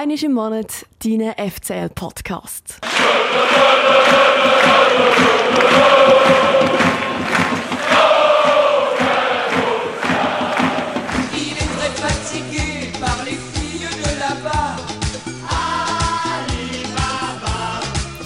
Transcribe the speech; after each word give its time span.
Einmal 0.00 0.22
im 0.22 0.32
Monat 0.32 0.86
deinen 1.02 1.32
FCL-Podcast. 1.32 2.78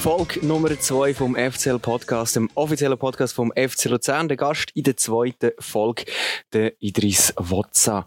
Folge 0.02 0.44
Nummer 0.44 0.78
2 0.78 1.14
vom 1.14 1.36
FCL 1.36 1.78
Podcast, 1.78 2.36
dem 2.36 2.50
offiziellen 2.54 2.98
Podcast 2.98 3.32
vom 3.34 3.50
FC 3.52 3.84
Luzern. 3.84 4.28
Der 4.28 4.36
Gast 4.36 4.72
in 4.74 4.82
der 4.82 4.98
zweiten 4.98 5.52
Folge, 5.58 6.04
der 6.52 6.72
Idris 6.82 7.32
Wotza. 7.38 8.04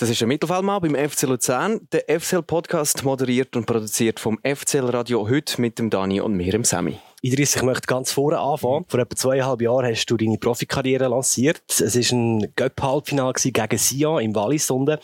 Das 0.00 0.08
ist 0.08 0.22
ein 0.22 0.28
Mittelfeldmann 0.28 0.80
beim 0.80 0.94
FC 0.94 1.24
Luzern. 1.24 1.86
Der 1.92 2.18
FCL 2.18 2.40
Podcast 2.40 3.04
moderiert 3.04 3.54
und 3.54 3.66
produziert 3.66 4.18
vom 4.18 4.38
FCL 4.42 4.86
Radio 4.86 5.28
heute 5.28 5.60
mit 5.60 5.78
dem 5.78 5.90
Dani 5.90 6.22
und 6.22 6.32
mir, 6.32 6.52
dem 6.52 6.64
Sammy. 6.64 6.96
Idris, 7.20 7.54
ich 7.54 7.62
möchte 7.62 7.86
ganz 7.86 8.10
vorne 8.10 8.38
anfangen. 8.38 8.86
Vor 8.88 8.98
etwa 8.98 9.14
zweieinhalb 9.14 9.60
Jahren 9.60 9.84
hast 9.84 10.06
du 10.06 10.16
deine 10.16 10.38
Profikarriere 10.38 11.08
lanciert. 11.08 11.60
Es 11.68 11.94
war 11.94 12.18
ein 12.18 12.50
Göpp-Halbfinale 12.56 13.34
gegen 13.34 13.76
Sion 13.76 14.22
im 14.22 14.34
Wallis 14.34 14.70
unten, 14.70 14.96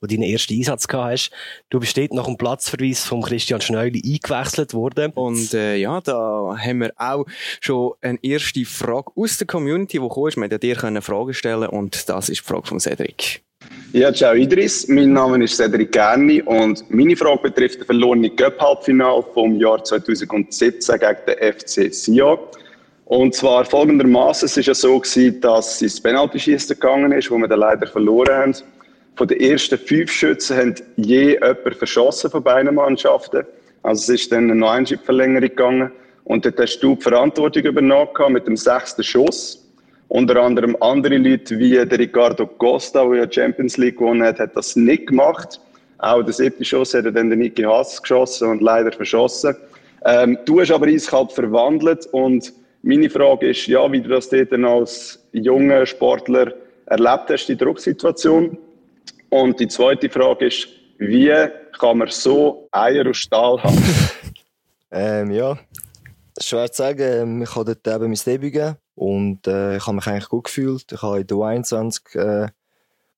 wo 0.00 0.06
du 0.06 0.14
deinen 0.14 0.30
ersten 0.30 0.54
Einsatz 0.54 0.86
gehabt 0.86 1.10
hast. 1.10 1.30
Du 1.68 1.80
bist 1.80 1.96
dort 1.96 2.12
nach 2.12 2.26
dem 2.26 2.36
Platzverweis 2.36 3.04
von 3.04 3.22
Christian 3.22 3.60
Schneuli 3.60 4.00
eingewechselt 4.00 4.74
worden. 4.74 5.10
Und 5.16 5.54
äh, 5.54 5.74
ja, 5.74 6.00
da 6.00 6.56
haben 6.56 6.82
wir 6.82 6.92
auch 6.98 7.26
schon 7.60 7.94
eine 8.00 8.20
erste 8.22 8.64
Frage 8.64 9.10
aus 9.16 9.38
der 9.38 9.48
Community, 9.48 9.98
die 9.98 10.28
ist. 10.28 10.36
Wir 10.36 10.44
hätten 10.44 10.60
dir 10.60 11.02
Fragen 11.02 11.34
stellen 11.34 11.68
und 11.68 12.08
das 12.08 12.28
ist 12.28 12.42
die 12.42 12.46
Frage 12.46 12.68
von 12.68 12.78
Cedric. 12.78 13.42
Ja, 13.92 14.12
ciao 14.12 14.34
Idris, 14.34 14.88
mein 14.88 15.12
Name 15.12 15.44
ist 15.44 15.56
Cedric 15.56 15.92
Gerni 15.92 16.42
und 16.42 16.84
meine 16.90 17.16
Frage 17.16 17.42
betrifft 17.42 17.78
das 17.78 17.86
verlorene 17.86 18.30
Cup-Halbfinale 18.30 19.24
vom 19.32 19.54
Jahr 19.56 19.82
2017 19.82 20.98
gegen 20.98 21.16
den 21.26 21.52
FC 21.52 21.94
Sion. 21.94 22.38
Und 23.04 23.34
zwar 23.34 23.64
folgendermaßen: 23.64 24.46
Es 24.46 24.56
war 24.56 24.64
ja 24.64 24.74
so, 24.74 24.98
gewesen, 24.98 25.40
dass 25.40 25.80
es 25.80 26.00
Penaltyschießen 26.00 26.74
gegangen 26.78 27.12
ist, 27.12 27.30
wo 27.30 27.38
wir 27.38 27.46
dann 27.46 27.60
leider 27.60 27.86
verloren 27.86 28.34
haben. 28.34 28.56
Von 29.14 29.28
den 29.28 29.40
ersten 29.40 29.78
fünf 29.78 30.10
Schützen 30.10 30.56
haben 30.56 30.74
je 30.96 31.34
jemand 31.34 31.76
verschossen 31.76 32.30
von 32.30 32.42
beiden 32.42 32.74
Mannschaften. 32.74 33.46
Also 33.84 34.12
es 34.12 34.20
ist 34.20 34.32
dann 34.32 34.50
eine 34.50 34.98
Verlängerung 34.98 35.48
gegangen. 35.48 35.92
Und 36.24 36.44
dort 36.44 36.58
hast 36.58 36.80
du 36.80 36.96
die 36.96 37.02
Verantwortung 37.02 37.62
übernommen 37.62 38.32
mit 38.32 38.48
dem 38.48 38.56
sechsten 38.56 39.04
Schuss. 39.04 39.65
Unter 40.08 40.36
anderem 40.36 40.76
andere 40.80 41.16
Leute 41.16 41.58
wie 41.58 41.72
der 41.72 41.98
Ricardo 41.98 42.46
Costa, 42.46 43.04
der 43.04 43.24
ja 43.24 43.32
Champions 43.32 43.76
League 43.76 43.98
gewonnen 43.98 44.22
hat, 44.22 44.38
hat 44.38 44.56
das 44.56 44.76
nicht 44.76 45.08
gemacht. 45.08 45.60
Auch 45.98 46.22
der 46.22 46.32
siebte 46.32 46.64
Schuss 46.64 46.94
hat 46.94 47.06
er 47.06 47.12
dann 47.12 47.30
den 47.30 47.40
Niki 47.40 47.62
Haas 47.62 48.00
geschossen 48.00 48.50
und 48.50 48.62
leider 48.62 48.92
verschossen. 48.92 49.56
Ähm, 50.04 50.38
du 50.44 50.60
hast 50.60 50.70
aber 50.70 50.86
eiskalt 50.86 51.32
verwandelt 51.32 52.06
und 52.12 52.52
meine 52.82 53.10
Frage 53.10 53.50
ist, 53.50 53.66
ja, 53.66 53.90
wie 53.90 54.00
du 54.00 54.08
das 54.10 54.28
dann 54.28 54.64
als 54.64 55.18
junger 55.32 55.84
Sportler 55.86 56.52
erlebt 56.86 57.30
hast, 57.30 57.46
die 57.46 57.56
Drucksituation. 57.56 58.56
Und 59.30 59.58
die 59.58 59.66
zweite 59.66 60.08
Frage 60.08 60.46
ist, 60.46 60.68
wie 60.98 61.34
kann 61.80 61.98
man 61.98 62.08
so 62.08 62.68
Eier 62.70 63.08
aus 63.08 63.16
Stahl 63.18 63.62
haben? 63.62 63.76
Ähm, 64.92 65.32
ja, 65.32 65.58
schwer 66.40 66.70
zu 66.70 66.82
sagen. 66.84 67.02
Ähm, 67.02 67.42
Ich 67.42 67.54
habe 67.56 67.74
dort 67.74 67.96
eben 67.96 68.06
mein 68.06 68.20
Debüt 68.24 68.52
gegeben 68.52 68.76
und 68.96 69.46
äh, 69.46 69.76
ich 69.76 69.86
habe 69.86 69.96
mich 69.96 70.06
eigentlich 70.06 70.28
gut 70.28 70.44
gefühlt. 70.44 70.90
Ich 70.90 71.02
habe 71.02 71.20
in 71.20 71.26
der 71.26 71.36
U21 71.36 72.18
äh, 72.18 72.48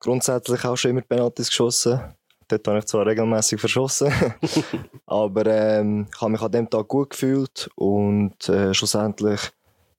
grundsätzlich 0.00 0.64
auch 0.64 0.76
schon 0.76 0.90
immer 0.90 1.00
Penalties 1.00 1.48
geschossen. 1.48 2.00
Dort 2.48 2.66
habe 2.66 2.78
ich 2.78 2.86
zwar 2.86 3.06
regelmäßig 3.06 3.60
verschossen, 3.60 4.12
aber 5.06 5.46
ähm, 5.46 6.06
ich 6.12 6.20
habe 6.20 6.32
mich 6.32 6.40
an 6.40 6.52
dem 6.52 6.68
Tag 6.68 6.88
gut 6.88 7.10
gefühlt 7.10 7.68
und 7.74 8.48
äh, 8.48 8.72
schlussendlich 8.72 9.40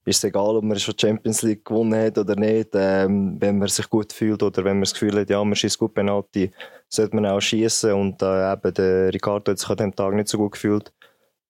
ist 0.05 0.17
es 0.17 0.23
egal, 0.23 0.55
ob 0.55 0.63
man 0.63 0.79
schon 0.79 0.95
die 0.95 1.05
Champions 1.05 1.43
League 1.43 1.63
gewonnen 1.63 2.03
hat 2.03 2.17
oder 2.17 2.35
nicht. 2.35 2.69
Ähm, 2.73 3.37
wenn 3.39 3.59
man 3.59 3.67
sich 3.67 3.87
gut 3.87 4.11
fühlt 4.11 4.41
oder 4.41 4.63
wenn 4.63 4.77
man 4.77 4.81
das 4.81 4.93
Gefühl 4.93 5.19
hat, 5.19 5.29
ja, 5.29 5.43
man 5.43 5.55
schießt 5.55 5.77
gut 5.77 5.93
Penalty, 5.93 6.51
sollte 6.87 7.15
man 7.15 7.27
auch 7.27 7.39
schießen 7.39 7.93
und 7.93 8.21
äh, 8.23 8.51
eben 8.51 8.73
der 8.73 9.13
Ricardo 9.13 9.51
hat 9.51 9.59
sich 9.59 9.69
an 9.69 9.77
dem 9.77 9.95
Tag 9.95 10.15
nicht 10.15 10.29
so 10.29 10.39
gut 10.39 10.53
gefühlt 10.53 10.91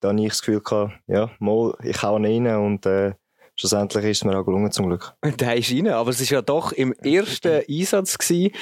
da 0.00 0.08
habe 0.08 0.20
ich 0.20 0.28
das 0.28 0.40
Gefühl 0.40 0.60
gehabt, 0.60 0.98
ja, 1.06 1.30
mal, 1.38 1.74
ich 1.82 2.02
hau 2.02 2.16
ihn 2.16 2.46
rein 2.46 2.56
und 2.56 2.86
äh, 2.86 3.12
schlussendlich 3.60 4.04
ist 4.06 4.18
es 4.18 4.24
mir 4.24 4.38
auch 4.38 4.44
gelungen 4.44 4.72
zum 4.72 4.86
Glück. 4.86 5.14
Der 5.38 5.56
ist 5.56 5.70
rein, 5.70 5.88
aber 5.88 6.10
es 6.10 6.20
war 6.20 6.38
ja 6.38 6.42
doch 6.42 6.72
im 6.72 6.92
ersten 6.94 7.62
Einsatz 7.68 8.16
gewesen, 8.16 8.54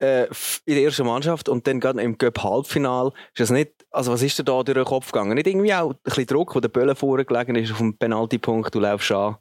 äh, 0.00 0.26
in 0.64 0.74
der 0.74 0.84
ersten 0.84 1.06
Mannschaft 1.06 1.48
und 1.48 1.66
dann 1.66 1.80
gerade 1.80 2.00
im. 2.00 2.12
Ist 2.14 3.40
das 3.40 3.50
nicht, 3.50 3.72
also 3.90 4.12
was 4.12 4.22
ist 4.22 4.38
dir 4.38 4.44
da 4.44 4.62
durch 4.62 4.76
den 4.76 4.84
Kopf 4.84 5.10
gegangen? 5.10 5.34
Nicht 5.34 5.48
irgendwie 5.48 5.74
auch 5.74 5.90
ein 5.90 5.98
bisschen 6.04 6.26
Druck, 6.26 6.54
wo 6.54 6.60
der 6.60 6.68
Böller 6.68 6.94
vorgelegen 6.94 7.56
ist 7.56 7.72
auf 7.72 7.78
dem 7.78 7.98
Penaltypunkt, 7.98 8.72
du 8.72 8.78
läufst 8.78 9.10
an. 9.10 9.36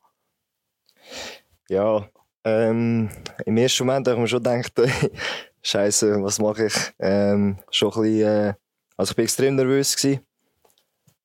Ja, 1.70 2.10
ähm, 2.44 3.10
im 3.46 3.58
ersten 3.58 3.86
Moment 3.86 4.08
habe 4.08 4.16
ich 4.16 4.22
mir 4.22 4.28
schon 4.28 4.44
gedacht, 4.44 4.74
Scheiße, 5.62 6.24
was 6.24 6.40
mache 6.40 6.66
ich? 6.66 6.74
Ähm, 6.98 7.60
schon 7.70 7.94
ein 7.94 8.02
bisschen, 8.02 8.28
äh, 8.28 8.54
also 8.96 9.12
ich 9.12 9.18
war 9.18 9.24
extrem 9.24 9.56
nervös. 9.56 9.96
Gewesen. 9.96 10.27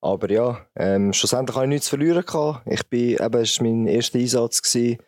Aber 0.03 0.29
ja, 0.31 0.59
ähm, 0.75 1.13
schlussendlich 1.13 1.55
habe 1.55 1.67
ich 1.67 1.71
nichts 1.71 1.87
zu 1.87 1.97
verlieren. 1.97 2.25
Gehabt. 2.27 2.67
Ich 2.67 2.87
bin, 2.89 3.17
eben, 3.19 3.41
es 3.41 3.59
war 3.59 3.67
mein 3.67 3.87
erster 3.87 4.19
Einsatz. 4.19 4.61
Gewesen. 4.61 4.99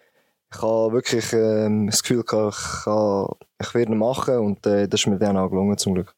Ich 0.53 0.62
habe 0.62 0.93
wirklich 0.93 1.32
ähm, 1.32 1.88
das 1.88 2.03
Gefühl, 2.03 2.22
gehabt, 2.22 2.55
ich, 2.56 2.84
kann, 2.84 3.27
ich 3.60 3.75
werde 3.75 3.93
ihn 3.93 3.99
machen 3.99 4.38
und 4.38 4.65
äh, 4.66 4.87
das 4.87 5.00
ist 5.00 5.06
mir 5.09 5.19
dann 5.19 5.37
auch 5.37 5.49
gelungen, 5.50 5.77
zum 5.77 5.94
Glück. 5.94 6.15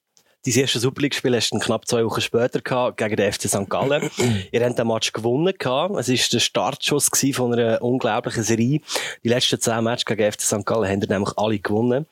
Dein 0.46 0.54
erstes 0.60 0.82
Super 0.82 1.02
League-Spiel 1.02 1.34
hast 1.34 1.50
du 1.50 1.58
knapp 1.58 1.88
zwei 1.88 2.04
Wochen 2.04 2.20
später 2.20 2.60
gehabt, 2.60 2.98
gegen 2.98 3.16
den 3.16 3.32
FC 3.32 3.48
St. 3.48 3.68
Gallen. 3.68 4.08
Ihr 4.52 4.64
habt 4.64 4.78
den 4.78 4.86
Match 4.86 5.12
gewonnen. 5.12 5.52
Gehabt. 5.58 5.96
Es 5.98 6.08
war 6.08 6.16
der 6.32 6.38
Startschuss 6.38 7.10
von 7.32 7.52
einer 7.52 7.82
unglaublichen 7.82 8.44
Serie. 8.44 8.80
Die 9.24 9.28
letzten 9.28 9.60
zehn 9.60 9.82
Matches 9.82 10.04
gegen 10.04 10.22
den 10.22 10.30
FC 10.30 10.42
St. 10.42 10.64
Gallen 10.64 10.88
haben 10.88 11.02
ihr 11.02 11.08
nämlich 11.08 11.32
alle 11.36 11.58
gewonnen. 11.58 12.06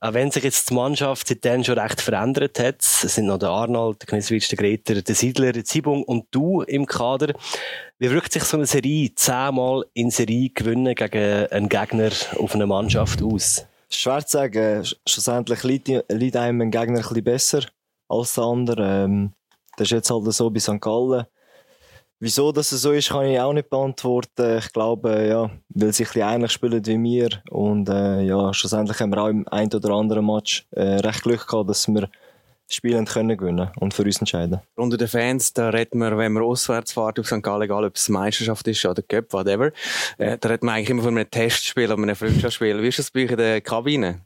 Auch 0.00 0.14
wenn 0.14 0.30
sich 0.30 0.44
jetzt 0.44 0.70
die 0.70 0.74
Mannschaft 0.74 1.28
seitdem 1.28 1.64
schon 1.64 1.78
recht 1.78 2.00
verändert 2.00 2.58
hat, 2.58 2.80
es 2.80 3.02
sind 3.02 3.26
noch 3.26 3.38
der 3.38 3.50
Arnold, 3.50 4.00
der 4.00 4.06
Kniswitsch, 4.06 4.50
der 4.50 4.56
Greter, 4.56 5.02
der 5.02 5.14
Siedler, 5.14 5.52
der 5.52 5.66
Zibung 5.66 6.02
und 6.02 6.28
du 6.30 6.62
im 6.62 6.86
Kader. 6.86 7.34
Wie 7.98 8.10
wirkt 8.10 8.32
sich 8.32 8.44
so 8.44 8.56
eine 8.56 8.64
Serie 8.64 9.14
zehnmal 9.14 9.84
in 9.92 10.10
Serie 10.10 10.48
gewinnen 10.48 10.94
gegen 10.94 11.46
einen 11.48 11.68
Gegner 11.68 12.10
auf 12.38 12.54
eine 12.54 12.66
Mannschaft 12.66 13.22
aus? 13.22 13.66
Schwer 13.90 14.24
zu 14.26 14.36
sagen. 14.38 14.82
Sch- 14.82 14.96
Schlussendlich 15.08 15.62
liegt, 15.62 16.36
einem 16.36 16.60
ein 16.60 16.70
Gegner 16.70 16.98
ein 16.98 17.02
bisschen 17.02 17.24
besser 17.24 17.60
als 18.08 18.34
der 18.34 18.44
andere. 18.44 19.04
Ähm, 19.04 19.32
das 19.76 19.86
ist 19.86 19.92
jetzt 19.92 20.10
halt 20.10 20.32
so 20.32 20.50
bei 20.50 20.60
St. 20.60 20.80
Gallen. 20.80 21.26
Wieso 22.18 22.50
das 22.50 22.70
so 22.70 22.92
ist, 22.92 23.10
kann 23.10 23.26
ich 23.26 23.38
auch 23.38 23.52
nicht 23.52 23.68
beantworten. 23.68 24.56
Ich 24.58 24.72
glaube, 24.72 25.26
ja, 25.26 25.50
weil 25.68 25.92
sie 25.92 26.04
ein 26.04 26.06
bisschen 26.08 26.22
ähnlich 26.22 26.52
spielen 26.52 26.86
wie 26.86 27.02
wir. 27.02 27.42
Und 27.50 27.90
äh, 27.90 28.22
ja, 28.22 28.54
schlussendlich 28.54 28.98
haben 29.00 29.10
wir 29.10 29.22
auch 29.22 29.28
im 29.28 29.46
ein 29.48 29.72
oder 29.72 29.90
anderen 29.90 30.24
Match 30.24 30.66
äh, 30.70 30.96
recht 31.00 31.22
Glück 31.22 31.46
gehabt, 31.46 31.68
dass 31.68 31.86
wir 31.88 32.08
das 32.66 32.76
Spiel 32.76 32.96
haben 32.96 33.06
können 33.06 33.36
gewinnen 33.36 33.70
und 33.78 33.94
für 33.94 34.02
uns 34.02 34.18
entscheiden. 34.18 34.60
Unter 34.74 34.96
den 34.96 35.08
Fans, 35.08 35.52
da 35.52 35.68
redet 35.68 35.94
man, 35.94 36.18
wenn 36.18 36.32
man 36.32 36.42
auswärts 36.42 36.92
fährt 36.92 37.18
auf 37.20 37.26
St. 37.26 37.42
Gallen, 37.42 37.62
egal 37.62 37.84
ob 37.84 37.94
es 37.94 38.08
Meisterschaft 38.08 38.66
ist 38.66 38.84
oder 38.84 39.02
Cup, 39.02 39.32
whatever, 39.32 39.70
äh, 40.18 40.36
da 40.38 40.48
redet 40.48 40.64
man 40.64 40.74
eigentlich 40.74 40.90
immer 40.90 41.02
von 41.02 41.16
einem 41.16 41.30
Testspiel 41.30 41.92
oder 41.92 42.02
einem 42.02 42.16
Freundschaftsspiel. 42.16 42.82
Wie 42.82 42.88
ist 42.88 42.98
das 42.98 43.10
bei 43.10 43.24
euch 43.24 43.30
in 43.30 43.36
der 43.36 43.60
Kabine? 43.60 44.20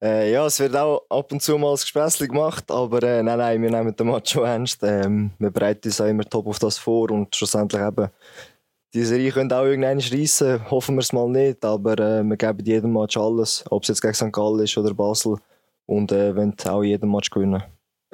Äh, 0.00 0.32
ja, 0.32 0.46
es 0.46 0.58
wird 0.60 0.76
auch 0.76 1.02
ab 1.08 1.30
und 1.32 1.42
zu 1.42 1.56
mal 1.58 1.70
ein 1.70 1.74
Gespässli 1.74 2.28
gemacht, 2.28 2.70
aber 2.70 3.02
äh, 3.02 3.22
nein, 3.22 3.38
nein, 3.38 3.62
wir 3.62 3.70
nehmen 3.70 3.94
den 3.94 4.06
Match 4.06 4.32
schon 4.32 4.44
ernst. 4.44 4.82
Ähm, 4.82 5.30
wir 5.38 5.50
bereiten 5.50 5.88
uns 5.88 6.00
auch 6.00 6.06
immer 6.06 6.24
top 6.24 6.46
auf 6.46 6.58
das 6.58 6.78
vor 6.78 7.10
und 7.10 7.34
schlussendlich 7.34 7.82
eben, 7.82 8.08
die 8.94 9.04
Serie 9.04 9.30
könnte 9.32 9.56
auch 9.56 9.64
irgendwann 9.64 10.00
reissen, 10.00 10.70
hoffen 10.70 10.96
wir 10.96 11.00
es 11.00 11.12
mal 11.12 11.28
nicht, 11.28 11.64
aber 11.64 11.98
äh, 11.98 12.22
wir 12.22 12.36
geben 12.36 12.64
jedem 12.64 12.92
Match 12.92 13.16
alles, 13.16 13.64
ob 13.70 13.82
es 13.82 13.88
jetzt 13.88 14.02
gegen 14.02 14.14
St. 14.14 14.32
Gallen 14.32 14.60
ist 14.60 14.76
oder 14.76 14.92
Basel 14.92 15.38
und 15.92 16.12
äh, 16.12 16.34
wollen 16.34 16.54
auch 16.66 16.82
jeden 16.82 17.10
Match 17.10 17.30
gewinnen. 17.30 17.62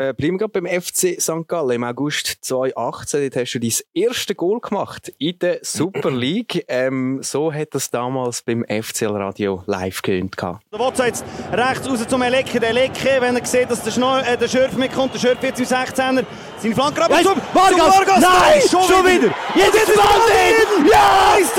Äh, 0.01 0.15
bleiben 0.15 0.35
wir 0.35 0.47
gerade 0.47 0.61
beim 0.61 0.81
FC 0.81 1.21
St. 1.21 1.49
Gallen. 1.49 1.73
Im 1.73 1.83
August 1.83 2.39
2018 2.43 3.21
dort 3.21 3.37
hast 3.37 3.53
du 3.55 3.59
dein 3.59 3.73
erste 3.95 4.35
Goal 4.37 4.61
gemacht 4.61 5.13
in 5.19 5.37
der 5.41 5.59
Super 5.63 6.13
League. 6.13 6.65
Ähm, 6.69 7.19
so 7.21 7.53
hat 7.53 7.75
das 7.75 7.91
damals 7.91 8.43
beim 8.43 8.65
FCL 8.65 9.17
Radio 9.17 9.65
live 9.67 10.01
gehabt. 10.03 10.63
Der 10.73 10.79
Wotza 10.79 11.07
jetzt 11.07 11.25
rechts 11.53 11.91
raus 11.91 12.07
zum 12.07 12.23
Elecke. 12.23 12.61
Der 12.61 12.69
Elecke, 12.71 13.17
wenn 13.19 13.35
er 13.35 13.45
sieht, 13.45 13.69
dass 13.73 13.83
der, 13.83 13.91
Schneu 13.91 14.21
äh, 14.21 14.37
der 14.37 14.47
Schürf 14.47 14.77
mitkommt, 14.77 15.15
der 15.15 15.19
Schürf 15.19 15.43
jetzt 15.43 15.59
im 15.59 15.67
16er. 15.67 16.25
Seine 16.59 16.75
Flanke 16.77 17.03
ab 17.03 17.11
Weißt, 17.11 17.25
zum, 17.25 17.41
Vargas! 17.53 17.79
zum 17.79 18.07
Vargas. 18.07 18.21
Nein, 18.21 18.61
schon, 18.71 18.83
schon 18.83 19.05
wieder. 19.05 19.23
wieder. 19.23 19.35
Jetzt 19.57 19.75
ist 19.75 19.89
es 19.89 19.97
Ball 19.97 20.21
drin. 20.29 20.87
Ja, 20.93 21.39
beim 21.39 21.45
FC 21.45 21.57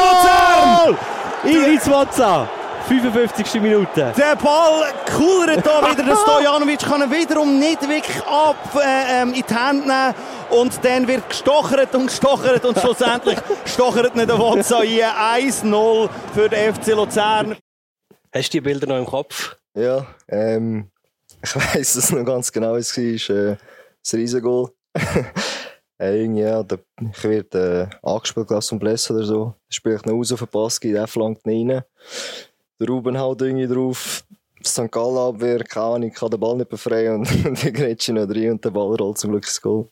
Luzern. 0.00 1.14
Idris 1.44 1.90
Wotza, 1.90 2.48
55. 2.88 3.60
Minute. 3.62 4.12
Der 4.16 4.36
Ball 4.36 4.92
coolert 5.16 5.64
da 5.64 5.90
wieder. 5.90 6.02
Der 6.02 6.16
Stojanovic 6.22 6.80
kann 6.80 7.02
ihn 7.02 7.10
wiederum 7.10 7.58
nicht 7.58 7.80
wirklich 7.88 8.22
ab 8.26 8.56
äh, 8.76 9.22
ähm, 9.22 9.32
in 9.32 9.42
die 9.48 9.54
Hände 9.54 9.86
nehmen. 9.86 10.14
Und 10.50 10.84
dann 10.84 11.08
wird 11.08 11.28
gestochert 11.28 11.94
und 11.94 12.06
gestochert 12.06 12.64
und 12.64 12.78
schlussendlich 12.78 13.38
stochert 13.64 14.14
nicht 14.14 14.28
der 14.28 14.38
Wotza 14.38 14.82
hier 14.82 15.08
1-0 15.08 16.08
für 16.34 16.48
den 16.48 16.74
FC 16.74 16.88
Luzern. 16.88 17.56
Hast 18.34 18.48
du 18.48 18.58
die 18.58 18.60
Bilder 18.60 18.86
noch 18.86 18.98
im 18.98 19.06
Kopf? 19.06 19.56
Ja, 19.74 20.06
ähm, 20.28 20.90
Ich 21.42 21.56
weiss 21.74 21.94
es 21.94 22.10
noch 22.10 22.24
ganz 22.24 22.52
genau, 22.52 22.76
es 22.76 22.96
war 22.96 23.36
äh, 23.36 23.56
das 24.02 24.14
Riesengoal. 24.14 24.70
äh, 25.98 26.20
irgendwie, 26.22 26.42
ja, 26.42 26.62
der, 26.62 26.80
ich 27.00 27.24
werde 27.24 27.88
äh, 27.90 28.06
angespielt, 28.06 28.48
glaube 28.48 28.60
ich, 28.60 28.66
zum 28.66 28.78
Bless 28.78 29.10
oder 29.10 29.24
so. 29.24 29.54
Spiele 29.70 29.96
ich 29.96 30.04
noch 30.04 30.14
raus 30.14 30.32
auf 30.32 30.40
den 30.40 30.48
Pass, 30.48 30.78
der 30.78 31.06
flankt 31.06 31.46
nicht 31.46 31.70
rein. 31.70 31.82
Der 32.80 32.88
Ruben 32.88 33.18
haut 33.18 33.42
irgendwie 33.42 33.66
drauf. 33.66 34.24
St. 34.66 34.90
Gallen 34.90 35.18
Abwehr, 35.18 35.62
keine 35.64 35.86
Ahnung, 35.86 36.08
ich 36.08 36.14
kann 36.14 36.30
den 36.30 36.40
Ball 36.40 36.56
nicht 36.56 36.70
befreien 36.70 37.16
und 37.16 37.28
die 37.62 37.72
grätsche 37.72 38.12
noch 38.12 38.28
rein 38.28 38.52
und 38.52 38.64
der 38.64 38.70
Ball 38.70 38.94
rollt 38.96 39.18
zum 39.18 39.30
Glück 39.30 39.44
ins 39.44 39.60
Goal. 39.60 39.88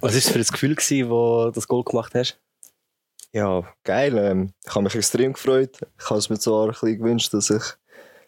Was 0.00 0.12
war 0.12 0.18
es 0.18 0.28
für 0.28 0.38
ein 0.38 0.44
Gefühl, 0.44 0.74
gewesen, 0.74 1.10
wo 1.10 1.44
du 1.44 1.52
das 1.52 1.68
Goal 1.68 1.84
gemacht 1.84 2.14
hast? 2.14 2.40
Ja, 3.32 3.62
geil. 3.84 4.16
Ähm, 4.18 4.52
ich 4.64 4.74
habe 4.74 4.82
mich 4.82 4.94
extrem 4.94 5.32
gefreut. 5.32 5.78
Ich 5.98 6.10
habe 6.10 6.18
es 6.18 6.28
mir 6.28 6.38
zwar 6.38 6.64
ein 6.64 6.70
bisschen 6.70 6.98
gewünscht, 6.98 7.32
dass 7.34 7.50
ich 7.50 7.62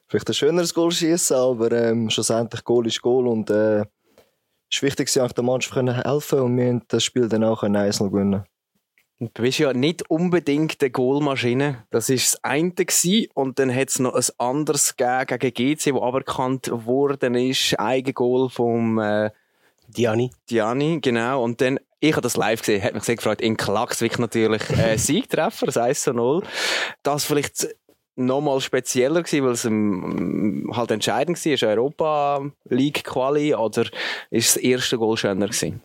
vielleicht 0.07 0.29
ein 0.29 0.35
schöneres 0.35 0.75
Goal 0.75 0.93
schieße, 0.93 1.37
aber 1.37 1.73
ähm, 1.73 2.11
schlussendlich 2.11 2.63
Goal 2.65 2.87
ist 2.87 3.03
Goal 3.03 3.27
und 3.27 3.51
äh, 3.51 3.81
es 4.71 4.83
war 4.83 4.87
wichtig, 4.89 5.13
dass 5.13 5.35
der 5.35 5.45
Mannschaft 5.45 5.75
können 5.75 6.03
helfen 6.03 6.41
und 6.41 6.57
wir 6.57 6.69
haben 6.69 6.83
das 6.89 7.03
Spiel 7.05 7.29
dann 7.29 7.45
auch 7.45 7.63
1 7.63 7.99
gewinnen. 7.99 8.45
Du 9.21 9.43
bist 9.43 9.59
ja 9.59 9.73
nicht 9.73 10.09
unbedingt 10.11 10.81
eine 10.81 10.91
Goalmaschine. 10.91 11.85
Das 11.91 12.09
war 12.09 12.17
das 12.17 12.45
eine. 12.45 12.71
Gewesen. 12.71 13.27
Und 13.35 13.59
dann 13.59 13.75
hat 13.75 13.89
es 13.89 13.99
noch 13.99 14.15
ein 14.15 14.25
anderes 14.39 14.97
gegeben 14.97 15.39
gegen 15.41 15.77
GC, 15.77 15.93
das 15.93 16.03
aberkannt 16.03 16.71
worden 16.73 17.35
ist. 17.35 17.75
Eigengoal 17.81 18.49
vom 18.49 19.01
äh, 19.01 19.31
Diani. 19.89 20.31
Diani, 20.49 21.01
genau. 21.01 21.43
Und 21.43 21.61
dann, 21.61 21.81
ich 21.99 22.13
habe 22.13 22.23
das 22.23 22.37
live 22.37 22.61
gesehen, 22.61 22.81
hat 22.83 22.95
mich 22.95 23.03
sehr 23.03 23.17
gefreut. 23.17 23.41
In 23.41 23.57
Klaxvik 23.57 24.21
natürlich 24.21 24.71
äh, 24.71 24.97
Siegtreffer, 24.99 25.67
das 25.67 25.79
1 25.79 26.03
zu 26.03 26.13
0. 26.13 26.45
Das 27.03 27.25
vielleicht 27.25 27.75
nochmal 28.15 28.61
spezieller 28.61 29.25
gewesen, 29.25 29.45
weil 29.45 29.53
es 29.53 29.65
ähm, 29.65 30.71
halt 30.77 30.93
entscheidend 30.93 31.45
war. 31.45 31.53
Ist 31.53 31.63
Europa 31.65 32.53
League 32.69 33.03
Quali 33.03 33.53
oder 33.53 33.85
ist 34.31 34.55
das 34.55 34.63
erste 34.63 34.97
Goal 34.97 35.17
schöner 35.17 35.47
gewesen? 35.47 35.83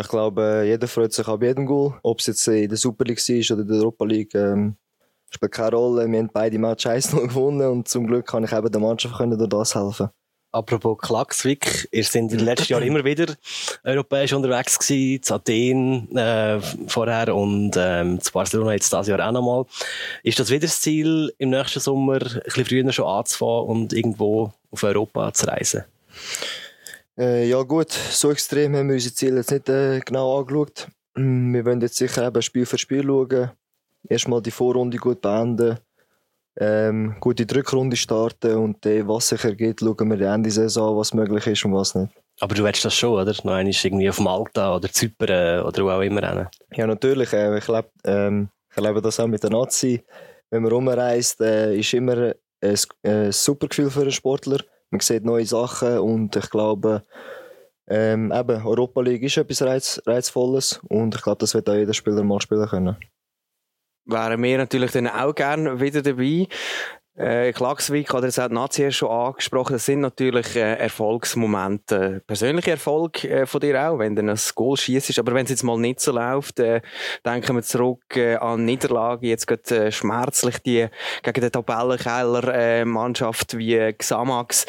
Ich 0.00 0.08
glaube, 0.08 0.64
jeder 0.66 0.86
freut 0.88 1.12
sich 1.12 1.26
ab 1.26 1.42
jedem 1.42 1.66
Goal. 1.66 1.94
Ob 2.02 2.20
es 2.20 2.26
jetzt 2.26 2.46
in 2.48 2.68
der 2.68 2.78
Super 2.78 3.04
League 3.04 3.18
war 3.18 3.56
oder 3.56 3.62
in 3.62 3.68
der 3.68 3.76
Europa 3.78 4.04
League, 4.04 4.34
ähm, 4.34 4.76
spielt 5.30 5.52
keine 5.52 5.76
Rolle. 5.76 6.10
Wir 6.10 6.18
haben 6.18 6.30
beide 6.32 6.58
Matches 6.58 6.86
1 6.86 7.10
gewonnen 7.12 7.68
und 7.68 7.88
zum 7.88 8.06
Glück 8.06 8.26
kann 8.26 8.44
ich 8.44 8.52
eben 8.52 8.70
der 8.70 8.80
Mannschaft 8.80 9.16
können 9.16 9.38
durch 9.38 9.50
das 9.50 9.74
helfen. 9.74 10.08
Apropos 10.50 10.96
Klaxvik, 10.96 11.88
ihr 11.92 12.04
seid 12.04 12.22
in 12.22 12.28
den 12.28 12.40
letzten 12.40 12.72
Jahren 12.72 12.82
immer 12.82 13.04
wieder 13.04 13.34
europäisch 13.84 14.32
unterwegs 14.32 14.78
gewesen, 14.78 15.22
zu 15.22 15.34
Athen 15.34 16.16
äh, 16.16 16.58
vorher 16.86 17.34
und 17.34 17.72
ähm, 17.76 18.18
zu 18.18 18.32
Barcelona 18.32 18.72
jetzt 18.72 18.90
dieses 18.90 19.08
Jahr 19.08 19.28
auch 19.28 19.32
nochmal. 19.32 19.66
Ist 20.22 20.38
das 20.38 20.48
wieder 20.48 20.60
das 20.60 20.80
Ziel, 20.80 21.34
im 21.36 21.50
nächsten 21.50 21.80
Sommer 21.80 22.14
ein 22.14 22.40
bisschen 22.44 22.64
früher 22.64 22.92
schon 22.92 23.06
anzufahren 23.06 23.68
und 23.68 23.92
irgendwo 23.92 24.54
auf 24.70 24.82
Europa 24.82 25.34
zu 25.34 25.46
reisen? 25.46 25.84
Äh, 27.18 27.48
ja 27.48 27.62
gut, 27.62 27.90
so 27.90 28.30
extrem 28.30 28.76
haben 28.76 28.88
wir 28.88 28.94
unsere 28.94 29.14
Ziele 29.14 29.36
jetzt 29.38 29.50
nicht 29.50 29.68
äh, 29.68 30.00
genau 30.00 30.38
angeschaut. 30.38 30.88
Wir 31.14 31.64
wollen 31.64 31.80
jetzt 31.80 31.96
sicher 31.96 32.26
eben 32.26 32.42
Spiel 32.42 32.64
für 32.64 32.78
Spiel 32.78 33.04
schauen. 33.04 33.50
Erstmal 34.08 34.40
die 34.40 34.52
Vorrunde 34.52 34.98
gut 34.98 35.20
beenden 35.20 35.78
ähm, 36.60 37.16
gut 37.20 37.38
die 37.38 37.54
Rückrunde 37.54 37.96
starten 37.96 38.56
und 38.56 38.84
dann, 38.84 39.06
was 39.08 39.28
sich 39.28 39.44
ergibt, 39.44 39.80
schauen 39.80 40.10
wir 40.10 40.20
Ende 40.28 40.50
Saison 40.50 40.96
was 40.96 41.14
möglich 41.14 41.46
ist 41.46 41.64
und 41.64 41.74
was 41.74 41.94
nicht. 41.94 42.12
Aber 42.40 42.54
du 42.54 42.64
willst 42.64 42.84
das 42.84 42.94
schon, 42.94 43.10
oder? 43.10 43.26
Noch 43.26 43.54
einmal 43.54 43.66
irgendwie 43.66 44.08
auf 44.08 44.20
Malta 44.20 44.76
oder 44.76 44.90
Zypern 44.90 45.64
oder 45.64 45.84
wo 45.84 45.90
auch 45.90 46.00
immer 46.00 46.28
hin. 46.28 46.46
Ja, 46.72 46.86
natürlich. 46.86 47.32
Äh, 47.32 47.58
ich, 47.58 47.68
lebe, 47.68 47.90
ähm, 48.04 48.48
ich 48.76 49.00
das 49.00 49.20
auch 49.20 49.26
mit 49.26 49.42
der 49.42 49.50
Nazi. 49.50 50.02
Wenn 50.50 50.62
man 50.62 50.72
rumreist, 50.72 51.40
äh, 51.40 51.76
ist 51.76 51.94
immer 51.94 52.32
ein, 52.60 52.78
ein 53.02 53.32
super 53.32 53.68
Gefühl 53.68 53.90
für 53.90 54.02
einen 54.02 54.12
Sportler. 54.12 54.58
Man 54.90 55.00
sieht 55.00 55.24
neue 55.24 55.46
Sachen 55.46 55.98
und 55.98 56.36
ich 56.36 56.50
glaube, 56.50 57.04
ähm, 57.88 58.32
eben, 58.32 58.66
Europa 58.66 59.00
League 59.00 59.22
ist 59.22 59.36
etwas 59.36 59.62
Reiz, 59.62 60.02
Reizvolles 60.06 60.80
und 60.88 61.14
ich 61.14 61.22
glaube, 61.22 61.38
das 61.38 61.54
wird 61.54 61.68
auch 61.68 61.74
jeder 61.74 61.94
Spieler 61.94 62.22
mal 62.22 62.40
spielen 62.40 62.68
können 62.68 62.96
wären 64.08 64.42
wir 64.42 64.58
natürlich 64.58 64.92
dann 64.92 65.06
auch 65.06 65.34
gerne 65.34 65.80
wieder 65.80 66.02
dabei. 66.02 66.48
Äh, 67.18 67.52
Klagswijk 67.52 68.14
hat 68.14 68.22
jetzt 68.22 68.38
auch 68.38 68.46
die 68.46 68.54
Nazi 68.54 68.92
schon 68.92 69.10
angesprochen. 69.10 69.72
Das 69.72 69.86
sind 69.86 70.00
natürlich 70.00 70.54
äh, 70.54 70.74
Erfolgsmomente. 70.74 72.22
Persönlicher 72.28 72.70
Erfolg 72.72 73.24
äh, 73.24 73.44
von 73.44 73.60
dir 73.60 73.90
auch, 73.90 73.98
wenn 73.98 74.14
du 74.14 74.22
ein 74.22 74.38
Goal 74.54 74.76
schießt. 74.76 75.18
Aber 75.18 75.34
wenn 75.34 75.42
es 75.42 75.50
jetzt 75.50 75.64
mal 75.64 75.76
nicht 75.78 75.98
so 75.98 76.12
läuft, 76.12 76.60
äh, 76.60 76.80
denken 77.26 77.56
wir 77.56 77.62
zurück 77.64 78.16
äh, 78.16 78.36
an 78.36 78.64
Niederlage. 78.64 79.26
Jetzt 79.26 79.48
geht 79.48 79.68
äh, 79.72 79.90
schmerzlich 79.90 80.58
die 80.58 80.86
gegen 81.24 81.50
Tabellenkeller 81.50 82.54
äh, 82.54 82.84
Mannschaft 82.84 83.58
wie 83.58 83.92
Xamax. 83.94 84.66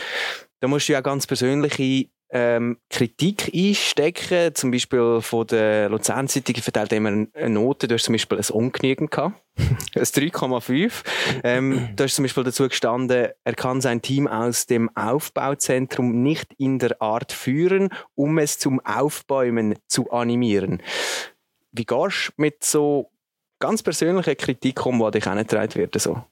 Da 0.60 0.68
musst 0.68 0.90
du 0.90 0.94
ja 0.94 1.02
ganz 1.02 1.28
persönliche 1.28 2.10
ähm, 2.31 2.78
Kritik 2.90 3.52
einstecken. 3.54 4.54
Zum 4.54 4.72
Beispiel 4.72 5.20
von 5.22 5.48
der 5.48 5.90
Luzern-Zeitung 5.90 6.56
verteilt 6.56 6.94
immer 6.94 7.10
eine 7.10 7.50
Note. 7.50 7.88
Du 7.88 7.96
hast 7.96 8.04
zum 8.04 8.14
Beispiel 8.14 8.38
ein 8.38 8.50
Ungenügend 8.52 9.12
gehabt. 9.12 9.42
ein 9.58 10.04
3,5. 10.04 10.92
Ähm, 11.44 11.90
da 11.96 12.04
ist 12.06 12.16
zum 12.16 12.24
Beispiel 12.24 12.44
dazu 12.44 12.68
gestanden, 12.68 13.30
er 13.44 13.54
kann 13.56 13.81
sein 13.81 14.02
Team 14.02 14.28
aus 14.28 14.68
dem 14.68 14.96
Aufbauzentrum 14.96 16.22
nicht 16.22 16.54
in 16.58 16.80
der 16.80 17.02
Art 17.02 17.31
führen, 17.31 17.90
um 18.16 18.38
es 18.38 18.60
zum 18.60 18.80
Aufbäumen 18.86 19.76
zu 19.88 20.12
animieren. 20.12 20.81
Wie 21.72 21.86
gehst 21.86 22.30
du 22.30 22.42
mit 22.42 22.64
so 22.64 23.12
ganz 23.60 23.84
persönlichen 23.84 24.38
Kritik 24.38 24.86
um, 24.86 25.00
die 25.00 25.20
dich 25.20 25.28
angetragen 25.28 25.76
wird? 25.76 26.00
So? 26.00 26.24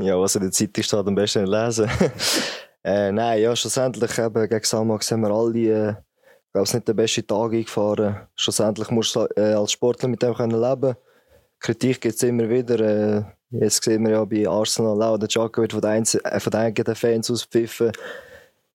Ja, 0.00 0.18
was 0.18 0.36
in 0.36 0.42
der 0.42 0.52
Zeitung 0.52 0.82
steht, 0.82 1.06
am 1.06 1.14
besten 1.14 1.46
lesen. 1.46 1.90
Äh, 2.84 3.12
nein, 3.12 3.42
ja, 3.42 3.54
schlussendlich 3.56 4.18
eben, 4.18 4.48
gegen 4.48 4.64
Samax 4.64 5.10
haben 5.10 5.22
wir 5.22 5.30
alle, 5.30 5.58
äh, 5.90 5.94
glaube 6.52 6.76
nicht 6.76 6.88
den 6.88 6.96
besten 6.96 7.26
Tag 7.26 7.52
eingefahren. 7.52 8.16
Schlussendlich 8.34 8.90
musst 8.90 9.14
du 9.16 9.26
äh, 9.36 9.54
als 9.54 9.72
Sportler 9.72 10.08
mit 10.08 10.22
dem 10.22 10.34
können 10.34 10.60
leben. 10.60 10.96
Kritik 11.60 12.00
gibt 12.00 12.14
es 12.14 12.22
immer 12.22 12.48
wieder. 12.48 12.80
Äh, 12.80 13.24
jetzt 13.50 13.82
sehen 13.82 14.04
wir 14.04 14.12
ja 14.12 14.24
bei 14.24 14.48
Arsenal 14.48 15.02
auch, 15.02 15.18
der 15.18 15.28
Jacko 15.30 15.62
wird 15.62 15.72
von 15.72 15.80
den, 15.80 16.02
äh, 16.02 16.40
von 16.40 16.50
den 16.50 16.60
eigenen 16.60 16.94
Fans 16.94 17.30
auspfiffen. 17.30 17.92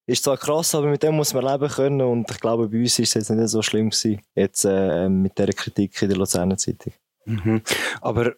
Ist 0.05 0.23
zwar 0.23 0.37
krass, 0.37 0.75
aber 0.75 0.87
mit 0.87 1.01
dem 1.01 1.15
muss 1.15 1.33
man 1.33 1.45
leben 1.45 1.69
können 1.69 2.01
und 2.01 2.29
ich 2.29 2.39
glaube, 2.39 2.67
bei 2.67 2.79
uns 2.79 2.99
ist 2.99 3.15
es 3.15 3.29
jetzt 3.29 3.29
nicht 3.29 3.47
so 3.47 3.61
schlimm 3.61 3.89
gewesen, 3.89 4.21
jetzt 4.35 4.65
äh, 4.65 5.07
mit 5.07 5.37
dieser 5.37 5.53
Kritik 5.53 6.01
in 6.01 6.09
der 6.09 6.17
Luzerner 6.17 6.57
Zeitung. 6.57 6.93
Mhm. 7.25 7.61
Aber 8.01 8.33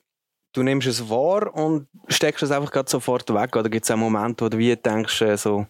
du 0.56 0.64
nimmst 0.64 0.88
es 0.88 1.10
wahr 1.10 1.54
und 1.54 1.88
steckst 2.08 2.44
es 2.44 2.52
einfach 2.52 2.72
gerade 2.72 2.90
sofort 2.90 3.32
weg? 3.34 3.56
Oder 3.56 3.70
gibt 3.70 3.86
es 3.86 3.92
auch 3.92 3.98
Momente, 3.98 4.46
wo 4.46 4.50
du 4.50 4.58
wie 4.58 4.76
denkst, 4.76 5.22
äh, 5.22 5.38
so, 5.38 5.68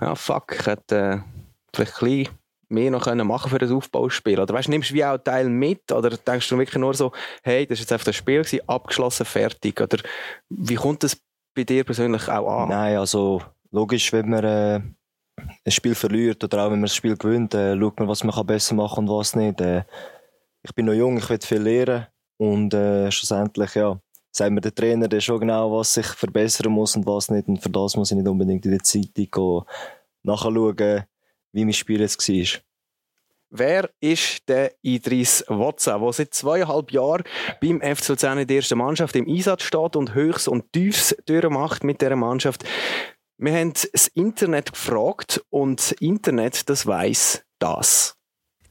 ja, 0.00 0.14
fuck, 0.14 0.56
ich 0.58 0.66
hätte 0.66 0.96
äh, 0.96 1.18
vielleicht 1.74 2.02
ein 2.02 2.08
bisschen 2.08 2.38
mehr 2.68 2.90
noch 2.90 3.04
können 3.04 3.26
machen 3.26 3.50
für 3.50 3.58
das 3.58 3.70
Aufbauspiel? 3.70 4.38
Oder 4.38 4.54
weißt, 4.54 4.68
nimmst 4.68 4.90
du 4.90 4.94
wie 4.94 5.04
auch 5.04 5.18
Teil 5.18 5.48
mit? 5.48 5.90
Oder 5.90 6.10
denkst 6.10 6.48
du 6.48 6.58
wirklich 6.58 6.78
nur 6.78 6.94
so, 6.94 7.12
hey, 7.42 7.66
das 7.66 7.78
ist 7.78 7.84
jetzt 7.84 7.92
einfach 7.92 8.06
das 8.06 8.16
Spiel 8.16 8.42
gewesen, 8.42 8.68
abgeschlossen, 8.68 9.24
fertig? 9.24 9.80
Oder 9.80 9.98
wie 10.50 10.74
kommt 10.74 11.02
das 11.02 11.16
bei 11.54 11.64
dir 11.64 11.84
persönlich 11.84 12.28
auch 12.28 12.62
an? 12.62 12.68
Nein, 12.68 12.98
also 12.98 13.42
logisch, 13.70 14.12
wenn 14.12 14.28
man 14.28 14.44
äh, 14.44 14.80
ein 15.64 15.72
Spiel 15.72 15.94
verliert 15.94 16.42
oder 16.44 16.64
auch 16.64 16.70
wenn 16.70 16.80
man 16.80 16.88
das 16.88 16.94
Spiel 16.94 17.16
gewinnt, 17.16 17.54
äh, 17.54 17.78
schaut 17.78 17.98
man, 17.98 18.08
was 18.08 18.24
man 18.24 18.46
besser 18.46 18.74
machen 18.74 19.06
kann 19.06 19.08
und 19.08 19.18
was 19.18 19.34
nicht. 19.34 19.60
Äh, 19.60 19.84
ich 20.62 20.74
bin 20.74 20.86
noch 20.86 20.92
jung, 20.92 21.16
ich 21.18 21.30
will 21.30 21.38
viel 21.40 21.62
lernen 21.62 22.06
und 22.36 22.74
äh, 22.74 23.10
schlussendlich, 23.10 23.74
ja, 23.74 23.98
sagt 24.38 24.52
mir 24.52 24.60
der 24.60 24.74
Trainer 24.74 25.08
der 25.08 25.20
schon 25.20 25.40
genau, 25.40 25.78
was 25.78 25.94
sich 25.94 26.06
verbessern 26.06 26.72
muss 26.72 26.96
und 26.96 27.06
was 27.06 27.30
nicht. 27.30 27.48
Und 27.48 27.62
für 27.62 27.70
das 27.70 27.96
muss 27.96 28.10
ich 28.10 28.16
nicht 28.16 28.28
unbedingt 28.28 28.64
in 28.64 28.72
der 28.72 28.82
Zeitung 28.82 29.64
nachschauen, 30.22 31.04
wie 31.52 31.64
mein 31.64 31.72
Spiel 31.72 32.00
jetzt 32.00 32.26
war. 32.28 32.60
Wer 33.50 33.90
ist 34.00 34.46
der 34.48 34.74
Idris 34.82 35.42
Wotza, 35.48 35.98
der 35.98 36.12
seit 36.12 36.34
zweieinhalb 36.34 36.92
Jahren 36.92 37.24
beim 37.62 37.80
FC 37.80 38.08
Luzern 38.08 38.38
in 38.38 38.46
der 38.46 38.56
ersten 38.58 38.76
Mannschaft 38.76 39.16
im 39.16 39.26
Einsatz 39.26 39.62
steht 39.62 39.96
und 39.96 40.14
Höchst 40.14 40.48
und 40.48 40.70
Tiefs 40.72 41.16
durchmacht 41.24 41.82
mit 41.82 42.02
dieser 42.02 42.16
Mannschaft? 42.16 42.64
Wir 43.38 43.54
haben 43.54 43.72
das 43.72 44.08
Internet 44.08 44.72
gefragt 44.72 45.42
und 45.48 45.80
das 45.80 45.92
Internet, 45.92 46.68
das 46.68 46.86
weiß 46.86 47.42
das. 47.58 48.17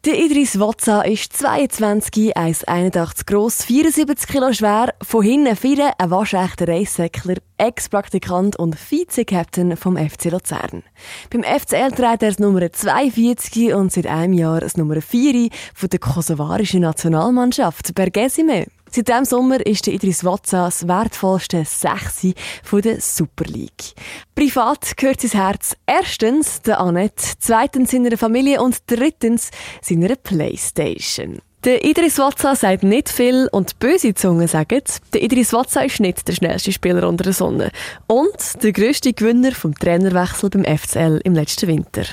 Der 0.05 0.17
Idris 0.17 0.59
Wotza 0.59 1.01
ist 1.01 1.33
22, 1.33 2.37
1,81 2.37 3.25
gross, 3.25 3.63
74 3.63 4.29
Kilo 4.29 4.53
schwer, 4.53 4.93
von 5.01 5.23
hinten 5.23 5.55
vier, 5.55 5.91
ein 5.97 6.11
waschechter 6.11 6.67
Reissäckler, 6.67 7.35
Ex-Praktikant 7.57 8.57
und 8.57 8.75
Vize-Captain 8.75 9.75
vom 9.75 9.97
FC 9.97 10.25
Luzern. 10.25 10.83
Beim 11.31 11.43
FCL 11.43 11.91
trägt 11.91 12.23
er 12.23 12.29
das 12.29 12.39
Nummer 12.39 12.71
42 12.71 13.73
und 13.73 13.91
seit 13.91 14.07
einem 14.07 14.33
Jahr 14.33 14.61
das 14.61 14.77
Nummer 14.77 15.01
4 15.01 15.49
von 15.73 15.89
der 15.89 15.99
kosovarischen 15.99 16.81
Nationalmannschaft 16.81 17.93
Bergesime. 17.95 18.67
Seit 18.97 19.09
diesem 19.09 19.25
Sommer 19.25 19.63
ist 19.63 19.85
der 19.85 19.93
Idris 19.93 20.23
Watsa 20.23 20.65
das 20.65 20.87
wertvollste 20.87 21.63
Sechsi 21.65 22.33
von 22.63 22.81
der 22.81 22.99
Super 22.99 23.45
League. 23.45 23.93
Privat 24.33 24.97
gehört 24.97 25.21
sein 25.21 25.39
Herz 25.39 25.77
erstens 25.85 26.63
der 26.63 26.79
Annette, 26.79 27.35
zweitens 27.37 27.91
seiner 27.91 28.17
Familie 28.17 28.59
und 28.59 28.77
drittens 28.87 29.51
seiner 29.83 30.15
Playstation. 30.15 31.43
Der 31.63 31.85
Idris 31.85 32.17
Watza 32.17 32.55
sagt 32.55 32.81
nicht 32.81 33.09
viel 33.09 33.47
und 33.51 33.77
böse 33.77 34.15
Zungen 34.15 34.47
sagen, 34.47 34.81
der 35.13 35.21
Idris 35.21 35.53
Watza 35.53 35.81
ist 35.81 35.99
nicht 35.99 36.27
der 36.27 36.33
schnellste 36.33 36.71
Spieler 36.71 37.07
unter 37.07 37.25
der 37.25 37.33
Sonne 37.33 37.69
und 38.07 38.63
der 38.63 38.71
grösste 38.71 39.13
Gewinner 39.13 39.51
vom 39.51 39.75
Trainerwechsel 39.75 40.49
beim 40.49 40.65
FCL 40.65 41.21
im 41.23 41.35
letzten 41.35 41.67
Winter. 41.67 42.05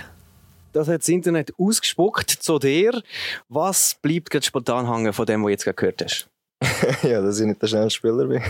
Das 0.75 0.88
hat 0.88 1.00
das 1.00 1.09
Internet 1.09 1.50
ausgespuckt 1.57 2.29
zu 2.29 2.59
dir. 2.59 3.00
Was 3.49 3.97
bleibt 4.03 4.29
gerade 4.29 4.45
spontan 4.45 4.93
hängen 4.93 5.14
von 5.14 5.25
dem, 5.25 5.41
was 5.45 5.47
du 5.47 5.50
jetzt 5.50 5.76
gehört 5.76 6.05
hast? 6.05 6.29
ja, 7.02 7.21
dass 7.21 7.40
ich 7.40 7.47
nicht 7.47 7.62
der 7.62 7.66
schnellste 7.66 7.99
Spieler 7.99 8.26
bin. 8.26 8.42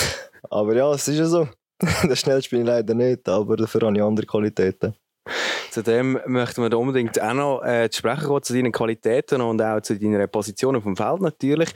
aber 0.50 0.74
ja, 0.74 0.92
es 0.92 1.08
ist 1.08 1.18
ja 1.18 1.26
so. 1.26 1.48
der 2.02 2.16
schnellste 2.16 2.50
bin 2.50 2.60
ich 2.60 2.66
leider 2.66 2.94
nicht, 2.94 3.28
aber 3.28 3.56
dafür 3.56 3.82
habe 3.82 3.96
ich 3.96 4.02
andere 4.02 4.26
Qualitäten. 4.26 4.94
Zudem 5.70 6.20
möchten 6.26 6.62
wir 6.62 6.68
da 6.68 6.76
unbedingt 6.76 7.20
auch 7.20 7.32
noch 7.32 7.62
äh, 7.62 7.88
zu 7.88 8.00
sprechen 8.00 8.24
kommen, 8.24 8.42
zu 8.42 8.52
deinen 8.52 8.72
Qualitäten 8.72 9.40
und 9.40 9.62
auch 9.62 9.80
zu 9.80 9.98
deiner 9.98 10.26
Position 10.26 10.76
auf 10.76 10.82
dem 10.82 10.96
Feld 10.96 11.22
natürlich. 11.22 11.70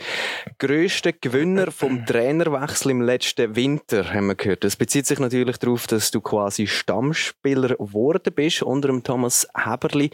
Grösster 0.58 1.12
Gewinner 1.12 1.70
vom 1.70 2.04
Trainerwechsel 2.06 2.90
im 2.90 3.00
letzten 3.00 3.56
Winter, 3.56 4.12
haben 4.12 4.26
wir 4.26 4.34
gehört. 4.34 4.64
Das 4.64 4.76
bezieht 4.76 5.06
sich 5.06 5.18
natürlich 5.18 5.56
darauf, 5.56 5.86
dass 5.86 6.10
du 6.10 6.20
quasi 6.20 6.66
Stammspieler 6.66 7.76
geworden 7.76 8.34
bist 8.34 8.62
unter 8.62 8.88
dem 8.88 9.02
Thomas 9.02 9.48
Heberli. 9.56 10.10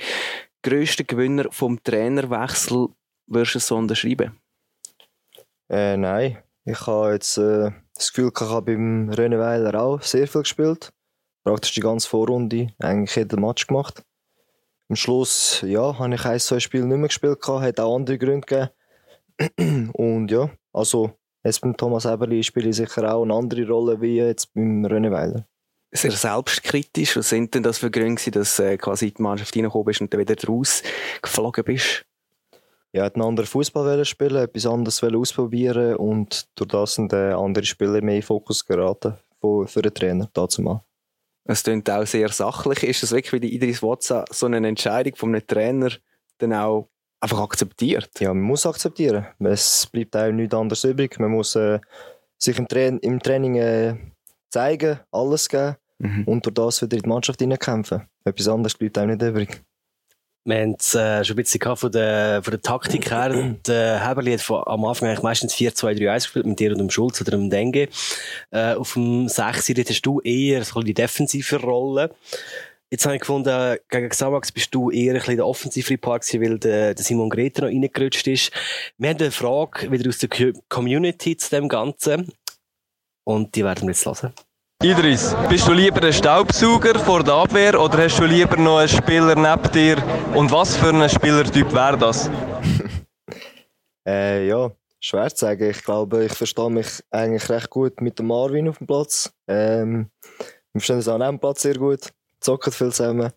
Grösster 0.63 1.03
Gewinner 1.03 1.47
vom 1.51 1.83
Trainerwechsel, 1.83 2.87
würdest 3.27 3.55
du 3.55 3.59
es 3.59 3.67
so 3.67 3.77
unterschreiben? 3.77 4.42
Äh, 5.73 5.97
nein, 5.97 6.37
ich 6.67 6.87
habe 6.87 7.15
jetzt 7.15 7.39
äh, 7.39 7.71
das 7.95 8.13
Gefühl, 8.13 8.31
ich 8.35 8.41
habe 8.43 8.73
beim 8.73 9.09
Rönneweiler 9.09 9.83
auch 9.83 10.03
sehr 10.03 10.29
viel 10.29 10.43
gespielt. 10.43 10.93
Praktisch 11.45 11.73
die 11.73 11.81
ganze 11.81 12.07
Vorrunde, 12.07 12.69
eigentlich 12.79 13.17
jeden 13.17 13.41
Match 13.41 13.67
gemacht. 13.67 14.05
Am 14.91 14.97
Schluss, 14.97 15.63
ja, 15.67 15.99
habe 15.99 16.15
ich 16.15 16.25
ein, 16.27 16.39
zwei 16.41 16.61
Spiele 16.61 16.85
nicht 16.85 16.99
mehr 16.99 17.09
gespielt, 17.09 17.41
gehabt, 17.41 17.65
hat 17.65 17.81
auch 17.81 17.97
andere 17.97 18.19
Gründe 18.19 18.71
gegeben. 19.39 19.91
Und 19.95 20.31
ja, 20.31 20.51
also 20.75 21.13
jetzt 21.43 21.63
beim 21.63 21.75
Thomas 21.75 22.05
Eberli 22.05 22.43
spiele 22.43 22.69
ich 22.69 22.77
sicher 22.77 23.11
auch 23.11 23.23
eine 23.23 23.33
andere 23.33 23.67
Rolle 23.67 23.99
wie 24.03 24.19
jetzt 24.19 24.53
beim 24.53 24.85
Rönneweiler. 24.85 25.47
Sehr 25.91 26.11
selbstkritisch. 26.11 27.17
Was 27.17 27.31
sind 27.31 27.55
denn 27.55 27.63
das 27.63 27.79
für 27.79 27.91
Gründe, 27.91 28.31
dass 28.31 28.59
äh, 28.59 28.77
quasi 28.77 29.11
die 29.11 29.23
Mannschaft 29.23 29.57
reingekommen 29.57 29.87
bist 29.87 30.03
und 30.03 30.13
dann 30.13 30.21
wieder 30.21 30.37
raus 30.47 30.83
geflogen 31.23 31.65
bist? 31.65 32.05
Ja, 32.93 33.05
einen 33.07 33.23
anderen 33.23 33.47
Fußball 33.47 34.05
spielen, 34.05 34.37
etwas 34.37 34.67
anderes 34.67 35.03
ausprobieren 35.03 35.97
und 35.97 36.47
durch 36.57 36.69
das 36.69 36.95
sind 36.95 37.13
äh, 37.13 37.33
andere 37.33 37.65
Spieler 37.65 38.03
mehr 38.03 38.17
in 38.17 38.23
Fokus 38.23 38.65
geraten 38.67 39.15
für 39.41 39.67
für 39.67 39.83
den 39.83 39.95
Trainer 39.95 40.29
dazu 40.35 40.61
mal. 40.63 40.83
Es 41.45 41.63
klingt 41.63 41.91
auch 41.91 42.07
sehr 42.07 42.29
sachlich. 42.29 42.83
Ist 42.85 43.03
das 43.03 43.13
wirklich 43.13 43.33
wie 43.33 43.41
die 43.41 43.55
Idris 43.55 43.83
Watsa 43.83 44.25
so 44.31 44.47
eine 44.47 44.69
Entscheidung 44.69 45.17
von 45.17 45.31
einem 45.35 45.47
Trainer 45.47 45.91
dann 46.39 46.53
auch 46.53 46.89
einfach 47.21 47.41
akzeptiert? 47.41 48.11
Ja, 48.21 48.29
man 48.33 48.43
muss 48.45 48.67
akzeptieren. 48.67 49.27
Es 49.41 49.87
bleibt 49.87 50.15
auch 50.17 50.31
nichts 50.31 50.55
anderes 50.55 50.85
übrig. 50.85 51.19
Man 51.19 51.31
muss 51.31 51.57
äh, 51.57 51.81
sich 52.39 52.59
im, 52.59 52.69
Tra 52.69 52.81
im 52.81 53.21
Training 53.21 53.57
äh, 53.57 53.97
zeigen, 54.51 55.01
alles 55.11 55.49
geben 55.49 55.77
Mhm. 56.03 56.25
und 56.25 56.45
durch 56.45 56.55
das 56.55 56.83
wieder 56.83 56.97
in 56.97 57.03
die 57.05 57.09
Mannschaft 57.09 57.39
hineinkämpfen. 57.41 58.09
Etwas 58.25 58.49
anderes 58.49 58.75
bleibt 58.75 58.99
auch 58.99 59.07
nicht 59.07 59.23
übrig. 59.23 59.63
Wir 60.45 60.57
haben 60.61 60.75
es 60.79 60.95
äh, 60.95 61.25
schon 61.25 61.35
ein 61.35 61.43
bisschen 61.45 61.77
von 61.77 61.93
der, 61.93 62.43
von 62.43 62.51
der 62.51 62.61
Taktik 62.61 63.11
her. 63.11 63.55
Der 63.67 64.09
Heberli 64.09 64.33
hat 64.33 64.41
von, 64.41 64.63
am 64.67 64.85
Anfang 64.85 65.09
eigentlich 65.09 65.23
meistens 65.23 65.55
4-2-3-1 65.55 66.15
gespielt, 66.15 66.47
mit 66.47 66.59
dir 66.59 66.73
und 66.73 66.79
dem 66.79 66.91
Schulz 66.91 67.21
oder 67.21 67.31
dem 67.33 67.49
Denge. 67.49 67.89
Äh, 68.51 68.75
auf 68.75 68.95
dem 68.95 69.29
6 69.29 69.67
dort 69.75 69.89
hast 69.89 70.03
du 70.03 70.21
eher 70.21 70.65
so 70.65 70.81
die 70.81 70.95
defensive 70.95 71.61
Rolle. 71.61 72.13
Jetzt 72.91 73.07
habe 73.07 73.15
ich 73.15 73.21
gefunden, 73.21 73.79
gegen 73.89 74.09
Xamax 74.09 74.53
bist 74.53 74.75
du 74.75 74.91
eher 74.91 75.13
ein 75.15 75.19
bisschen 75.21 75.37
der 75.37 75.47
offensivere 75.47 75.97
Part 75.97 76.27
gewesen, 76.27 76.43
weil 76.43 76.59
der, 76.59 76.95
Simon 76.99 77.31
Greta 77.31 77.63
noch 77.63 77.69
reingerutscht 77.69 78.27
ist. 78.27 78.51
Wir 78.99 79.11
haben 79.11 79.19
eine 79.21 79.31
Frage 79.31 79.91
wieder 79.93 80.09
aus 80.09 80.19
der 80.19 80.29
Co- 80.29 80.61
Community 80.69 81.37
zu 81.37 81.51
dem 81.51 81.69
Ganzen. 81.69 82.33
Und 83.25 83.55
die 83.55 83.65
werden 83.65 83.83
wir 83.89 83.95
jetzt 83.95 84.05
hören. 84.05 84.35
Idris, 84.83 85.37
bist 85.49 85.69
du 85.69 85.73
lieber 85.73 86.03
ein 86.03 86.13
Staubsauger 86.13 86.99
vor 86.99 87.23
der 87.23 87.35
Abwehr 87.35 87.81
oder 87.81 87.99
hast 87.99 88.19
du 88.19 88.25
lieber 88.25 88.57
noch 88.57 88.79
einen 88.79 88.89
Spieler 88.89 89.37
neben 89.37 89.73
dir? 89.73 89.97
Und 90.35 90.51
was 90.51 90.77
für 90.77 90.89
ein 90.89 91.09
Spielertyp 91.09 91.73
wäre 91.73 91.97
das? 91.97 92.29
Äh, 94.05 94.49
ja, 94.49 94.69
schwer 94.99 95.33
zu 95.33 95.47
sagen. 95.47 95.71
Ich 95.71 95.85
glaube, 95.85 96.25
ich 96.25 96.33
verstehe 96.33 96.69
mich 96.69 97.05
eigentlich 97.13 97.49
recht 97.49 97.71
gut 97.71 98.01
mit 98.01 98.19
dem 98.19 98.27
Marvin 98.27 98.69
auf 98.69 98.79
dem 98.79 98.89
Platz. 98.89 99.33
Ähm, 99.47 100.11
wir 100.73 100.81
verstehen 100.81 100.97
uns 100.97 101.07
auch 101.07 101.19
neben 101.19 101.37
dem 101.37 101.39
Platz 101.39 101.63
sehr 101.63 101.77
gut, 101.77 102.09
zocken 102.41 102.73
viel 102.73 102.91
zusammen. 102.91 103.31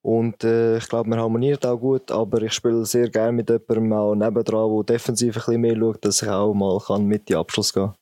Und 0.00 0.44
äh, 0.44 0.76
ich 0.76 0.88
glaube, 0.88 1.10
wir 1.10 1.16
harmonieren 1.16 1.58
auch 1.64 1.76
gut, 1.76 2.12
aber 2.12 2.40
ich 2.42 2.52
spiele 2.52 2.86
sehr 2.86 3.10
gerne 3.10 3.32
mit 3.32 3.50
jemandem 3.50 3.92
auch 3.92 4.14
nebendran, 4.14 4.76
der 4.76 4.94
defensiv 4.94 5.34
ein 5.34 5.40
bisschen 5.40 5.60
mehr 5.60 5.76
schaut, 5.76 6.04
dass 6.04 6.22
ich 6.22 6.28
auch 6.28 6.54
mal 6.54 6.78
kann 6.78 7.04
mit 7.06 7.22
in 7.22 7.34
den 7.34 7.36
Abschluss 7.38 7.74
gehen 7.74 7.92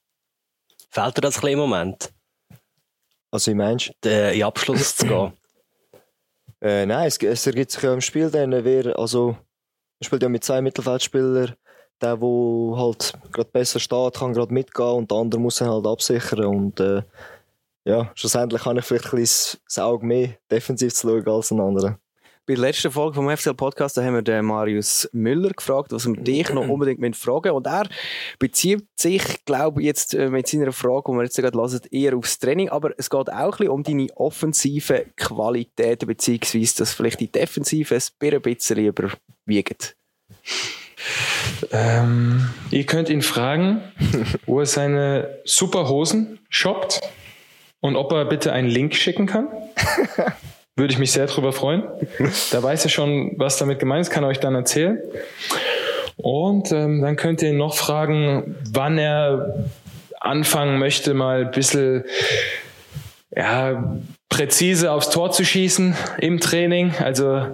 Fehlt 0.91 1.17
dir 1.17 1.23
das 1.23 1.37
ein 1.37 1.41
bisschen 1.41 1.53
im 1.55 1.59
Moment, 1.61 2.13
Also, 3.31 3.51
ich 3.51 3.57
meinst 3.57 3.93
äh, 4.05 4.37
in 4.37 4.45
Abschluss 4.45 4.97
zu 4.97 5.07
gehen? 5.07 5.33
Äh, 6.61 6.87
nein, 6.87 7.07
es, 7.07 7.19
es 7.19 7.47
ergibt 7.47 7.71
sich 7.71 7.85
ja 7.85 7.95
im 7.95 8.01
Spiel 8.01 8.33
dann, 8.33 8.51
wer, 8.65 8.99
also, 8.99 9.27
man 9.27 10.05
spielt 10.05 10.25
ja 10.25 10.29
mit 10.29 10.43
zwei 10.43 10.61
Mittelfeldspielern. 10.61 11.55
Der, 12.01 12.17
der 12.17 12.77
halt 12.77 13.13
gerade 13.31 13.51
besser 13.51 13.79
steht, 13.79 14.15
kann 14.17 14.33
gerade 14.33 14.53
mitgehen 14.53 14.97
und 14.97 15.11
der 15.11 15.19
andere 15.19 15.41
muss 15.41 15.61
ihn 15.61 15.69
halt 15.69 15.87
absichern. 15.87 16.45
Und 16.45 16.81
äh, 16.81 17.03
ja, 17.85 18.11
schlussendlich 18.15 18.65
habe 18.65 18.81
ich 18.81 18.85
vielleicht 18.85 19.13
ein 19.13 19.21
bisschen 19.21 19.61
das 19.65 19.79
Auge 19.79 20.05
mehr 20.05 20.31
defensiv 20.51 20.95
zu 20.95 21.09
schauen 21.09 21.29
als 21.29 21.51
ein 21.51 21.61
anderer. 21.61 21.99
Bei 22.49 22.55
der 22.55 22.63
letzten 22.63 22.91
Folge 22.91 23.17
vom 23.17 23.29
FCL 23.29 23.53
Podcast 23.53 23.99
haben 23.99 24.15
wir 24.15 24.23
den 24.23 24.47
Marius 24.47 25.07
Müller 25.13 25.51
gefragt, 25.51 25.93
was 25.93 26.07
wir 26.07 26.15
dich 26.15 26.49
noch 26.49 26.67
unbedingt 26.67 27.15
fragen 27.15 27.51
Und 27.51 27.67
er 27.67 27.87
bezieht 28.39 28.87
sich, 28.97 29.45
glaube 29.45 29.83
ich, 29.83 29.87
jetzt 29.87 30.15
äh, 30.15 30.31
mit 30.31 30.49
seiner 30.49 30.73
Frage, 30.73 31.13
die 31.13 31.17
wir 31.19 31.25
jetzt 31.25 31.37
gerade 31.37 31.59
hören, 31.59 31.81
eher 31.91 32.17
aufs 32.17 32.39
Training. 32.39 32.71
Aber 32.71 32.93
es 32.97 33.11
geht 33.11 33.31
auch 33.31 33.35
ein 33.35 33.51
bisschen 33.51 33.69
um 33.69 33.83
deine 33.83 34.07
offensive 34.17 35.05
Qualitäten, 35.17 36.07
beziehungsweise 36.07 36.79
dass 36.79 36.95
vielleicht 36.95 37.21
die 37.21 37.31
Defensive 37.31 37.95
ein 37.95 38.41
bisschen 38.41 38.79
überwiegen. 38.79 39.77
Ähm, 41.71 42.49
ihr 42.71 42.87
könnt 42.87 43.11
ihn 43.11 43.21
fragen, 43.21 43.83
wo 44.47 44.61
er 44.61 44.67
seine 44.67 45.39
super 45.45 45.91
Hosen 45.91 46.39
shoppt 46.49 47.03
und 47.81 47.95
ob 47.97 48.11
er 48.13 48.25
bitte 48.25 48.55
einen 48.55 48.71
Link 48.71 48.95
schicken 48.95 49.27
kann. 49.27 49.49
Würde 50.79 50.93
ich 50.93 50.99
mich 50.99 51.11
sehr 51.11 51.27
drüber 51.27 51.53
freuen. 51.53 51.83
Da 52.53 52.63
weiß 52.63 52.85
er 52.85 52.91
schon, 52.91 53.33
was 53.37 53.59
damit 53.59 53.81
gemeint 53.81 54.03
ist, 54.03 54.11
kann 54.11 54.23
er 54.23 54.29
euch 54.29 54.39
dann 54.39 54.55
erzählen. 54.55 55.01
Und 56.17 56.71
ähm, 56.71 57.03
dann 57.03 57.17
könnt 57.17 57.43
ihr 57.43 57.51
ihn 57.51 57.57
noch 57.57 57.75
fragen, 57.75 58.57
wann 58.71 58.97
er 58.97 59.67
anfangen 60.21 60.79
möchte, 60.79 61.15
mal 61.15 61.47
ein 61.47 61.51
bisschen 61.51 62.05
ja, 63.35 63.93
präzise 64.29 64.93
aufs 64.93 65.11
Tor 65.11 65.31
zu 65.31 65.45
schießen 65.45 65.95
im 66.19 66.39
Training. 66.41 66.95
Also 66.99 67.47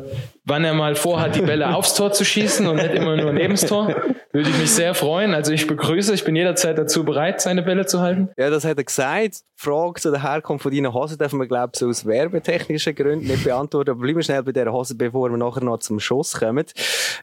wann 0.45 0.64
er 0.64 0.75
mal 0.75 0.97
vorhat, 0.97 1.37
die 1.37 1.40
Bälle 1.40 1.75
aufs 1.75 1.95
Tor 1.95 2.12
zu 2.12 2.25
schießen 2.25 2.66
und 2.66 2.76
nicht 2.76 2.95
immer 2.95 3.16
nur 3.16 3.33
neben 3.33 3.54
das 3.54 3.66
Tor, 3.66 3.95
würde 4.33 4.50
ich 4.50 4.59
mich 4.59 4.73
sehr 4.73 4.95
freuen. 4.95 5.35
Also 5.35 5.52
ich 5.52 5.66
begrüße, 5.66 6.12
ich 6.12 6.25
bin 6.25 6.35
jederzeit 6.35 6.76
dazu 6.76 7.04
bereit, 7.04 7.40
seine 7.40 7.62
Bälle 7.62 7.87
zu 7.87 8.00
halten. 8.00 8.31
Ja, 8.37 8.50
das 8.50 8.64
hat 8.64 8.76
er 8.76 8.85
gesagt. 8.85 9.37
Die 9.37 9.62
Frage 9.62 10.00
zu 10.00 10.11
der 10.11 10.23
Herkunft 10.23 10.64
von 10.64 10.73
deinen 10.73 10.93
Hosen 10.93 11.16
dürfen 11.16 11.38
wir, 11.38 11.47
glaube 11.47 11.71
ich, 11.75 11.78
so 11.78 11.88
aus 11.88 12.04
werbetechnischen 12.04 12.95
Gründen 12.95 13.28
nicht 13.28 13.45
beantworten. 13.45 13.90
Aber 13.90 14.00
bleiben 14.00 14.16
wir 14.19 14.25
schnell 14.25 14.43
bei 14.43 14.52
dieser 14.52 14.73
Hose, 14.73 14.97
bevor 14.97 15.31
wir 15.31 15.37
nachher 15.37 15.62
noch 15.62 15.78
zum 15.78 16.00
Schuss 16.00 16.35
kommen. 16.35 16.66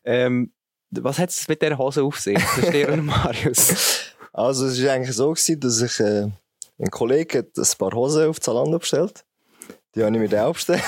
Ähm, 0.06 0.54
was 0.92 1.20
hat 1.20 1.30
es 1.30 1.48
mit 1.48 1.62
dieser 1.62 1.78
Hose 1.78 2.04
auf 2.04 2.20
sich? 2.20 2.40
Verstehe 2.40 2.98
Marius. 2.98 4.14
Also, 4.34 4.66
es 4.66 4.84
war 4.84 4.94
eigentlich 4.94 5.16
so, 5.16 5.30
gewesen, 5.32 5.60
dass 5.60 5.82
ich, 5.82 6.00
äh, 6.00 6.30
ein 6.80 6.90
Kollege 6.90 7.40
hat 7.40 7.58
ein 7.58 7.78
paar 7.78 7.92
Hosen 7.92 8.30
auf 8.30 8.40
Zalando 8.40 8.80
bestellt. 8.80 9.26
Die 9.96 10.04
habe 10.04 10.14
ich 10.16 10.22
mir 10.22 10.30
dann 10.30 10.46
auch 10.46 10.54
bestellt. 10.54 10.82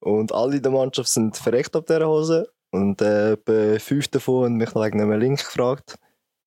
Und 0.00 0.32
alle 0.32 0.56
in 0.56 0.62
der 0.62 0.72
Mannschaft 0.72 1.08
sind 1.08 1.36
verreckt 1.36 1.76
auf 1.76 1.84
dieser 1.84 2.06
Hose. 2.06 2.50
Und 2.70 3.02
äh, 3.02 3.32
etwa 3.32 3.78
fünf 3.78 4.08
davon 4.08 4.44
haben 4.44 4.56
mich 4.56 4.74
wegen 4.74 5.00
einem 5.00 5.18
Link 5.18 5.38
gefragt. 5.38 5.98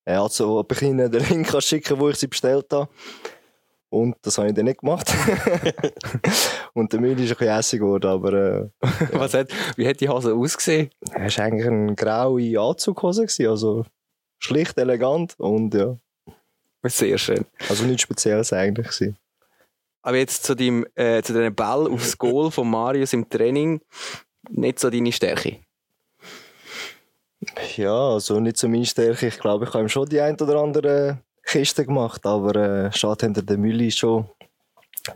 Äh, 0.04 0.14
also, 0.14 0.58
ob 0.58 0.72
ich 0.72 0.82
ihnen 0.82 1.10
den 1.10 1.24
Link 1.28 1.48
kann 1.48 1.60
schicken 1.60 1.98
wo 1.98 2.08
ich 2.08 2.16
sie 2.16 2.28
bestellt 2.28 2.66
habe. 2.72 2.88
Und 3.90 4.16
das 4.22 4.38
habe 4.38 4.48
ich 4.48 4.54
dann 4.54 4.64
nicht 4.64 4.80
gemacht. 4.80 5.12
und 6.72 6.92
der 6.92 7.00
Müll 7.00 7.12
ist 7.20 7.30
ein 7.30 7.36
bisschen 7.36 7.54
hässlich 7.54 7.80
geworden, 7.80 8.10
aber 8.10 8.32
äh, 8.32 8.68
Was 9.12 9.34
hat, 9.34 9.50
wie 9.76 9.86
hat 9.86 10.00
die 10.00 10.08
Hose 10.08 10.34
ausgesehen? 10.34 10.90
es 11.12 11.38
war 11.38 11.44
eigentlich 11.44 11.66
eine 11.66 11.94
graue 11.94 12.58
Anzughose. 12.60 13.26
Also 13.48 13.84
schlicht, 14.40 14.76
elegant 14.78 15.38
und 15.38 15.74
ja, 15.74 15.96
Sehr 16.82 17.18
schön. 17.18 17.46
also 17.68 17.84
nichts 17.84 18.02
Spezielles 18.02 18.52
eigentlich. 18.52 18.88
Gewesen. 18.88 19.16
Aber 20.04 20.18
jetzt 20.18 20.44
zu, 20.44 20.54
deinem, 20.54 20.86
äh, 20.96 21.22
zu 21.22 21.32
deinem 21.32 21.54
Ball 21.54 21.90
aufs 21.90 22.18
Goal 22.18 22.50
von 22.50 22.70
Marius 22.70 23.14
im 23.14 23.28
Training. 23.28 23.80
Nicht 24.50 24.78
so 24.78 24.90
deine 24.90 25.10
Stärke. 25.10 25.60
Ja, 27.76 28.10
also 28.10 28.38
nicht 28.38 28.58
so 28.58 28.68
meine 28.68 28.84
Stärke. 28.84 29.28
Ich 29.28 29.38
glaube, 29.38 29.64
ich 29.64 29.72
habe 29.72 29.84
ihm 29.84 29.88
schon 29.88 30.06
die 30.06 30.20
ein 30.20 30.38
oder 30.38 30.60
andere 30.60 31.20
Kiste 31.42 31.86
gemacht, 31.86 32.26
aber 32.26 32.54
äh, 32.54 32.92
schade 32.92 33.24
hinter 33.24 33.42
der 33.42 33.56
Mülli 33.56 33.90
schon 33.90 34.28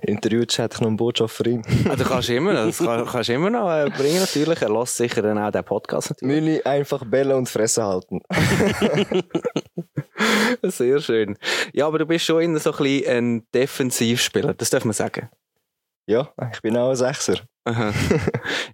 Interviewt 0.02 0.56
hätte 0.58 0.74
ich 0.76 0.80
noch 0.80 0.88
eine 0.88 0.96
Botschaft 0.96 1.34
für 1.36 1.48
ihn. 1.48 1.62
Ah, 1.88 1.96
du 1.96 2.04
kannst 2.04 2.28
immer, 2.28 2.52
noch- 2.52 2.66
das 2.66 2.78
kann, 2.78 3.06
kannst 3.06 3.30
immer 3.30 3.48
noch 3.50 3.70
äh, 3.70 3.88
bringen, 3.90 4.20
natürlich. 4.20 4.60
Er 4.60 4.70
lässt 4.70 4.96
sicher 4.96 5.22
dann 5.22 5.38
auch 5.38 5.50
den 5.50 5.64
Podcast 5.64 6.10
natürlich. 6.10 6.34
Müni 6.42 6.62
einfach 6.62 7.04
bellen 7.06 7.32
und 7.36 7.48
fressen 7.48 7.84
halten. 7.84 8.20
Sehr 10.62 11.00
schön. 11.00 11.36
Ja, 11.72 11.86
aber 11.86 11.98
du 11.98 12.06
bist 12.06 12.24
schon 12.24 12.42
immer 12.42 12.58
so 12.58 12.72
ein 12.72 12.76
bisschen 12.78 13.16
ein 13.16 13.46
Defensivspieler, 13.54 14.54
das 14.54 14.70
darf 14.70 14.84
man 14.84 14.92
sagen. 14.92 15.28
Ja, 16.06 16.32
ich 16.52 16.62
bin 16.62 16.76
auch 16.76 16.90
ein 16.90 16.96
Sechser. 16.96 17.34
Aha. 17.64 17.92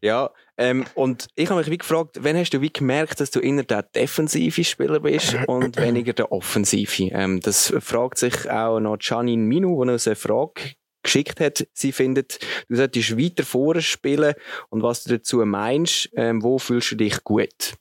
ja, 0.02 0.30
ähm, 0.56 0.84
und 0.94 1.26
ich 1.34 1.50
habe 1.50 1.58
mich 1.60 1.70
wie 1.70 1.78
gefragt, 1.78 2.18
wann 2.20 2.36
hast 2.36 2.50
du 2.50 2.60
wie 2.60 2.72
gemerkt, 2.72 3.18
dass 3.18 3.32
du 3.32 3.40
eher 3.40 3.64
der 3.64 3.82
defensive 3.82 4.62
Spieler 4.62 5.00
bist 5.00 5.36
und 5.48 5.76
weniger 5.76 6.12
der 6.12 6.30
offensive? 6.30 7.08
Ähm, 7.12 7.40
das 7.40 7.74
fragt 7.80 8.18
sich 8.18 8.48
auch 8.48 8.78
noch 8.78 8.98
Janine 9.00 9.42
Minu, 9.42 9.84
die 9.84 9.90
uns 9.90 10.06
eine 10.06 10.14
Frage 10.14 10.74
geschickt 11.04 11.38
hat. 11.38 11.66
Sie 11.72 11.92
findet, 11.92 12.40
du 12.68 12.76
solltest 12.76 13.16
weiter 13.16 13.44
vorne 13.44 13.82
spielen 13.82 14.34
und 14.70 14.82
was 14.82 15.04
du 15.04 15.16
dazu 15.16 15.44
meinst, 15.44 16.10
ähm, 16.16 16.42
wo 16.42 16.58
fühlst 16.58 16.90
du 16.90 16.96
dich 16.96 17.22
gut? 17.22 17.74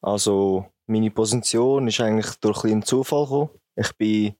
Also, 0.00 0.66
meine 0.86 1.10
Position 1.10 1.88
ist 1.88 2.00
eigentlich 2.00 2.36
durch 2.36 2.58
ein 2.58 2.62
bisschen 2.62 2.82
Zufall 2.82 3.24
gekommen. 3.24 3.50
Ich 3.76 3.92
bin 3.96 4.34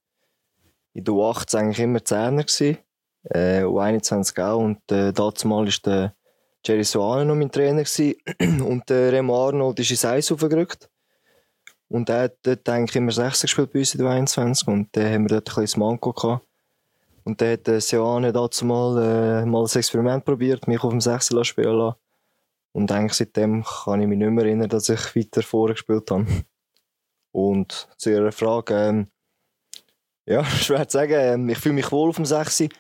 in 0.95 1.05
der 1.05 1.15
U18 1.15 1.57
eigentlich 1.57 1.81
immer 1.81 2.05
Zehner 2.05 2.45
gewesen, 2.45 2.79
äh, 3.25 3.62
U21 3.62 4.43
auch, 4.43 4.59
und 4.59 4.79
äh, 4.91 5.12
dazu 5.12 5.49
mal 5.49 5.67
ist 5.67 5.87
der 5.87 6.15
Jerry 6.65 6.85
Soane 6.85 7.25
noch 7.25 7.35
mein 7.35 7.51
Trainer 7.51 7.85
gewesen, 7.85 8.15
und 8.65 8.89
der 8.89 9.12
Remo 9.12 9.49
Arnold 9.49 9.81
ist 9.81 9.91
ins 9.91 10.05
Eis 10.05 10.31
aufgerückt. 10.31 10.89
Und 11.89 12.09
er 12.09 12.25
hat 12.25 12.37
dort 12.43 12.69
eigentlich 12.69 12.97
immer 12.97 13.12
60 13.12 13.43
gespielt 13.43 13.73
bei 13.73 13.81
uns 13.81 13.95
in 13.95 14.03
der 14.03 14.11
U21 14.11 14.67
und 14.67 14.89
dann 14.97 15.12
haben 15.12 15.25
wir 15.25 15.41
dort 15.41 15.57
ein 15.57 15.65
das 15.65 15.77
Manko 15.77 16.12
gehabt. 16.12 16.47
Und 17.25 17.41
dann 17.41 17.52
hat 17.52 17.67
der 17.67 17.81
Soane 17.81 18.33
dazu 18.33 18.64
mal, 18.64 19.43
äh, 19.43 19.47
mal 19.47 19.64
ein 19.64 19.79
Experiment 19.79 20.25
probiert, 20.25 20.67
mich 20.67 20.83
auf 20.83 20.91
dem 20.91 21.00
6 21.00 21.31
spielen 21.47 21.76
lassen. 21.76 21.97
Und 22.73 22.91
eigentlich 22.91 23.14
seitdem 23.14 23.64
kann 23.64 24.00
ich 24.00 24.09
mich 24.09 24.19
nicht 24.19 24.31
mehr 24.31 24.45
erinnern, 24.45 24.69
dass 24.69 24.88
ich 24.88 25.14
weiter 25.14 25.43
vorne 25.43 25.75
gespielt 25.75 26.11
habe. 26.11 26.26
Und 27.33 27.88
zu 27.97 28.11
Ihrer 28.11 28.33
Frage, 28.33 28.75
ähm, 28.75 29.11
ja, 30.26 30.45
schwer 30.45 30.88
zu 30.88 30.99
sagen. 30.99 31.14
Ähm, 31.14 31.49
ich 31.49 31.59
fühle 31.59 31.75
mich 31.75 31.91
wohl 31.93 32.11
auf 32.11 32.17
dem 32.17 32.25
6. 32.25 32.61
Ich 32.61 32.71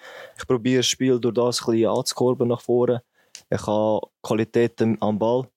probiere 0.46 0.78
das 0.78 0.86
Spiel 0.86 1.20
durch 1.20 1.34
das 1.34 1.60
ein 1.62 1.72
bisschen 1.72 1.90
anzukurben 1.90 2.48
nach 2.48 2.60
vorne. 2.60 3.02
Ich 3.50 3.66
habe 3.66 4.06
Qualitäten 4.22 4.96
am 5.00 5.18
Ball, 5.18 5.48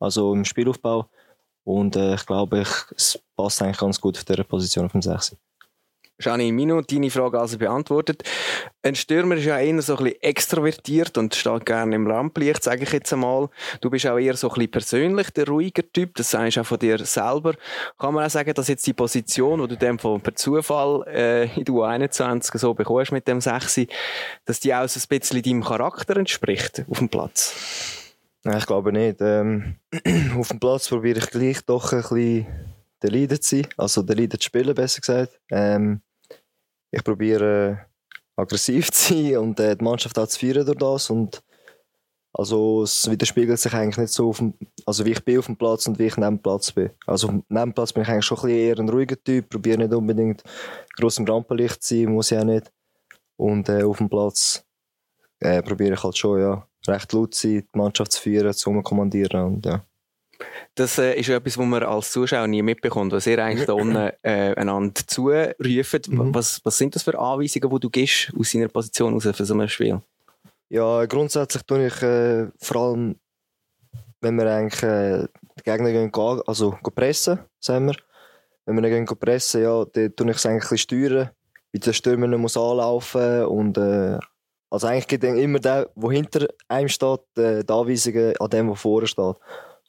also 0.00 0.34
im 0.34 0.44
Spielaufbau. 0.44 1.08
Und 1.64 1.96
äh, 1.96 2.14
ich 2.14 2.26
glaube, 2.26 2.60
ich, 2.60 2.68
es 2.96 3.22
passt 3.36 3.62
eigentlich 3.62 3.78
ganz 3.78 4.00
gut 4.00 4.16
auf 4.16 4.24
dieser 4.24 4.44
Position 4.44 4.86
auf 4.86 4.92
dem 4.92 5.02
6. 5.02 5.36
Janine 6.20 6.52
Minu, 6.52 6.80
deine 6.82 7.10
Frage 7.10 7.38
also 7.38 7.58
beantwortet. 7.58 8.24
Ein 8.82 8.96
Stürmer 8.96 9.36
ist 9.36 9.44
ja 9.44 9.58
eher 9.58 9.80
so 9.82 9.96
ein 9.96 10.04
bisschen 10.04 10.22
extrovertiert 10.22 11.16
und 11.16 11.34
steht 11.34 11.64
gerne 11.64 11.94
im 11.94 12.10
Rampenlicht, 12.10 12.62
sage 12.62 12.82
ich 12.82 12.92
jetzt 12.92 13.12
einmal. 13.12 13.48
Du 13.80 13.88
bist 13.88 14.06
auch 14.06 14.18
eher 14.18 14.36
so 14.36 14.48
ein 14.48 14.54
bisschen 14.54 14.70
persönlich 14.70 15.30
der 15.30 15.46
ruhiger 15.46 15.84
Typ, 15.92 16.16
das 16.16 16.30
sagst 16.30 16.56
du 16.56 16.62
auch 16.62 16.66
von 16.66 16.78
dir 16.80 16.98
selber. 17.04 17.54
Kann 17.98 18.14
man 18.14 18.26
auch 18.26 18.30
sagen, 18.30 18.52
dass 18.52 18.66
jetzt 18.66 18.86
die 18.86 18.94
Position, 18.94 19.60
die 19.62 19.68
du 19.68 19.76
dem 19.76 19.98
von 19.98 20.20
per 20.20 20.34
Zufall 20.34 21.04
äh, 21.06 21.44
in 21.56 21.64
der 21.64 21.74
U21 21.74 22.58
so 22.58 22.74
bekommst 22.74 23.12
mit 23.12 23.28
dem 23.28 23.40
6, 23.40 23.82
dass 24.44 24.58
die 24.58 24.74
auch 24.74 24.88
so 24.88 24.98
ein 24.98 25.18
bisschen 25.18 25.42
deinem 25.42 25.62
Charakter 25.62 26.16
entspricht 26.16 26.84
auf 26.88 26.98
dem 26.98 27.08
Platz? 27.08 27.54
Nein, 28.42 28.58
ich 28.58 28.66
glaube 28.66 28.92
nicht. 28.92 29.20
Ähm, 29.20 29.76
auf 30.36 30.48
dem 30.48 30.58
Platz 30.58 30.88
probiere 30.88 31.18
ich 31.18 31.30
gleich 31.30 31.60
doch 31.64 31.92
ein 31.92 32.00
bisschen 32.00 32.46
der 33.02 33.10
Leader 33.10 33.40
zu 33.40 33.56
sein, 33.56 33.66
also 33.76 34.02
der 34.02 34.16
Leader 34.16 34.38
zu 34.38 34.46
spielen, 34.46 34.74
besser 34.74 35.00
gesagt. 35.00 35.38
Ähm, 35.50 36.00
ich 36.90 37.04
probiere 37.04 37.70
äh, 37.70 38.40
aggressiv 38.40 38.90
zu 38.92 39.14
sein 39.14 39.38
und 39.38 39.60
äh, 39.60 39.76
die 39.76 39.84
Mannschaft 39.84 40.18
auch 40.18 40.26
zu 40.26 40.38
feiern 40.38 40.64
durch 40.64 40.78
das. 40.78 41.10
Und 41.10 41.42
also 42.32 42.82
es 42.82 43.10
widerspiegelt 43.10 43.58
sich 43.58 43.72
eigentlich 43.72 43.98
nicht 43.98 44.12
so, 44.12 44.30
auf 44.30 44.38
dem, 44.38 44.54
also 44.86 45.04
wie 45.04 45.12
ich 45.12 45.24
bin 45.24 45.38
auf 45.38 45.46
dem 45.46 45.56
Platz 45.56 45.86
und 45.86 45.98
wie 45.98 46.06
ich 46.06 46.16
neben 46.16 46.36
dem 46.36 46.42
Platz 46.42 46.70
bin. 46.72 46.90
Also 47.06 47.28
neben 47.28 47.44
dem 47.48 47.74
Platz 47.74 47.92
bin 47.92 48.02
ich 48.02 48.08
eigentlich 48.08 48.24
schon 48.26 48.38
ein 48.38 48.42
bisschen 48.42 48.58
eher 48.58 48.78
ein 48.78 48.88
ruhiger 48.88 49.22
Typ, 49.22 49.48
probiere 49.48 49.78
nicht 49.78 49.94
unbedingt 49.94 50.42
gross 50.96 51.18
im 51.18 51.26
Rampenlicht 51.26 51.82
zu 51.82 51.94
sein, 51.94 52.12
muss 52.12 52.30
ich 52.30 52.38
auch 52.38 52.44
nicht. 52.44 52.70
Und 53.36 53.68
äh, 53.68 53.82
auf 53.82 53.98
dem 53.98 54.08
Platz 54.08 54.64
äh, 55.40 55.62
probiere 55.62 55.94
ich 55.94 56.02
halt 56.02 56.16
schon, 56.16 56.40
ja, 56.40 56.66
recht 56.86 57.12
laut 57.12 57.34
zu 57.34 57.48
sein, 57.48 57.66
die 57.74 57.78
Mannschaft 57.78 58.12
zu 58.12 58.22
führen, 58.22 58.52
zu 58.52 58.82
kommandieren 58.82 59.44
und 59.44 59.66
ja. 59.66 59.84
Das 60.74 60.98
äh, 60.98 61.14
ist 61.14 61.28
ja 61.28 61.36
etwas, 61.36 61.58
was 61.58 61.66
man 61.66 61.82
als 61.82 62.12
Zuschauer 62.12 62.46
nie 62.46 62.62
mitbekommt, 62.62 63.12
was 63.12 63.26
ihr 63.26 63.42
eigentlich 63.42 63.66
da 63.66 63.72
unten 63.72 63.96
äh, 64.22 64.54
einander 64.56 64.94
zuruft. 65.06 66.08
Mhm. 66.08 66.34
Was, 66.34 66.60
was 66.64 66.78
sind 66.78 66.94
das 66.94 67.02
für 67.02 67.18
Anweisungen, 67.18 67.70
die 67.70 67.80
du 67.80 67.90
gibst 67.90 68.32
aus 68.38 68.50
seiner 68.50 68.68
Position 68.68 69.14
raus 69.14 69.28
für 69.32 69.44
so 69.44 69.54
ein 69.54 69.68
Spiel? 69.68 70.00
Ja, 70.68 71.06
grundsätzlich 71.06 71.62
tue 71.62 71.86
ich 71.86 72.02
äh, 72.02 72.46
vor 72.60 72.82
allem, 72.82 73.16
wenn 74.20 74.36
wir 74.36 74.46
eigentlich 74.46 74.82
äh, 74.82 75.26
die 75.58 75.62
Gegner 75.64 75.90
gehen, 75.90 76.12
also 76.46 76.72
gehen 76.72 76.94
pressen, 76.94 77.38
sagen 77.60 77.86
wir. 77.86 77.96
Wenn 78.66 78.76
wir 78.76 78.82
dann 78.82 79.06
gehen 79.06 79.18
pressen, 79.18 79.62
ja, 79.62 79.84
dann 79.84 80.14
tue 80.14 80.30
ich 80.30 80.36
es 80.36 80.46
eigentlich 80.46 80.64
ein 80.64 80.70
bisschen 80.70 80.78
steuern, 80.78 81.30
wie 81.72 81.78
der 81.78 81.92
Stürmer 81.92 82.26
nicht 82.26 82.38
muss 82.38 82.56
anlaufen 82.56 83.44
und 83.46 83.78
äh, 83.78 84.18
also 84.70 84.86
eigentlich 84.86 85.06
gibt 85.06 85.24
dann 85.24 85.38
immer 85.38 85.58
der, 85.58 85.88
der 85.94 86.10
hinter 86.10 86.46
einem 86.68 86.88
steht, 86.88 87.20
äh, 87.36 87.64
die 87.64 87.72
Anweisungen 87.72 88.36
an 88.38 88.50
dem, 88.50 88.66
der 88.66 88.76
vorne 88.76 89.06
steht. 89.06 89.36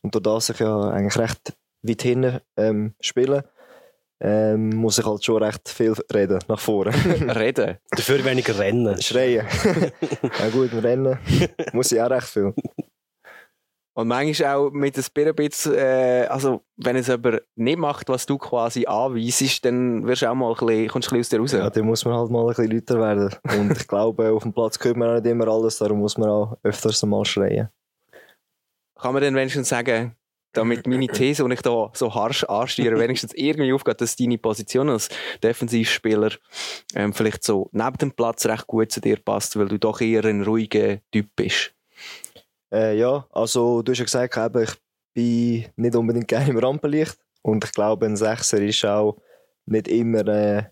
Und 0.01 0.25
das 0.25 0.49
ich 0.49 0.59
ja 0.59 0.89
eigentlich 0.89 1.17
recht 1.17 1.57
weit 1.81 2.01
hinten 2.01 2.39
ähm, 2.57 2.93
spiele, 2.99 3.45
ähm, 4.21 4.69
muss 4.75 4.97
ich 4.97 5.05
halt 5.05 5.23
schon 5.23 5.41
recht 5.43 5.69
viel 5.69 5.93
reden 6.13 6.39
nach 6.47 6.59
vorne. 6.59 6.91
Reden? 7.35 7.77
Dafür 7.91 8.23
weniger 8.25 8.57
rennen. 8.59 9.01
Schreien. 9.01 9.45
ja 10.39 10.49
gut, 10.51 10.71
im 10.73 10.79
Rennen 10.79 11.17
muss 11.73 11.91
ich 11.91 12.01
auch 12.01 12.09
recht 12.09 12.27
viel. 12.27 12.53
Und 13.95 14.07
manchmal 14.07 14.55
auch 14.55 14.71
mit 14.71 14.95
ein 15.27 15.35
bisschen, 15.35 15.73
äh, 15.75 16.25
also 16.29 16.61
wenn 16.77 16.95
es 16.95 17.07
jemand 17.07 17.41
nicht 17.55 17.77
macht, 17.79 18.07
was 18.07 18.25
du 18.25 18.37
quasi 18.37 18.85
anweisest, 18.85 19.65
dann 19.65 20.05
wirst 20.07 20.21
du 20.21 20.29
auch 20.29 20.35
mal 20.35 20.51
ein 20.51 20.65
bisschen, 20.65 20.87
kommst 20.87 21.11
du 21.11 21.15
ein 21.15 21.19
bisschen 21.19 21.41
aus 21.41 21.51
der 21.51 21.59
Ja, 21.59 21.65
Raus. 21.65 21.73
dann 21.73 21.85
muss 21.85 22.05
man 22.05 22.13
halt 22.15 22.29
mal 22.29 22.41
ein 22.41 22.47
bisschen 22.47 22.71
lauter 22.71 22.99
werden. 22.99 23.35
Und 23.59 23.71
ich 23.77 23.87
glaube, 23.87 24.31
auf 24.31 24.43
dem 24.43 24.53
Platz 24.53 24.77
hört 24.81 24.95
man 24.95 25.09
auch 25.09 25.21
nicht 25.21 25.25
immer 25.29 25.47
alles, 25.49 25.77
darum 25.79 25.99
muss 25.99 26.17
man 26.17 26.29
auch 26.29 26.57
öfters 26.63 27.03
mal 27.03 27.25
schreien. 27.25 27.69
Kann 28.99 29.13
man 29.13 29.23
dann 29.23 29.35
wenigstens 29.35 29.69
sagen, 29.69 30.15
damit 30.53 30.87
meine 30.87 31.07
These, 31.13 31.47
die 31.47 31.53
ich 31.53 31.61
da 31.61 31.91
so 31.93 32.13
harsch 32.13 32.43
anstiere, 32.43 32.99
wenigstens 32.99 33.33
irgendwie 33.33 33.71
aufgeht, 33.71 34.01
dass 34.01 34.15
deine 34.15 34.37
Position 34.37 34.89
als 34.89 35.09
Defensivspieler 35.43 36.31
ähm, 36.95 37.13
vielleicht 37.13 37.43
so 37.43 37.69
neben 37.71 37.97
dem 37.97 38.11
Platz 38.11 38.45
recht 38.45 38.67
gut 38.67 38.91
zu 38.91 39.01
dir 39.01 39.17
passt, 39.17 39.57
weil 39.57 39.67
du 39.67 39.77
doch 39.77 40.01
eher 40.01 40.25
ein 40.25 40.43
ruhiger 40.43 40.99
Typ 41.11 41.27
bist. 41.35 41.73
Äh, 42.71 42.97
ja, 42.97 43.27
also 43.31 43.81
du 43.81 43.91
hast 43.91 43.99
ja 43.99 44.05
gesagt, 44.05 44.37
eben, 44.37 44.63
ich 44.63 44.75
bin 45.13 45.65
nicht 45.75 45.95
unbedingt 45.95 46.27
gerne 46.27 46.49
im 46.49 46.57
Rampenlicht. 46.57 47.17
Und 47.41 47.63
ich 47.63 47.71
glaube, 47.71 48.05
ein 48.05 48.17
Sechser 48.17 48.61
ist 48.61 48.85
auch 48.85 49.17
nicht 49.65 49.87
immer, 49.87 50.27
äh, 50.27 50.63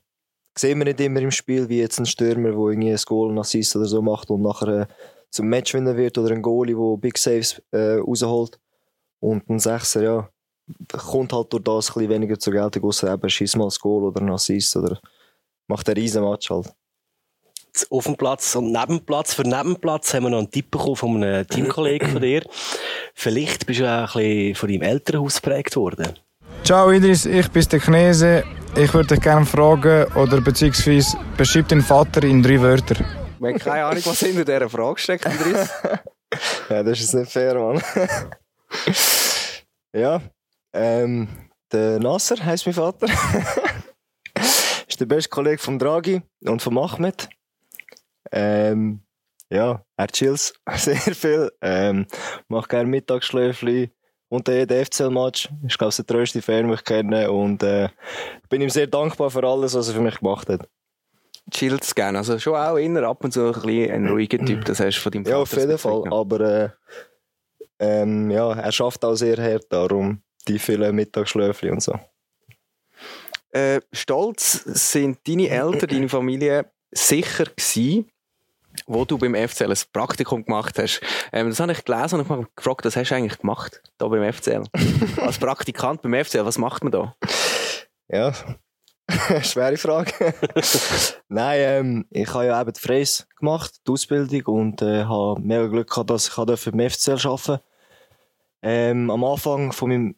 sehen 0.58 0.80
wir 0.80 0.86
nicht 0.86 1.00
immer 1.00 1.22
im 1.22 1.32
Spiel, 1.32 1.70
wie 1.70 1.80
jetzt 1.80 2.00
ein 2.00 2.06
Stürmer, 2.06 2.50
der 2.50 2.60
irgendwie 2.60 2.92
ein 2.92 3.00
Goal, 3.06 3.30
einen 3.30 3.40
Assist 3.40 3.76
oder 3.76 3.86
so 3.86 4.02
macht 4.02 4.30
und 4.30 4.42
nachher 4.42 4.82
äh, 4.82 4.86
zum 5.30 5.50
Matchwinner 5.50 5.96
wird 5.96 6.18
oder 6.18 6.34
ein 6.34 6.42
Goalie, 6.42 6.76
der 6.76 6.98
Big 6.98 7.18
Saves 7.18 7.62
äh, 7.72 7.96
rausholt. 7.96 8.60
Und 9.20 9.50
ein 9.50 9.60
Sechser, 9.60 10.04
ja, 10.04 10.30
kommt 10.92 11.34
halt 11.34 11.52
durch 11.54 11.64
das 11.64 11.90
ein 11.90 11.94
bisschen 11.94 12.10
weniger 12.10 12.40
zur 12.40 12.54
Geltung, 12.54 12.84
außer 12.86 13.12
eben 13.12 13.30
schießt 13.30 13.58
mal 13.58 13.66
ein 13.66 13.76
Goal 13.82 14.04
oder 14.04 14.22
ein 14.22 14.30
Assist 14.30 14.76
oder 14.76 15.00
macht 15.68 15.88
einen 15.90 15.98
riesen 15.98 16.24
Match 16.24 16.50
halt. 16.50 16.74
Auf 17.90 18.06
dem 18.06 18.16
Platz 18.16 18.56
und 18.56 18.72
neben 18.72 18.98
dem 18.98 19.06
Platz. 19.06 19.36
Für 19.36 19.44
neben 19.44 19.76
dem 19.76 19.76
Platz 19.76 20.14
haben 20.14 20.24
wir 20.24 20.30
noch 20.32 20.40
einen 20.40 20.50
Tipp 20.50 20.72
bekommen 20.72 20.96
von 20.96 21.24
einem 21.24 21.48
Teamkollegen 21.48 22.10
von 22.10 22.22
dir. 22.22 22.44
Vielleicht 23.14 23.68
bist 23.68 23.82
du 23.82 23.86
auch 23.86 24.16
ein 24.16 24.24
bisschen 24.24 24.56
von 24.56 24.70
deinem 24.70 24.82
Elternhaus 24.82 25.42
geprägt 25.42 25.76
worden. 25.76 26.14
Ciao 26.64 26.92
Idris, 26.92 27.26
ich 27.26 27.48
bin 27.50 27.66
der 27.72 27.80
Chinese. 27.80 28.44
Ich 28.76 28.94
würde 28.94 29.16
dich 29.16 29.22
gerne 29.22 29.46
fragen, 29.46 30.12
oder 30.14 30.42
beziehungsweise 30.42 31.18
beschreib 31.38 31.68
deinen 31.68 31.82
Vater 31.82 32.24
in 32.24 32.42
drei 32.42 32.60
Wörtern. 32.62 33.27
Wir 33.40 33.50
haben 33.50 33.60
keine 33.60 33.86
Ahnung, 33.86 34.06
was 34.06 34.20
hinter 34.20 34.46
dieser 34.46 34.70
Frage 34.70 35.00
steckt, 35.00 35.26
Andres. 35.26 35.70
Ja, 36.70 36.84
das 36.84 37.00
ist 37.00 37.14
nicht 37.14 37.32
fair, 37.32 37.56
Mann. 37.56 37.82
ja, 39.96 40.22
ähm, 40.74 41.30
der 41.72 42.00
Nasser 42.00 42.44
heisst 42.44 42.66
mein 42.66 42.76
Vater. 42.76 43.08
ist 44.88 45.00
der 45.00 45.06
beste 45.06 45.30
Kollege 45.30 45.58
von 45.58 45.80
Draghi 45.80 46.22
und 46.42 46.62
von 46.62 46.78
Ahmed. 46.78 47.30
Ähm, 48.32 49.02
ja, 49.50 49.84
er 49.96 50.08
chillt 50.08 50.54
sehr 50.76 50.98
viel. 50.98 51.52
Ähm, 51.62 52.08
macht 52.50 52.70
gerne 52.70 52.90
Mittagsschläfli 52.90 53.92
und 54.30 54.48
jeden 54.48 54.86
FCL-Match. 54.86 55.50
Ist, 55.66 55.78
glaube 55.78 55.90
ich, 55.92 55.96
der 55.96 56.06
treueste 56.06 56.42
Fan, 56.42 56.66
den 56.66 56.74
ich 56.74 56.84
kenne. 56.84 57.32
Und 57.32 57.64
äh, 57.64 57.90
bin 58.50 58.62
ihm 58.62 58.70
sehr 58.70 58.88
dankbar 58.88 59.32
für 59.32 59.44
alles, 59.44 59.74
was 59.76 59.88
er 59.88 59.96
für 59.96 60.02
mich 60.02 60.20
gemacht 60.20 60.50
hat. 60.50 60.68
Chillt 61.52 61.96
gerne. 61.96 62.18
Also 62.18 62.40
schon 62.40 62.56
auch 62.56 62.76
inner 62.76 63.04
ab 63.04 63.24
und 63.24 63.32
zu 63.32 63.48
ein, 63.48 63.54
bisschen 63.54 63.92
ein 63.92 64.08
ruhiger 64.08 64.38
Typ, 64.40 64.66
das 64.66 64.80
hast 64.80 64.98
du 64.98 65.02
von 65.02 65.12
deinem 65.12 65.26
Ja, 65.26 65.32
Vater 65.32 65.42
auf 65.42 65.54
jeden 65.58 65.78
Fall. 65.78 66.04
Aber 66.12 66.40
äh, 66.42 66.70
ähm, 67.80 68.30
ja, 68.32 68.54
er 68.54 68.72
schafft 68.72 69.06
auch 69.06 69.16
sehr 69.16 69.38
hart, 69.38 69.66
darum 69.70 70.22
die 70.48 70.60
vielen 70.60 70.96
Mittagsschläfli 70.96 71.72
und 71.72 71.82
so. 71.82 72.00
Äh, 73.52 73.82
stolz 73.92 74.64
sind 74.66 75.20
deine 75.28 75.50
Eltern, 75.50 75.90
deine 75.90 76.10
Familie 76.10 76.72
sicher 76.92 77.46
gewesen, 77.46 78.10
wo 78.86 79.06
du 79.06 79.18
beim 79.18 79.36
FCL 79.36 79.72
ein 79.72 79.78
Praktikum 79.92 80.46
gemacht 80.46 80.78
hast. 80.78 81.02
Ähm, 81.32 81.50
das 81.50 81.60
habe 81.60 81.72
ich 81.72 81.84
gelesen 81.84 82.16
und 82.16 82.26
ich 82.26 82.30
habe 82.30 82.42
mich 82.42 82.56
gefragt, 82.56 82.86
was 82.86 82.96
hast 82.96 83.10
du 83.10 83.16
eigentlich 83.16 83.40
gemacht 83.40 83.82
da 83.98 84.08
beim 84.08 84.32
FCL? 84.32 84.64
Als 85.22 85.38
Praktikant 85.38 86.02
beim 86.02 86.14
FCL, 86.14 86.46
was 86.46 86.58
macht 86.58 86.84
man 86.84 86.92
da? 86.92 87.16
Ja, 88.10 88.34
schwere 89.42 89.78
Frage. 89.78 90.34
Nein, 91.30 91.60
ähm, 91.60 92.06
ich 92.10 92.34
habe 92.34 92.48
ja 92.48 92.62
eben 92.62 92.74
die 92.74 92.80
Freis 92.80 93.28
gemacht, 93.38 93.76
die 93.88 93.92
Ausbildung, 93.92 94.42
und 94.46 94.82
äh, 94.82 95.06
habe 95.06 95.40
mega 95.40 95.68
Glück 95.68 95.90
gehabt, 95.90 96.10
dass 96.10 96.28
ich 96.28 96.34
durfte 96.34 96.72
beim 96.72 96.90
FCL 96.90 97.12
arbeiten 97.12 97.28
durfte. 97.28 97.62
Ähm, 98.62 99.10
am 99.10 99.24
Anfang 99.24 99.72
von 99.72 99.90
meinem, 99.90 100.16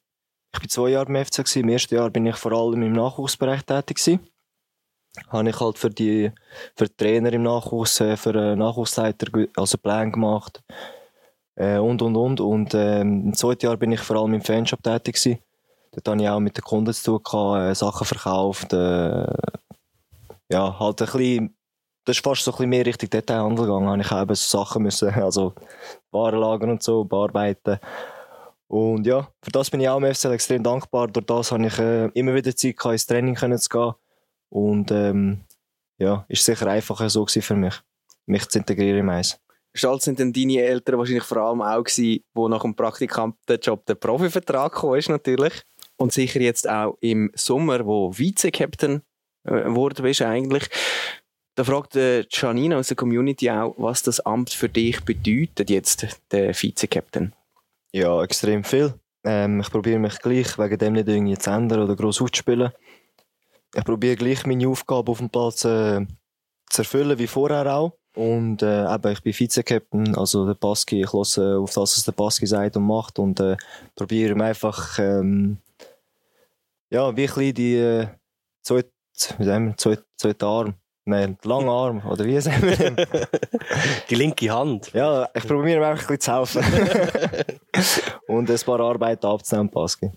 ich 0.54 0.60
bin 0.60 0.70
zwei 0.70 0.90
Jahre 0.90 1.06
beim 1.06 1.24
FCL, 1.24 1.44
gewesen. 1.44 1.60
im 1.60 1.70
ersten 1.70 1.96
Jahr 1.96 2.10
bin 2.10 2.26
ich 2.26 2.36
vor 2.36 2.52
allem 2.52 2.82
im 2.82 2.94
Nachwuchsbereich 2.94 3.64
tätig 3.64 3.98
gewesen. 3.98 4.28
Habe 5.28 5.50
ich 5.50 5.60
halt 5.60 5.78
für 5.78 5.90
die, 5.90 6.32
für 6.76 6.86
die 6.86 6.96
Trainer 6.96 7.34
im 7.34 7.44
Nachwuchs, 7.44 8.00
äh, 8.00 8.18
für 8.18 8.30
einen 8.32 8.60
Nachwuchsleiter, 8.60 9.28
also 9.56 9.78
Pläne 9.78 10.12
gemacht. 10.12 10.64
Äh, 11.56 11.78
und, 11.78 12.02
und, 12.02 12.16
und. 12.16 12.40
Und 12.42 12.74
ähm, 12.74 13.26
im 13.26 13.34
zweiten 13.36 13.66
Jahr 13.66 13.78
bin 13.78 13.92
ich 13.92 14.00
vor 14.00 14.16
allem 14.16 14.34
im 14.34 14.42
Fanshop 14.42 14.82
tätig 14.82 15.16
gewesen. 15.16 15.40
Dort 15.92 16.08
habe 16.08 16.22
ich 16.22 16.30
auch 16.30 16.40
mit 16.40 16.58
den 16.58 16.64
Kunden 16.64 16.94
zu 16.94 17.20
tun 17.20 17.60
äh, 17.60 17.74
Sachen 17.74 18.06
verkauft, 18.06 18.74
äh, 18.74 19.26
ja, 20.52 20.80
halt 20.80 21.02
ein 21.02 21.06
bisschen, 21.06 21.58
das 22.06 22.18
ist 22.18 22.24
fast 22.24 22.44
so 22.44 22.52
ein 22.52 22.54
bisschen 22.54 22.70
mehr 22.70 22.86
Richtung 22.86 23.10
Detailhandel 23.10 23.66
gegangen. 23.66 23.88
Habe 23.88 24.02
ich 24.02 24.12
auch 24.12 24.22
eben 24.22 24.36
so 24.36 24.58
Sachen 24.58 24.84
müssen, 24.84 25.10
also 25.14 25.54
Warenlager 26.12 26.68
und 26.68 26.84
so, 26.84 27.04
bearbeiten. 27.04 27.80
Und 28.68 29.08
ja, 29.08 29.28
für 29.42 29.52
das 29.52 29.70
bin 29.70 29.82
ich 29.82 29.90
auch 29.90 29.98
im 29.98 30.14
FCL 30.14 30.34
extrem 30.34 30.64
dankbar. 30.64 31.08
Durch 31.08 31.26
das 31.26 31.52
habe 31.52 31.66
ich 31.66 31.80
äh, 31.80 32.06
immer 32.14 32.36
wieder 32.36 32.56
Zeit 32.56 32.78
gehabt, 32.78 32.94
ins 32.94 33.08
Training 33.08 33.36
zu 33.36 33.70
gehen. 33.70 33.94
Und 34.50 34.92
ähm, 34.92 35.42
ja, 35.98 36.26
ist 36.28 36.46
sicher 36.46 36.68
einfacher 36.68 37.10
so 37.10 37.26
für 37.26 37.56
mich, 37.56 37.82
mich 38.26 38.48
zu 38.48 38.60
integrieren 38.60 39.00
im 39.00 39.10
Eis. 39.10 39.40
Stolz 39.74 40.06
sind 40.06 40.20
dann 40.20 40.34
deine 40.34 40.62
Eltern 40.62 40.98
wahrscheinlich 40.98 41.24
vor 41.24 41.38
allem 41.38 41.62
auch 41.62 41.84
gewesen, 41.84 42.24
wo 42.34 42.48
nach 42.48 42.62
dem 42.62 42.76
Praktikantenjob 42.76 43.86
der 43.86 43.96
Profivertrag 43.96 44.74
gekommen 44.74 44.98
ist 44.98 45.10
natürlich. 45.10 45.64
Und 46.00 46.14
sicher 46.14 46.40
jetzt 46.40 46.68
auch 46.68 46.98
im 47.02 47.30
Sommer, 47.36 47.86
wo 47.86 48.12
Vize-Captain 48.12 49.02
äh, 49.44 49.64
geworden 49.64 50.02
bist 50.02 50.22
eigentlich. 50.22 50.70
Da 51.56 51.66
fragt 51.66 51.98
äh, 51.98 52.26
Janina 52.30 52.78
aus 52.78 52.88
der 52.88 52.96
Community 52.96 53.52
auch, 53.52 53.76
was 53.78 54.02
das 54.02 54.22
Amt 54.22 54.52
für 54.52 54.70
dich 54.70 55.04
bedeutet 55.04 55.70
jetzt, 55.70 56.08
der 56.32 56.54
Vize-Captain. 56.54 57.34
Ja, 57.92 58.24
extrem 58.24 58.64
viel. 58.64 58.94
Ähm, 59.26 59.60
ich 59.60 59.70
probiere 59.70 60.00
mich 60.00 60.20
gleich 60.20 60.58
wegen 60.58 60.78
dem 60.78 60.94
nicht 60.94 61.10
irgendwie 61.10 61.38
zu 61.38 61.50
ändern 61.50 61.82
oder 61.82 61.98
gross 61.98 62.22
aufzuspielen. 62.22 62.72
Ich 63.76 63.84
probiere 63.84 64.16
gleich 64.16 64.46
meine 64.46 64.70
Aufgabe 64.70 65.12
auf 65.12 65.18
dem 65.18 65.30
Platz 65.30 65.66
äh, 65.66 66.06
zu 66.70 66.82
erfüllen 66.82 67.20
wie 67.20 67.28
vorher 67.28 67.76
auch. 67.76 67.94
Und 68.16 68.64
äh, 68.64 68.94
eben, 68.94 69.12
ich 69.12 69.22
bin 69.22 69.34
Vize-Captain, 69.34 70.16
also 70.16 70.46
der 70.46 70.54
Baski, 70.54 71.02
ich 71.02 71.14
höre 71.14 71.60
auf 71.60 71.74
das, 71.74 71.98
was 71.98 72.06
der 72.06 72.12
Baski 72.14 72.48
sagt 72.48 72.78
und 72.78 72.84
macht 72.84 73.20
und 73.20 73.40
äh, 73.40 73.58
probiere 73.96 74.32
ihm 74.32 74.42
einfach 74.42 74.98
ähm, 74.98 75.58
ja, 76.92 77.16
wie 77.16 77.28
ein 77.28 77.54
die 77.54 77.76
äh, 77.76 78.08
zweite, 78.64 78.90
wie 79.38 79.46
sagen 79.46 79.76
wir, 79.78 80.76
nein, 81.06 81.38
die 81.44 81.48
lange 81.48 81.70
Arm, 81.70 82.04
oder 82.06 82.26
wie 82.26 82.40
sagen 82.40 82.64
wir 82.64 82.76
den? 82.76 82.96
Die 84.10 84.16
linke 84.16 84.52
Hand. 84.52 84.92
Ja, 84.94 85.30
ich 85.34 85.48
probiere 85.48 85.80
mir 85.80 85.88
einfach 85.88 86.10
ein 86.10 86.18
bisschen 86.18 86.22
zu 86.22 86.32
helfen. 86.62 87.60
und 88.28 88.50
ein 88.50 88.60
paar 88.60 88.80
Arbeiten 88.80 89.26
abzunehmen, 89.26 89.70
Baski. 89.70 90.12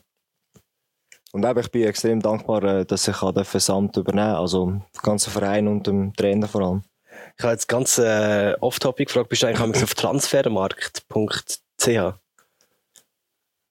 Und 1.32 1.44
eben, 1.44 1.60
ich 1.60 1.70
bin 1.70 1.84
extrem 1.84 2.20
dankbar, 2.20 2.62
äh, 2.62 2.84
dass 2.84 3.08
ich 3.08 3.16
das 3.16 3.70
Amt 3.70 3.96
übernehmen 3.96 4.34
Also, 4.34 4.66
den 4.66 4.84
ganzen 5.02 5.30
Verein 5.30 5.66
und 5.66 5.86
dem 5.86 6.12
Trainer 6.14 6.46
vor 6.46 6.60
allem. 6.62 6.82
Ich 7.38 7.42
habe 7.42 7.54
jetzt 7.54 7.68
ganz 7.68 7.96
äh, 7.98 8.54
off-topic 8.60 9.06
gefragt, 9.06 9.30
bist 9.30 9.42
du 9.42 9.46
eigentlich 9.46 9.82
auf 9.82 9.94
transfermarkt.ch? 9.94 12.21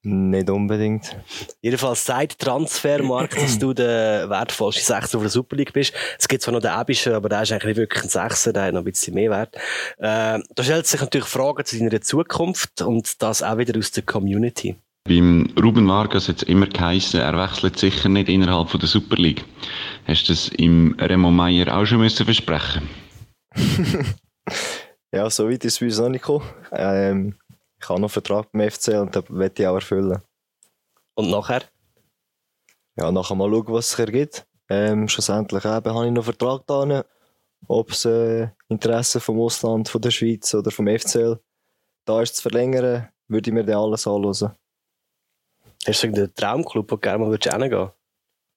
Nicht 0.04 0.50
unbedingt. 0.50 1.16
Jedenfalls 1.62 2.04
sagt 2.04 2.40
Transfermarkt, 2.40 3.40
dass 3.40 3.60
du 3.60 3.72
der 3.74 4.28
wertvollste 4.30 4.84
Sechser 4.84 5.20
der 5.20 5.30
Super 5.30 5.56
League 5.56 5.74
bist. 5.74 5.94
Es 6.18 6.28
gibt 6.28 6.42
zwar 6.42 6.56
noch 6.56 6.62
den 6.62 6.72
Ebischen, 6.80 7.14
aber 7.14 7.30
der 7.30 7.44
ist 7.44 7.52
eigentlich 7.52 7.66
nicht 7.66 7.78
wirklich 7.78 8.04
ein 8.04 8.10
Sechser, 8.10 8.52
der 8.52 8.64
hat 8.64 8.74
noch 8.74 8.82
ein 8.82 8.86
bisschen 8.86 9.14
mehr 9.14 9.30
Wert. 9.30 9.56
Äh, 10.00 10.40
da 10.56 10.64
stellt 10.64 10.88
sich 10.88 11.00
natürlich 11.00 11.28
Fragen 11.28 11.64
zu 11.66 11.78
deiner 11.78 12.02
Zukunft 12.02 12.82
und 12.82 13.22
das 13.22 13.44
auch 13.44 13.60
wieder 13.60 13.78
aus 13.78 13.92
der 13.92 14.04
Community. 14.04 14.76
Beim 15.04 15.54
Ruben 15.62 15.88
Vargas 15.88 16.28
hat 16.28 16.38
es 16.38 16.44
immer 16.44 16.66
geheißen, 16.66 17.20
er 17.20 17.38
wechselt 17.38 17.78
sicher 17.78 18.10
nicht 18.10 18.30
innerhalb 18.30 18.70
von 18.70 18.80
der 18.80 18.90
Super 18.90 19.18
League. 19.18 19.44
Hast 20.08 20.28
du 20.28 20.34
das 20.34 20.48
im 20.50 20.96
Remo 21.00 21.30
Meier 21.30 21.76
auch 21.76 21.86
schon 21.86 22.00
müssen 22.00 22.26
versprechen 22.26 22.90
Ja, 25.14 25.30
so 25.30 25.50
weit 25.50 25.66
ist 25.66 25.74
es 25.74 25.80
bei 25.80 25.88
uns 25.88 26.00
noch 26.00 26.10
nicht 26.10 26.22
gekommen. 26.22 26.46
Ähm, 26.72 27.36
ich 27.82 27.90
habe 27.90 28.00
noch 28.00 28.08
einen 28.08 28.10
Vertrag 28.10 28.52
beim 28.52 28.70
FC 28.70 29.00
und 29.00 29.16
den 29.16 29.24
werde 29.30 29.62
ich 29.62 29.68
auch 29.68 29.76
erfüllen. 29.76 30.22
Und 31.16 31.30
nachher? 31.30 31.64
Ja, 32.96 33.12
nachher 33.12 33.36
mal 33.36 33.50
schauen, 33.50 33.74
was 33.74 33.90
sich 33.92 34.00
ergibt. 34.00 34.48
Ähm, 34.70 35.08
schlussendlich 35.08 35.66
eben, 35.66 35.74
habe 35.74 35.88
ich 35.88 35.94
noch 35.94 36.04
einen 36.04 36.24
Vertrag 36.24 36.66
da. 36.68 37.04
Ob 37.68 37.92
es 37.92 38.06
äh, 38.06 38.50
Interesse 38.70 39.20
vom 39.20 39.40
Ausland, 39.40 39.90
von 39.90 40.02
der 40.02 40.12
Schweiz 40.12 40.54
oder 40.54 40.72
vom 40.72 40.88
FCL 40.88 41.40
da 42.06 42.22
ist 42.22 42.36
zu 42.36 42.42
verlängern, 42.44 43.10
würde 43.28 43.50
ich 43.50 43.54
mir 43.54 43.64
dann 43.64 43.78
alles 43.78 44.08
anschauen. 44.08 44.56
Hast 45.86 46.04
du 46.04 46.08
irgendeinen 46.08 46.34
Traumclub, 46.36 46.92
wo 46.92 46.96
du 46.96 47.02
gerne 47.02 47.26
mal 47.26 47.38
hingehen? 47.38 47.90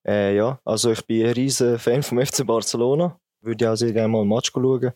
Äh, 0.07 0.37
ja, 0.37 0.61
also 0.65 0.93
ich 0.93 1.05
bin 1.07 1.27
ein 1.27 1.33
riesen 1.33 1.79
Fan 1.79 2.03
vom 2.03 2.25
FC 2.25 2.47
Barcelona. 2.47 3.19
Würde 3.41 3.71
auch 3.71 3.77
sehr 3.77 3.93
gerne 3.93 4.09
mal 4.09 4.23
ein 4.23 4.29
Match 4.29 4.53
schauen. 4.53 4.93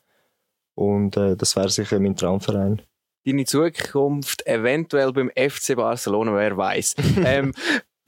Und 0.75 1.17
äh, 1.17 1.37
das 1.37 1.57
wäre 1.57 1.69
sicher 1.69 1.99
mein 1.99 2.17
Traumverein. 2.17 2.83
Deine 3.27 3.45
Zukunft 3.45 4.47
eventuell 4.47 5.13
beim 5.13 5.31
FC 5.31 5.77
Barcelona, 5.77 6.35
wer 6.35 6.57
weiß. 6.57 6.95
ähm, 7.25 7.53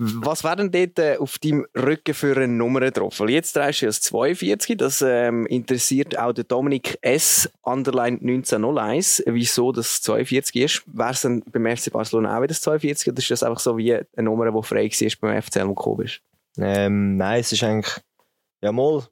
was 0.02 0.44
wäre 0.44 0.56
denn 0.56 0.70
dort 0.70 0.98
äh, 0.98 1.18
auf 1.18 1.38
deinem 1.38 1.66
Rücken 1.76 2.14
für 2.14 2.34
eine 2.34 2.48
Nummer 2.48 2.90
drauf? 2.90 3.20
Weil 3.20 3.30
jetzt 3.30 3.54
drehst 3.54 3.82
du 3.82 3.84
ja 3.84 3.88
das 3.90 4.00
42, 4.00 4.78
das 4.78 5.04
ähm, 5.06 5.44
interessiert 5.44 6.18
auch 6.18 6.32
den 6.32 6.48
Dominik 6.48 6.96
S. 7.02 7.50
Underline 7.60 8.16
1901, 8.18 9.24
wieso 9.26 9.72
das 9.72 10.00
42 10.00 10.56
ist. 10.56 10.82
Wäre 10.86 11.10
es 11.10 11.20
dann 11.20 11.42
beim 11.52 11.76
FC 11.76 11.92
Barcelona 11.92 12.34
auch 12.34 12.38
wieder 12.38 12.48
das 12.48 12.62
42 12.62 13.08
oder 13.08 13.18
ist 13.18 13.30
das 13.30 13.42
einfach 13.42 13.60
so 13.60 13.76
wie 13.76 13.94
eine 13.94 14.06
Nummer, 14.16 14.50
die 14.50 14.62
frei 14.66 14.90
war 15.20 15.32
beim 15.32 15.68
und 15.68 15.76
gekommen 15.76 15.96
bist? 15.98 16.22
Ähm, 16.56 17.18
nein, 17.18 17.40
es 17.40 17.52
ist 17.52 17.62
eigentlich, 17.62 17.94
ja 18.62 18.72
mal, 18.72 19.06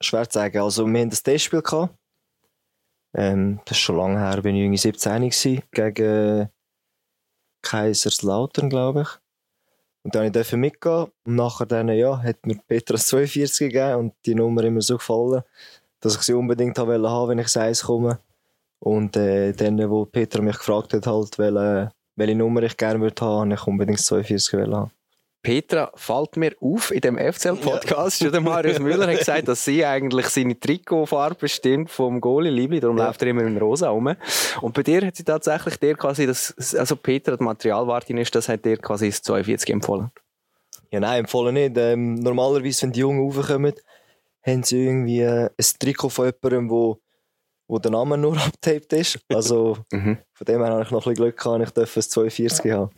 schwer 0.00 0.28
zu 0.28 0.38
sagen. 0.38 0.58
Also 0.58 0.86
wir 0.86 1.00
hatten 1.00 1.10
ein 1.10 1.10
Testspiel 1.10 1.62
gehabt. 1.62 1.92
Ähm, 3.14 3.60
das 3.64 3.76
ist 3.76 3.82
schon 3.82 3.96
lange 3.96 4.20
her, 4.20 4.42
bin 4.42 4.54
ich 4.56 4.62
irgendwie 4.62 4.78
17 4.78 5.22
gewesen, 5.22 5.62
gegen 5.72 6.48
Kaiserslautern, 7.62 8.70
glaube 8.70 9.02
ich. 9.02 9.08
Und 10.02 10.14
dann 10.14 10.32
durfte 10.32 10.56
ich 10.56 10.60
mitgehen. 10.60 11.06
Und 11.24 11.34
nachher 11.34 11.66
dann, 11.66 11.88
ja, 11.88 12.22
hat 12.22 12.46
mir 12.46 12.56
Petra 12.66 12.94
das 12.94 13.06
42 13.08 13.72
gegeben 13.72 13.96
und 13.96 14.14
die 14.24 14.34
Nummer 14.34 14.64
immer 14.64 14.80
so 14.80 14.96
gefallen, 14.96 15.42
dass 16.00 16.16
ich 16.16 16.22
sie 16.22 16.32
unbedingt 16.32 16.78
haben 16.78 16.88
wollte, 16.88 17.28
wenn 17.28 17.38
ich 17.38 17.54
ins 17.54 17.82
komme. 17.82 18.20
Und 18.78 19.16
äh, 19.16 19.52
dann, 19.52 19.78
wo 19.90 20.06
Petra 20.06 20.40
mich 20.40 20.56
gefragt 20.56 20.94
hat, 20.94 21.06
halt, 21.06 21.38
welche, 21.38 21.92
welche 22.16 22.34
Nummer 22.34 22.62
ich 22.62 22.76
gerne 22.76 23.00
würde 23.00 23.24
haben, 23.24 23.50
habe 23.50 23.54
ich 23.54 23.66
unbedingt 23.66 23.98
das 23.98 24.06
42 24.06 24.54
wollen 24.54 24.74
haben. 24.74 24.90
Petra 25.42 25.90
fällt 25.94 26.36
mir 26.36 26.54
auf 26.60 26.90
in 26.90 27.00
dem 27.00 27.16
FCL-Podcast. 27.16 28.20
Ja. 28.20 28.30
Der 28.30 28.40
Marius 28.40 28.78
Müller 28.80 29.06
hat 29.06 29.18
gesagt, 29.18 29.48
dass 29.48 29.64
sie 29.64 29.84
eigentlich 29.84 30.26
seine 30.26 30.58
Trikotfarbe 30.58 31.36
bestimmt 31.36 31.90
vom 31.90 32.20
Goalie 32.20 32.50
Liebli, 32.50 32.80
darum 32.80 32.98
ja. 32.98 33.06
läuft 33.06 33.22
er 33.22 33.28
immer 33.28 33.42
in 33.42 33.56
Rosa 33.56 33.88
rum. 33.88 34.14
Und 34.60 34.74
bei 34.74 34.82
dir 34.82 35.06
hat 35.06 35.16
sie 35.16 35.24
tatsächlich 35.24 35.78
dir 35.78 35.94
quasi 35.94 36.26
das, 36.26 36.74
also 36.76 36.94
Petra, 36.96 37.36
die 37.36 37.44
Materialwartin 37.44 38.18
ist, 38.18 38.34
das 38.34 38.48
hat 38.48 38.64
dir 38.64 38.76
quasi 38.76 39.08
das 39.08 39.22
42 39.22 39.70
empfohlen. 39.70 40.10
Ja, 40.90 41.00
nein, 41.00 41.20
empfohlen 41.20 41.54
nicht. 41.54 41.76
Ähm, 41.78 42.16
normalerweise, 42.16 42.82
wenn 42.82 42.92
die 42.92 43.00
Jungen 43.00 43.20
raufkommen, 43.20 43.74
haben 44.42 44.62
sie 44.62 44.84
irgendwie 44.84 45.20
äh, 45.20 45.46
ein 45.46 45.64
Trikot 45.78 46.10
von 46.10 46.26
jemandem, 46.26 46.70
wo, 46.70 47.00
wo 47.66 47.78
der 47.78 47.92
Name 47.92 48.18
nur 48.18 48.36
abgetaped 48.36 48.92
ist. 48.92 49.20
Also, 49.28 49.78
mhm. 49.92 50.18
von 50.32 50.44
dem 50.44 50.62
her 50.62 50.72
habe 50.72 50.82
ich 50.82 50.90
noch 50.90 51.06
ein 51.06 51.14
bisschen 51.14 51.24
Glück 51.24 51.38
gehabt, 51.38 51.62
ich 51.62 51.70
darf 51.70 51.94
das 51.94 52.10
42 52.10 52.72
haben. 52.72 52.90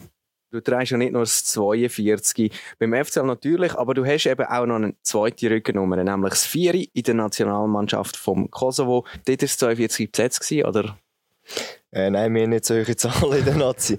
Du 0.53 0.61
trägst 0.61 0.91
ja 0.93 0.99
nicht 0.99 1.13
nur 1.13 1.23
das 1.23 1.45
42 1.45 2.53
beim 2.79 2.93
FCL 2.93 3.23
natürlich, 3.23 3.75
aber 3.75 3.95
du 3.95 4.05
hast 4.05 4.27
eben 4.27 4.45
auch 4.45 4.67
noch 4.67 4.75
eine 4.75 4.95
zweite 5.01 5.51
Rückennummer, 5.51 5.97
nämlich 5.97 6.35
das 6.35 6.45
4 6.45 6.75
in 6.93 7.03
der 7.03 7.15
Nationalmannschaft 7.15 8.19
vom 8.19 8.51
Kosovo. 8.51 9.07
Dort 9.25 9.29
war 9.29 9.37
das 9.37 9.57
42 9.57 10.13
besetzt, 10.13 10.53
oder? 10.53 10.99
Äh, 11.91 12.11
nein, 12.11 12.35
wir 12.35 12.43
haben 12.43 12.51
nicht 12.51 12.67
solche 12.67 12.95
Zahlen 12.97 13.39
in 13.39 13.45
der 13.47 13.57
Nazi. 13.57 13.99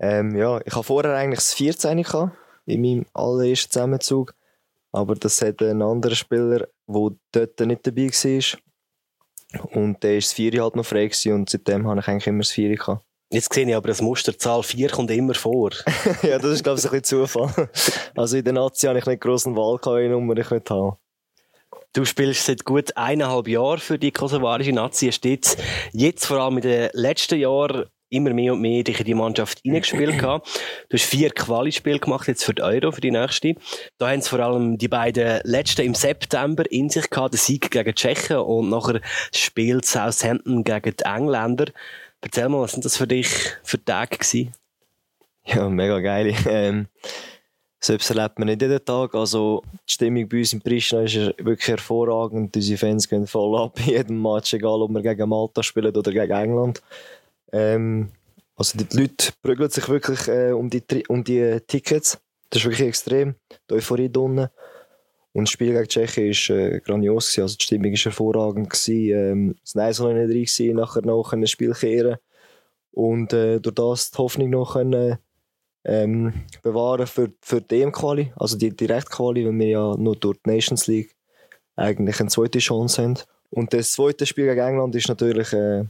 Ähm, 0.00 0.34
ja, 0.34 0.60
ich 0.64 0.74
hatte 0.74 0.82
vorher 0.82 1.14
eigentlich 1.14 1.38
das 1.38 1.54
14 1.54 2.02
gehabt, 2.02 2.36
in 2.66 2.82
meinem 2.82 3.06
allerersten 3.14 3.70
Zusammenzug. 3.70 4.34
Aber 4.90 5.14
das 5.14 5.40
hat 5.42 5.62
ein 5.62 5.80
anderer 5.80 6.16
Spieler, 6.16 6.66
der 6.88 7.10
dort 7.30 7.60
nicht 7.60 7.86
dabei 7.86 8.08
war. 8.08 9.60
Und 9.70 10.02
der 10.02 10.10
war 10.10 10.16
das 10.16 10.32
4 10.32 10.60
halt 10.60 10.74
noch 10.74 10.86
frei 10.86 11.08
und 11.26 11.48
seitdem 11.48 11.86
habe 11.86 12.00
ich 12.00 12.08
eigentlich 12.08 12.26
immer 12.26 12.40
das 12.40 12.50
4 12.50 12.76
gehabt. 12.76 13.04
Jetzt 13.34 13.52
sehe 13.52 13.68
ich 13.68 13.74
aber, 13.74 13.88
das 13.88 14.00
Musterzahl 14.00 14.62
4 14.62 14.90
kommt 14.90 15.10
immer 15.10 15.34
vor. 15.34 15.70
ja, 16.22 16.38
das 16.38 16.52
ist, 16.52 16.62
glaube 16.62 16.78
ich, 16.78 16.84
ein 16.84 16.90
bisschen 16.92 17.26
Zufall. 17.26 17.68
Also 18.14 18.36
in 18.36 18.44
der 18.44 18.52
Nazi 18.52 18.86
habe 18.86 19.00
ich 19.00 19.06
nicht 19.06 19.20
grossen 19.20 19.56
Wahl 19.56 19.78
gehabt, 19.78 19.96
welche 19.96 20.10
Nummer 20.10 20.36
ich 20.36 20.48
nicht 20.48 20.70
habe. 20.70 20.96
Du 21.94 22.04
spielst 22.04 22.46
seit 22.46 22.64
gut 22.64 22.96
eineinhalb 22.96 23.48
Jahren 23.48 23.78
für 23.78 23.98
die 23.98 24.12
kosovarische 24.12 24.72
Nazi. 24.72 25.08
Hast 25.08 25.24
jetzt, 25.24 25.58
jetzt 25.92 26.26
vor 26.26 26.38
allem 26.38 26.58
in 26.58 26.62
den 26.62 26.90
letzten 26.92 27.40
Jahren 27.40 27.86
immer 28.08 28.32
mehr 28.32 28.52
und 28.52 28.60
mehr 28.60 28.84
dich 28.84 29.00
in 29.00 29.06
die 29.06 29.14
Mannschaft 29.14 29.60
hineingespielt 29.62 30.16
gehabt. 30.18 30.48
Du 30.88 30.96
hast 30.96 31.04
vier 31.04 31.30
Quali-Spiele 31.30 31.98
gemacht 31.98 32.28
jetzt 32.28 32.44
für 32.44 32.54
die 32.54 32.62
Euro, 32.62 32.92
für 32.92 33.00
die 33.00 33.10
nächste. 33.10 33.56
Da 33.98 34.10
haben 34.10 34.20
es 34.20 34.28
vor 34.28 34.38
allem 34.38 34.78
die 34.78 34.86
beiden 34.86 35.40
letzten 35.42 35.82
im 35.82 35.94
September 35.94 36.70
in 36.70 36.88
sich 36.88 37.10
gehabt, 37.10 37.34
der 37.34 37.40
Sieg 37.40 37.72
gegen 37.72 37.84
die 37.84 37.94
Tschechen 37.94 38.36
und 38.36 38.70
nachher 38.70 39.00
das 39.00 39.40
Spiel 39.40 39.82
Southampton 39.82 40.62
gegen 40.62 40.94
die 40.96 41.04
Engländer. 41.04 41.66
Erzähl 42.24 42.48
mal, 42.48 42.62
was 42.62 42.72
sind 42.72 42.84
das 42.86 42.96
für 42.96 43.06
dich 43.06 43.28
für 43.62 43.84
Tage 43.84 44.16
gewesen? 44.16 44.54
Ja, 45.44 45.68
mega 45.68 46.00
geil. 46.00 46.34
Ähm, 46.48 46.86
selbst 47.78 48.08
erlebt 48.08 48.38
man 48.38 48.48
nicht 48.48 48.62
jeden 48.62 48.82
Tag. 48.82 49.14
Also, 49.14 49.62
die 49.86 49.92
Stimmung 49.92 50.26
bei 50.26 50.38
uns 50.38 50.54
in 50.54 50.62
Pristina 50.62 51.02
ist 51.02 51.16
wirklich 51.16 51.68
hervorragend. 51.68 52.56
Unsere 52.56 52.78
Fans 52.78 53.06
gehen 53.06 53.26
voll 53.26 53.58
ab 53.60 53.78
in 53.80 53.92
jedem 53.92 54.22
Match, 54.22 54.54
egal 54.54 54.80
ob 54.80 54.90
wir 54.90 55.02
gegen 55.02 55.28
Malta 55.28 55.62
spielen 55.62 55.94
oder 55.94 56.10
gegen 56.10 56.32
England. 56.32 56.82
Ähm, 57.52 58.10
also, 58.56 58.78
die 58.78 58.96
Leute 58.96 59.32
prügeln 59.42 59.68
sich 59.68 59.86
wirklich 59.86 60.26
äh, 60.28 60.52
um, 60.52 60.70
die, 60.70 60.82
um 61.08 61.22
die 61.22 61.60
Tickets. 61.66 62.18
Das 62.48 62.62
ist 62.62 62.64
wirklich 62.64 62.88
extrem. 62.88 63.34
Die 63.68 63.74
Euphorie 63.74 64.10
drinnen. 64.10 64.48
Und 65.34 65.48
das 65.48 65.50
Spiel 65.50 65.72
gegen 65.72 65.88
Tschechien 65.88 66.32
war 66.32 66.56
äh, 66.56 66.80
grandios. 66.80 67.26
Gewesen. 67.26 67.42
Also, 67.42 67.56
die 67.56 67.64
Stimmung 67.64 67.92
war 67.92 67.98
hervorragend. 67.98 68.70
Gewesen. 68.70 69.10
Ähm, 69.10 69.54
das 69.74 70.00
war 70.00 70.14
noch 70.14 70.26
nicht 70.26 70.60
nachher 70.60 71.02
noch 71.02 71.32
ein 71.32 71.46
Spiel 71.46 71.74
kehren. 71.74 72.16
Und 72.92 73.32
äh, 73.32 73.60
durch 73.60 73.74
das 73.74 74.10
die 74.12 74.18
Hoffnung 74.18 74.50
noch 74.50 74.74
können, 74.74 75.18
ähm, 75.84 76.32
bewahren 76.62 77.06
für, 77.06 77.32
für 77.42 77.60
die 77.60 77.82
EM-Quali, 77.82 78.32
also 78.36 78.56
die 78.56 78.74
Direktquali, 78.74 79.44
weil 79.44 79.58
wir 79.58 79.68
ja 79.68 79.96
nur 79.96 80.16
durch 80.16 80.38
die 80.46 80.50
Nations 80.50 80.86
League 80.86 81.14
eigentlich 81.76 82.20
eine 82.20 82.30
zweite 82.30 82.60
Chance 82.60 83.02
haben. 83.02 83.18
Und 83.50 83.74
das 83.74 83.92
zweite 83.92 84.24
Spiel 84.24 84.46
gegen 84.46 84.60
England 84.60 84.94
ist 84.94 85.08
natürlich 85.08 85.52
äh, 85.52 85.84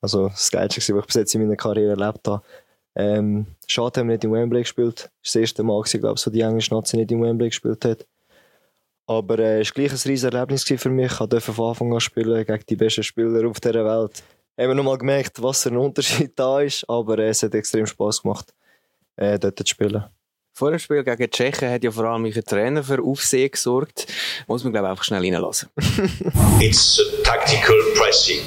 also 0.00 0.28
das 0.28 0.50
Geilste, 0.50 0.80
was 0.80 0.88
ich 1.00 1.06
bis 1.06 1.14
jetzt 1.14 1.34
in 1.34 1.42
meiner 1.42 1.56
Karriere 1.56 1.90
erlebt 1.90 2.26
habe. 2.26 2.42
Ähm, 2.96 3.46
schade, 3.66 4.00
haben 4.00 4.08
wir 4.08 4.16
nicht 4.16 4.24
in 4.24 4.32
Wembley 4.32 4.62
gespielt. 4.62 4.98
Das 4.98 5.06
war 5.08 5.10
das 5.22 5.36
erste 5.36 5.62
Mal, 5.62 5.82
glaube 5.82 6.14
ich, 6.16 6.20
so 6.20 6.30
die 6.30 6.40
englische 6.40 6.74
Nazi 6.74 6.96
nicht 6.96 7.12
in 7.12 7.22
Wembley 7.22 7.48
gespielt 7.48 7.84
hat. 7.84 8.06
Aber 9.10 9.40
äh, 9.40 9.60
es 9.60 9.70
war 9.70 9.74
gleich 9.74 9.90
ein 9.90 9.96
riesiges 9.96 10.22
Erlebnis 10.22 10.62
für 10.62 10.88
mich. 10.88 11.10
Ich 11.10 11.18
durfte 11.26 11.52
von 11.52 11.70
Anfang 11.70 11.92
an 11.92 11.98
spielen 11.98 12.46
gegen 12.46 12.64
die 12.68 12.76
besten 12.76 13.02
Spieler 13.02 13.48
auf 13.48 13.58
dieser 13.58 13.84
Welt. 13.84 14.22
Haben 14.56 14.68
wir 14.68 14.74
nochmal 14.76 14.98
gemerkt, 14.98 15.42
was 15.42 15.64
für 15.64 15.70
ein 15.70 15.78
Unterschied 15.78 16.30
da 16.36 16.60
ist. 16.60 16.88
Aber 16.88 17.18
äh, 17.18 17.30
es 17.30 17.42
hat 17.42 17.52
extrem 17.56 17.86
Spass 17.86 18.22
gemacht, 18.22 18.54
äh, 19.16 19.36
dort 19.36 19.58
zu 19.58 19.66
spielen. 19.66 20.04
Vor 20.52 20.70
dem 20.70 20.78
Spiel 20.78 21.02
gegen 21.02 21.16
die 21.16 21.28
Tschechen 21.28 21.70
hat 21.70 21.82
ja 21.82 21.90
vor 21.90 22.04
allem 22.04 22.24
ein 22.24 22.32
Trainer 22.32 22.84
für 22.84 23.02
Aufsehen 23.02 23.50
gesorgt. 23.50 24.06
Muss 24.46 24.62
man, 24.62 24.72
glaube 24.72 24.86
ich, 24.86 24.90
einfach 24.92 25.04
schnell 25.04 25.22
reinlassen. 25.22 25.70
It's 26.60 27.00
a 27.00 27.22
tactical 27.24 27.76
pressing. 27.96 28.46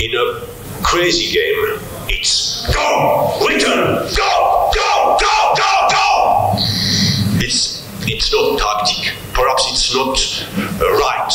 In 0.00 0.16
a 0.16 0.40
crazy 0.82 1.32
game, 1.32 1.78
it's 2.08 2.66
go, 2.74 3.46
return, 3.46 4.08
go, 4.16 4.70
go, 4.74 5.16
go, 5.20 5.54
go, 5.54 5.88
go. 5.88 6.93
It's 8.06 8.32
not 8.32 8.58
tactic. 8.58 9.14
Perhaps 9.32 9.64
it's 9.72 9.94
not 9.94 10.16
uh, 10.80 10.92
right, 10.92 11.32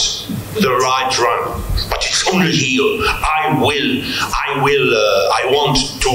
the 0.61 0.69
right 0.71 1.11
run, 1.19 1.61
but 1.89 1.99
it's 2.05 2.27
only 2.29 2.51
here. 2.51 3.01
I 3.07 3.57
will, 3.59 4.03
I 4.47 4.61
will, 4.63 4.89
uh, 4.93 5.39
I 5.39 5.51
want 5.51 5.77
to 6.05 6.13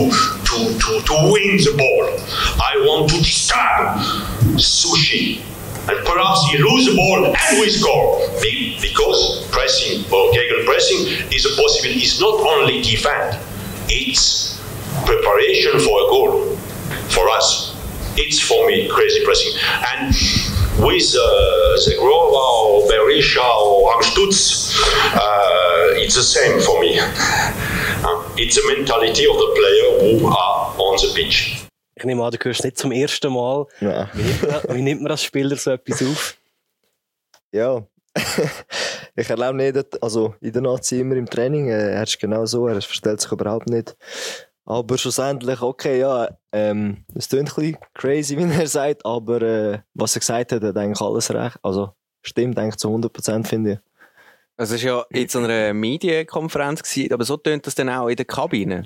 to 0.48 0.78
to 0.78 1.00
to 1.04 1.14
win 1.32 1.56
the 1.58 1.74
ball. 1.76 2.08
I 2.62 2.76
want 2.86 3.10
to 3.10 3.18
disturb 3.18 3.98
sushi. 4.58 5.40
And 5.86 5.98
perhaps 6.06 6.46
he 6.48 6.56
lose 6.56 6.86
the 6.86 6.96
ball 6.96 7.26
and 7.26 7.60
we 7.60 7.68
score. 7.68 8.18
Be- 8.40 8.78
Because 8.80 9.46
pressing 9.50 10.04
or 10.10 10.32
Gegen 10.32 10.64
pressing 10.64 11.28
is 11.30 11.44
a 11.44 11.52
possibility. 11.60 12.00
It's 12.00 12.20
not 12.20 12.40
only 12.40 12.80
defend, 12.80 13.36
it's 13.88 14.56
preparation 15.04 15.72
for 15.80 15.94
a 16.00 16.06
goal. 16.08 16.56
For 17.12 17.28
us, 17.28 17.76
it's 18.16 18.40
for 18.40 18.66
me 18.66 18.88
crazy 18.88 19.24
pressing. 19.24 19.52
And 19.92 20.14
with 20.78 21.14
uh, 21.16 21.76
Zegrova 21.78 22.42
or 22.64 22.88
Berisha 22.88 23.42
or 23.42 23.92
Amstutz, 23.94 24.74
uh, 25.14 26.00
it's 26.02 26.14
the 26.16 26.22
same 26.22 26.60
for 26.60 26.80
me. 26.80 26.98
Uh, 26.98 28.22
it's 28.36 28.56
the 28.56 28.74
mentality 28.76 29.26
of 29.26 29.36
the 29.36 29.50
player 29.56 30.18
who 30.18 30.26
are 30.26 30.74
on 30.78 30.96
the 30.98 31.12
pitch. 31.14 31.60
Ich 31.96 32.04
nehme 32.04 32.22
an, 32.24 32.32
du 32.32 32.38
hörst 32.42 32.64
nicht 32.64 32.76
zum 32.76 32.90
ersten 32.92 33.32
Mal. 33.32 33.66
Ja. 33.80 34.08
Wie 34.14 34.22
nimmt 34.22 34.42
man, 34.42 34.76
wie 34.76 34.82
nimmt 34.82 35.02
man 35.02 35.12
als 35.12 35.22
Spieler 35.22 35.56
so 35.56 35.70
etwas 35.70 36.02
auf? 36.02 36.36
Ja. 37.52 37.82
ich 39.16 39.30
erlebe 39.30 39.54
nicht, 39.54 39.76
dass- 39.76 40.02
also 40.02 40.34
in 40.40 40.52
der 40.52 40.62
Nazi 40.62 41.00
immer 41.00 41.14
im 41.16 41.26
Training, 41.30 41.68
äh, 41.68 41.92
er 41.94 42.02
ist 42.02 42.18
genau 42.18 42.44
so, 42.46 42.66
er 42.66 42.80
verstellt 42.82 43.20
sich 43.20 43.30
überhaupt 43.30 43.68
nicht. 43.68 43.96
Aber 44.66 44.96
schlussendlich, 44.96 45.60
okay, 45.60 46.00
ja, 46.00 46.28
ähm, 46.52 47.04
es 47.14 47.28
klingt 47.28 47.50
ein 47.50 47.54
bisschen 47.54 47.78
crazy, 47.92 48.36
wie 48.38 48.50
er 48.50 48.66
sagt, 48.66 49.04
aber 49.04 49.42
äh, 49.42 49.78
was 49.92 50.16
er 50.16 50.20
gesagt 50.20 50.52
hat, 50.52 50.62
hat 50.62 50.76
eigentlich 50.76 51.00
alles 51.00 51.32
recht. 51.32 51.58
Also 51.62 51.92
stimmt 52.22 52.58
eigentlich 52.58 52.76
zu 52.76 52.88
100% 52.88 53.46
finde 53.46 53.72
ich. 53.72 53.78
Also, 54.56 54.76
es 54.76 54.84
war 54.84 54.90
ja 54.90 55.06
in 55.10 55.28
so 55.28 55.40
einer 55.40 55.74
Medienkonferenz, 55.74 56.82
gewesen, 56.82 57.12
aber 57.12 57.24
so 57.24 57.36
tönt 57.36 57.66
das 57.66 57.74
dann 57.74 57.88
auch 57.88 58.08
in 58.08 58.16
der 58.16 58.24
Kabine. 58.24 58.84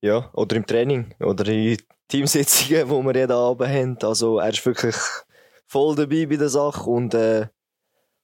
Ja, 0.00 0.30
oder 0.32 0.56
im 0.56 0.66
Training 0.66 1.14
oder 1.20 1.46
in 1.46 1.76
Teamsitzungen, 2.08 2.88
wo 2.90 3.02
wir 3.02 3.14
jeden 3.14 3.32
Abend 3.32 3.68
haben. 3.68 3.98
Also 4.02 4.38
er 4.38 4.48
ist 4.48 4.64
wirklich 4.66 4.96
voll 5.66 5.94
dabei 5.94 6.26
bei 6.26 6.36
der 6.36 6.48
Sache 6.48 6.90
und 6.90 7.14
äh, 7.14 7.46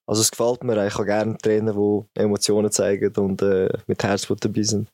also 0.07 0.23
es 0.23 0.31
gefällt 0.31 0.65
mir. 0.65 0.87
Ich 0.87 0.95
habe 0.95 1.05
gerne 1.05 1.39
Trainer, 1.39 1.73
die 1.73 2.21
Emotionen 2.21 2.73
zeigen 2.73 3.15
und 3.17 3.43
äh, 3.43 3.69
mit 3.87 4.03
Herzblut 4.03 4.45
dabei 4.45 4.63
sind. 4.63 4.91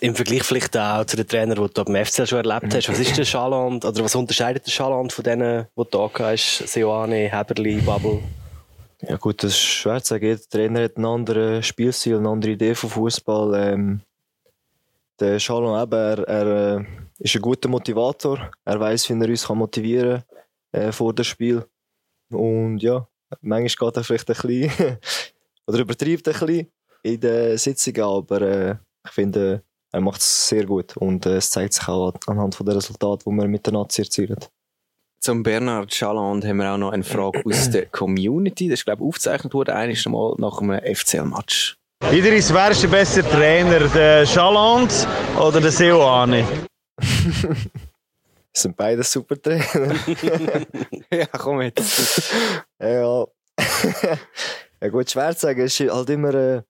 Im 0.00 0.14
Vergleich 0.14 0.42
vielleicht 0.42 0.76
auch 0.76 1.04
zu 1.06 1.16
den 1.16 1.26
Trainern, 1.26 1.64
die 1.64 1.72
du 1.72 1.84
beim 1.84 2.04
FCL 2.04 2.26
schon 2.26 2.44
erlebt 2.44 2.74
hast. 2.74 2.88
Was 2.90 2.98
ist 2.98 3.16
der 3.16 3.24
Schaland, 3.24 3.84
oder 3.84 4.04
was 4.04 4.14
unterscheidet 4.14 4.66
der 4.66 4.70
Schaland 4.70 5.12
von 5.12 5.24
denen, 5.24 5.66
die 5.76 5.82
du 5.82 5.84
da 5.84 6.10
hast? 6.18 6.68
Seoane, 6.68 7.30
Heberli, 7.30 7.80
Bubble? 7.80 8.20
Ja 9.00 9.16
gut, 9.16 9.42
das 9.42 9.52
ist 9.52 9.60
schwer 9.60 10.02
zu 10.02 10.10
sagen. 10.10 10.26
Jeder 10.26 10.40
Trainer 10.50 10.82
hat 10.82 10.96
einen 10.96 11.06
anderen 11.06 11.62
Spielstil, 11.62 12.16
eine 12.16 12.28
andere 12.28 12.52
Idee 12.52 12.74
von 12.74 12.90
Fußball. 12.90 13.54
Ähm, 13.54 14.00
der 15.20 15.38
Schalon 15.38 15.80
eben, 15.80 15.92
er, 15.92 16.28
er 16.28 16.76
äh, 16.78 16.84
ist 17.18 17.34
ein 17.34 17.42
guter 17.42 17.68
Motivator. 17.68 18.50
Er 18.64 18.80
weiß, 18.80 19.08
wie 19.08 19.20
er 19.20 19.28
uns 19.28 19.46
kann 19.46 19.58
motivieren 19.58 20.22
äh, 20.72 20.92
vor 20.92 21.14
dem 21.14 21.24
Spiel. 21.24 21.64
Und 22.30 22.78
ja, 22.80 23.06
manchmal 23.40 23.90
geht 23.90 23.96
er 23.96 24.04
vielleicht 24.04 24.30
ein 24.30 24.68
bisschen 24.68 24.98
oder 25.66 25.78
übertreibt 25.78 26.28
ein 26.28 26.32
bisschen 26.32 26.72
in 27.02 27.20
den 27.20 27.56
Sitzungen, 27.56 28.02
aber 28.02 28.42
äh, 28.42 28.76
ich 29.04 29.12
finde, 29.12 29.62
er 29.90 30.00
macht 30.00 30.20
es 30.20 30.48
sehr 30.48 30.66
gut 30.66 30.96
und 30.96 31.26
äh, 31.26 31.36
es 31.36 31.50
zeigt 31.50 31.74
sich 31.74 31.88
auch 31.88 32.14
anhand 32.26 32.58
der 32.60 32.76
Resultate, 32.76 33.24
die 33.26 33.34
wir 33.34 33.48
mit 33.48 33.66
der 33.66 33.72
Nazi 33.72 34.02
erzielen. 34.02 34.38
Zum 35.20 35.42
Bernhard 35.42 35.92
Schaland 35.92 36.44
haben 36.44 36.58
wir 36.58 36.72
auch 36.72 36.78
noch 36.78 36.92
eine 36.92 37.02
Frage 37.02 37.42
aus 37.44 37.70
der 37.70 37.86
Community. 37.86 38.68
Das 38.68 38.80
ist, 38.80 38.84
glaube 38.84 39.02
ich, 39.02 39.08
aufgezeichnet 39.08 39.52
worden, 39.52 39.70
eines 39.74 40.06
Mal 40.06 40.34
nach 40.38 40.60
einem 40.60 40.80
FCL-Match. 40.94 41.76
Idris, 42.12 42.54
wer 42.54 42.70
ist 42.70 42.82
der 42.84 42.88
beste 42.88 43.22
Trainer? 43.24 43.80
Der 43.88 44.24
Chaland 44.24 45.08
oder 45.38 45.60
der 45.60 45.72
Seoane? 45.72 46.44
Es 48.58 48.62
sind 48.62 48.76
beide 48.76 49.04
super 49.04 49.40
Trainer. 49.40 49.94
ja, 51.12 51.26
komm 51.26 51.62
jetzt. 51.62 52.32
ja. 52.80 53.24
ja 54.80 54.88
gut, 54.88 55.08
schwer 55.08 55.32
zu 55.34 55.42
sagen. 55.42 55.60
Es 55.60 55.78
ist 55.78 55.92
halt 55.92 56.10
immer, 56.10 56.34
äh, 56.34 56.62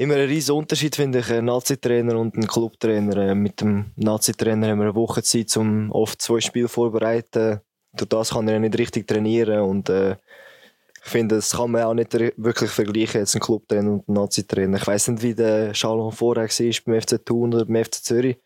immer 0.00 0.14
ein 0.14 0.28
riesen 0.28 0.56
Unterschied, 0.56 0.96
finde 0.96 1.18
ich, 1.18 1.30
ein 1.30 1.44
Nazi-Trainer 1.44 2.18
und 2.18 2.34
ein 2.34 2.46
Clubtrainer. 2.46 3.16
Äh, 3.18 3.34
mit 3.34 3.60
dem 3.60 3.92
Nazi-Trainer 3.96 4.68
haben 4.68 4.78
wir 4.78 4.86
eine 4.86 4.94
Woche 4.94 5.22
Zeit, 5.22 5.54
um 5.58 5.92
oft 5.92 6.22
zwei 6.22 6.40
Spiele 6.40 6.68
vorzubereiten. 6.68 7.60
Durch 7.92 8.08
das 8.08 8.30
kann 8.30 8.48
er 8.48 8.58
nicht 8.58 8.78
richtig 8.78 9.06
trainieren 9.06 9.60
und 9.60 9.90
äh, 9.90 10.16
ich 11.02 11.10
finde, 11.10 11.36
das 11.36 11.52
kann 11.52 11.70
man 11.70 11.82
auch 11.82 11.94
nicht 11.94 12.12
wirklich 12.12 12.70
vergleichen, 12.70 13.20
jetzt 13.20 13.34
ein 13.34 13.40
Clubtrainer 13.40 13.92
und 13.92 14.08
ein 14.08 14.14
Nazi-Trainer. 14.14 14.78
Ich 14.78 14.86
weiß 14.86 15.08
nicht, 15.08 15.22
wie 15.22 15.34
der 15.34 15.74
Schalon 15.74 16.12
vorher 16.12 16.48
war 16.48 16.74
beim 16.86 17.00
FC 17.00 17.24
Thun 17.24 17.54
oder 17.54 17.66
beim 17.66 17.84
FC 17.84 17.94
Zürich, 17.94 18.38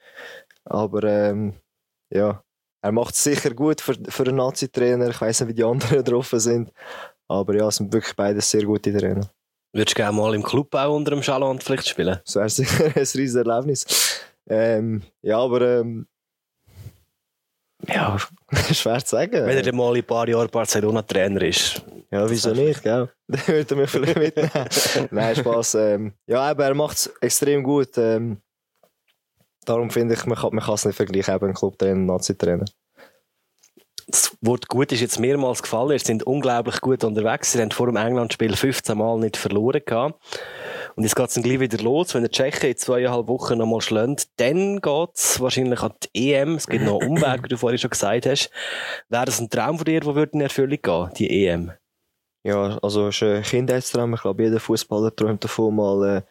aber 0.65 1.05
ähm, 1.05 1.55
ja, 2.11 2.43
er 2.83 2.93
macht 2.93 3.15
es 3.15 3.23
sicher 3.23 3.51
gut 3.51 3.81
für, 3.81 3.95
für 4.09 4.25
einen 4.25 4.37
Nazi-Trainer. 4.37 5.11
Ich 5.11 5.21
weiß 5.21 5.41
nicht, 5.41 5.51
wie 5.51 5.55
die 5.55 5.65
anderen 5.65 6.05
drauf 6.05 6.33
sind. 6.33 6.73
Aber 7.29 7.55
ja, 7.57 7.69
es 7.69 7.77
sind 7.77 7.93
wirklich 7.93 8.15
beide 8.17 8.41
sehr 8.41 8.65
gute 8.65 8.93
Trainer. 8.97 9.31
Würdest 9.75 9.97
du 9.99 10.03
gerne 10.03 10.17
mal 10.17 10.35
im 10.37 10.43
Club 10.45 10.73
auch 10.73 10.95
unter 10.95 11.11
dem 11.11 11.23
Schaland 11.23 11.65
vielleicht 11.65 11.89
spielen? 11.89 12.21
Das 12.25 12.37
wäre 12.37 12.49
sicher 12.49 12.85
ein 12.85 12.93
riesiges 12.93 13.35
Erlebnis. 13.35 14.21
Ähm, 14.49 15.03
ja, 15.21 15.39
aber 15.39 15.61
ähm, 15.63 16.07
ja, 17.89 18.17
schwer 18.73 19.05
zu 19.05 19.17
sagen. 19.17 19.33
Wenn 19.33 19.57
er 19.57 19.63
dann 19.63 19.75
mal 19.75 19.97
in 19.97 20.03
ein 20.03 20.07
paar 20.07 20.29
Jahren 20.29 20.49
Barcelona-Trainer 20.49 21.43
ist. 21.43 21.83
Ja, 22.13 22.31
wieso 22.31 22.53
nicht, 22.53 22.85
gell? 22.85 23.11
Dann 23.27 23.47
würde 23.49 23.75
er 23.75 23.77
mich 23.77 23.91
vielleicht 23.91 24.17
mitnehmen. 24.17 24.51
Nein, 25.11 25.37
Spaß. 25.37 25.75
Ähm, 25.75 26.13
ja, 26.29 26.43
aber 26.43 26.67
er 26.67 26.75
macht 26.75 26.97
es 26.97 27.07
extrem 27.21 27.65
gut. 27.65 27.99
Ähm, 27.99 28.39
darum 29.65 29.91
finde 29.91 30.15
ich, 30.15 30.25
man 30.25 30.39
kann 30.39 30.55
man 30.55 30.65
kann 30.65 30.75
es 30.75 30.85
nicht 30.85 30.95
vergleichen, 30.95 31.35
eben 31.35 31.47
ein 31.47 31.55
Clubtrainer 31.55 31.95
und 31.95 32.07
Nazi-Trainer. 32.07 32.65
Das 34.07 34.37
Wort 34.41 34.69
gut 34.69 34.93
ist 34.93 35.01
jetzt 35.01 35.19
mehrmals 35.19 35.63
gefallen. 35.63 35.99
Sie 35.99 36.05
sind 36.05 36.25
unglaublich 36.25 36.81
gut 36.81 37.05
unterwegs. 37.05 37.53
Sie 37.53 37.61
haben 37.61 37.71
vor 37.71 37.87
dem 37.87 37.97
England-Spiel 37.97 38.55
15 38.55 38.97
Mal 38.97 39.19
nicht 39.19 39.37
verloren 39.37 39.81
gehabt. 39.85 40.21
Und 40.97 41.03
jetzt 41.03 41.17
geht 41.17 41.29
es 41.29 41.35
dann 41.35 41.43
gleich 41.43 41.61
wieder 41.61 41.83
los. 41.83 42.15
Wenn 42.15 42.23
der 42.23 42.31
Tschechen 42.31 42.71
in 42.71 42.77
zweieinhalb 42.77 43.27
Wochen 43.27 43.59
nochmal 43.59 43.81
schlägt, 43.81 44.29
dann 44.41 44.81
geht 44.81 45.11
es 45.15 45.41
wahrscheinlich 45.41 45.81
an 45.81 45.95
die 46.15 46.33
EM. 46.33 46.57
Es 46.57 46.67
gibt 46.67 46.85
noch 46.85 47.01
einen 47.01 47.11
Umweg, 47.11 47.45
wie 47.45 47.49
du 47.49 47.57
vorhin 47.57 47.79
schon 47.79 47.91
gesagt 47.91 48.27
hast. 48.27 48.51
Wäre 49.09 49.25
das 49.25 49.41
ein 49.41 49.51
Traum 49.51 49.79
von 49.79 49.85
dir, 49.87 50.01
der 50.01 50.15
würde 50.15 50.33
in 50.33 50.41
Erfüllung 50.41 50.79
gehen, 50.81 51.11
die 51.17 51.47
EM? 51.47 51.73
Ja, 52.45 52.79
also 52.83 53.09
es 53.09 53.17
ist 53.17 53.23
ein 53.23 53.43
Kindheitstraum. 53.43 54.15
Ich 54.15 54.21
glaube, 54.21 54.43
jeder 54.43 54.61
Fußballer 54.61 55.17
träumt 55.17 55.43
davon, 55.43 55.75
mal 55.75 56.19
äh, 56.19 56.23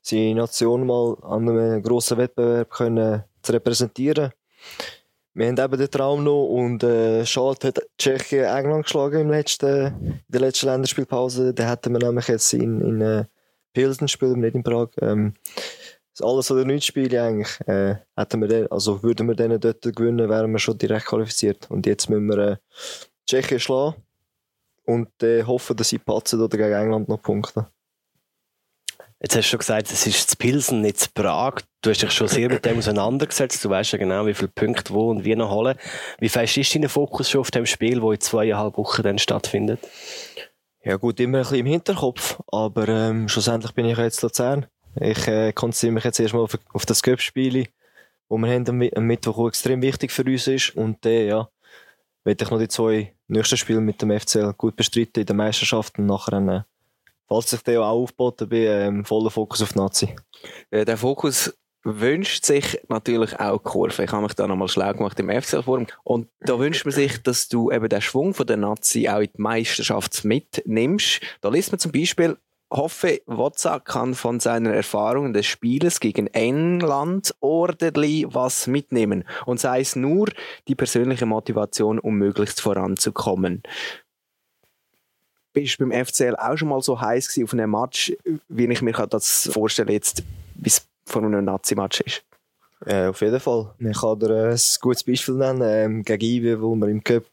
seine 0.00 0.34
Nation 0.34 0.86
mal 0.86 1.16
an 1.22 1.48
einem 1.48 1.82
grossen 1.82 2.16
Wettbewerb 2.16 2.70
können 2.70 3.24
zu 3.42 3.52
repräsentieren. 3.52 4.32
Wir 5.32 5.46
haben 5.46 5.58
eben 5.58 5.78
den 5.78 5.90
Traum 5.90 6.24
noch 6.24 6.46
und 6.46 6.82
äh, 6.82 7.24
schade 7.24 7.68
hat 7.68 7.78
Tschechien 7.96 8.44
England 8.44 8.84
geschlagen 8.84 9.20
im 9.20 9.30
letzten, 9.30 9.86
in 10.02 10.22
der 10.28 10.40
letzten 10.40 10.66
Länderspielpause. 10.66 11.54
Da 11.54 11.70
hätten 11.70 11.92
wir 11.92 12.00
nämlich 12.00 12.26
jetzt 12.26 12.52
in, 12.52 12.80
in 12.80 13.00
äh, 13.00 13.24
Pilsen 13.72 14.08
spielen, 14.08 14.40
nicht 14.40 14.56
in 14.56 14.64
Prag. 14.64 14.88
Ähm, 15.00 15.34
das 16.12 16.26
alles 16.26 16.50
oder 16.50 16.64
nichts 16.64 16.86
Spiele 16.86 17.22
eigentlich. 17.22 17.60
Äh, 17.68 17.96
hätten 18.16 18.40
wir 18.40 18.48
den, 18.48 18.72
also 18.72 19.02
würden 19.04 19.28
wir 19.28 19.36
denen 19.36 19.60
dort 19.60 19.82
gewinnen, 19.82 20.28
wären 20.28 20.50
wir 20.50 20.58
schon 20.58 20.78
direkt 20.78 21.06
qualifiziert. 21.06 21.70
Und 21.70 21.86
jetzt 21.86 22.10
müssen 22.10 22.26
wir 22.26 22.38
äh, 22.38 22.56
Tschechien 23.26 23.60
schlagen 23.60 24.02
und 24.84 25.22
äh, 25.22 25.44
hoffen, 25.44 25.76
dass 25.76 25.90
sie 25.90 25.98
patzen 25.98 26.40
oder 26.40 26.58
gegen 26.58 26.72
England 26.72 27.08
noch 27.08 27.22
punkten. 27.22 27.66
Jetzt 29.22 29.36
hast 29.36 29.44
du 29.44 29.50
schon 29.50 29.58
gesagt, 29.58 29.92
es 29.92 30.06
ist 30.06 30.30
zu 30.30 30.36
Pilsen, 30.38 30.80
nicht 30.80 30.98
zu 30.98 31.10
Prag. 31.12 31.60
Du 31.82 31.90
hast 31.90 32.00
dich 32.00 32.10
schon 32.10 32.26
sehr 32.26 32.48
mit 32.48 32.64
dem 32.64 32.78
auseinandergesetzt. 32.78 33.62
Du 33.62 33.68
weißt 33.68 33.92
ja 33.92 33.98
genau, 33.98 34.24
wie 34.24 34.32
viele 34.32 34.48
Punkte 34.48 34.94
wo 34.94 35.10
und 35.10 35.24
wie 35.24 35.36
noch 35.36 35.50
holen. 35.50 35.76
Wie 36.18 36.30
fest 36.30 36.56
ist 36.56 36.74
dein 36.74 36.88
Fokus 36.88 37.28
schon 37.28 37.42
auf 37.42 37.50
dem 37.50 37.66
Spiel, 37.66 38.00
das 38.00 38.12
in 38.12 38.20
zweieinhalb 38.20 38.78
Wochen 38.78 39.02
dann 39.02 39.18
stattfindet? 39.18 39.80
Ja 40.82 40.96
gut, 40.96 41.20
immer 41.20 41.38
ein 41.38 41.42
bisschen 41.42 41.58
im 41.58 41.66
Hinterkopf, 41.66 42.40
aber 42.50 42.88
ähm, 42.88 43.28
schlussendlich 43.28 43.72
bin 43.72 43.84
ich 43.84 43.98
jetzt 43.98 44.22
Luzern. 44.22 44.64
Ich 44.98 45.28
äh, 45.28 45.52
konzentriere 45.52 45.92
mich 45.92 46.04
jetzt 46.04 46.18
erstmal 46.18 46.42
auf, 46.44 46.58
auf 46.72 46.86
das 46.86 47.02
Cup-Spiel, 47.02 47.68
wo 48.30 48.38
wir 48.38 48.50
haben 48.50 48.66
am, 48.66 48.80
am 48.80 49.04
Mittwoch 49.04 49.48
extrem 49.48 49.82
wichtig 49.82 50.12
für 50.12 50.24
uns 50.24 50.46
ist 50.46 50.74
und 50.74 51.04
äh, 51.04 51.26
ja, 51.26 51.50
werde 52.24 52.42
ich 52.42 52.50
noch 52.50 52.58
die 52.58 52.68
zwei 52.68 53.14
nächsten 53.28 53.58
Spiele 53.58 53.82
mit 53.82 54.00
dem 54.00 54.18
FCL 54.18 54.54
gut 54.56 54.76
bestreiten 54.76 55.20
in 55.20 55.26
der 55.26 55.36
Meisterschaft 55.36 55.98
und 55.98 56.06
nachher, 56.06 56.38
äh, 56.38 56.62
falls 57.30 57.52
ich 57.52 57.62
den 57.62 57.78
auch 57.78 57.90
aufgeboten 57.90 58.48
bin, 58.48 58.66
ähm, 58.66 59.04
voller 59.04 59.30
Fokus 59.30 59.62
auf 59.62 59.74
Nazi. 59.76 60.16
Äh, 60.70 60.84
der 60.84 60.96
Fokus 60.96 61.54
wünscht 61.84 62.44
sich 62.44 62.78
natürlich 62.88 63.38
auch 63.38 63.62
Kurve. 63.62 64.04
Ich 64.04 64.12
habe 64.12 64.24
mich 64.24 64.34
da 64.34 64.46
nochmal 64.46 64.68
schlau 64.68 64.92
gemacht 64.92 65.18
im 65.18 65.30
FCL-Forum. 65.30 65.86
Und 66.02 66.28
da 66.40 66.58
wünscht 66.58 66.84
man 66.84 66.92
sich, 66.92 67.22
dass 67.22 67.48
du 67.48 67.70
eben 67.70 67.88
den 67.88 68.00
Schwung 68.02 68.34
von 68.34 68.46
der 68.46 68.56
Nazi 68.56 69.08
auch 69.08 69.20
in 69.20 69.30
die 69.34 69.40
Meisterschaft 69.40 70.24
mitnimmst. 70.24 71.20
Da 71.40 71.48
liest 71.48 71.72
man 71.72 71.78
zum 71.78 71.92
Beispiel, 71.92 72.36
hoffe, 72.70 73.20
Wozak 73.26 73.86
kann 73.86 74.14
von 74.14 74.40
seiner 74.40 74.74
Erfahrung 74.74 75.32
des 75.32 75.46
Spieles 75.46 76.00
gegen 76.00 76.26
England 76.28 77.34
ordentlich 77.40 78.26
was 78.28 78.66
mitnehmen. 78.66 79.24
Und 79.46 79.60
sei 79.60 79.80
es 79.80 79.96
nur 79.96 80.28
die 80.68 80.74
persönliche 80.74 81.26
Motivation, 81.26 81.98
um 81.98 82.16
möglichst 82.16 82.60
voranzukommen. 82.60 83.62
Bist 85.52 85.78
beim 85.78 85.92
FCL 85.92 86.36
auch 86.36 86.56
schon 86.56 86.68
mal 86.68 86.80
so 86.80 87.00
heiß 87.00 87.38
auf 87.42 87.52
einem 87.52 87.70
Match, 87.70 88.12
wie 88.48 88.66
ich 88.66 88.82
mir 88.82 88.92
das 88.92 89.50
vorstelle 89.52 89.92
jetzt, 89.92 90.22
wie 90.54 90.68
es 90.68 90.86
von 91.06 91.24
einem 91.24 91.44
Nazi-Match 91.44 92.02
ist? 92.02 92.22
Äh, 92.86 93.06
auf 93.06 93.20
jeden 93.20 93.40
Fall. 93.40 93.74
Ich 93.78 94.00
kann 94.00 94.18
dir 94.18 94.30
äh, 94.30 94.52
ein 94.52 94.60
gutes 94.80 95.04
Beispiel 95.04 95.34
nennen. 95.34 95.62
Ähm, 95.62 96.02
gegen 96.02 96.24
Ibe, 96.24 96.62
wo 96.62 96.74
wir 96.76 96.88
im 96.88 97.04
Cup 97.04 97.24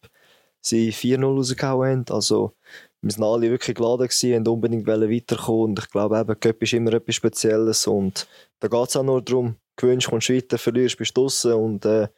sie 0.62 0.92
4-0 0.92 1.24
rausgehauen 1.24 1.90
haben. 1.90 2.06
Also, 2.10 2.54
wir 3.02 3.12
sind 3.12 3.24
alle 3.24 3.50
wirklich 3.50 3.76
geladen 3.76 4.10
haben 4.10 4.48
unbedingt 4.48 4.88
weiterkommen. 4.88 5.62
Und 5.62 5.80
ich 5.80 5.90
glaube 5.90 6.20
eben, 6.20 6.40
Cup 6.40 6.62
ist 6.62 6.74
immer 6.74 6.94
etwas 6.94 7.16
Spezielles. 7.16 7.88
Und 7.88 8.28
da 8.60 8.68
geht 8.68 8.90
es 8.90 8.98
auch 8.98 9.04
nur 9.04 9.22
darum, 9.22 9.56
gewünscht, 9.78 10.10
kommst 10.10 10.30
weiter, 10.30 10.58
verlierst, 10.58 10.98
bist 10.98 11.16
du 11.16 11.22
draussen. 11.22 11.54
Und 11.54 11.86
äh, 11.86 12.10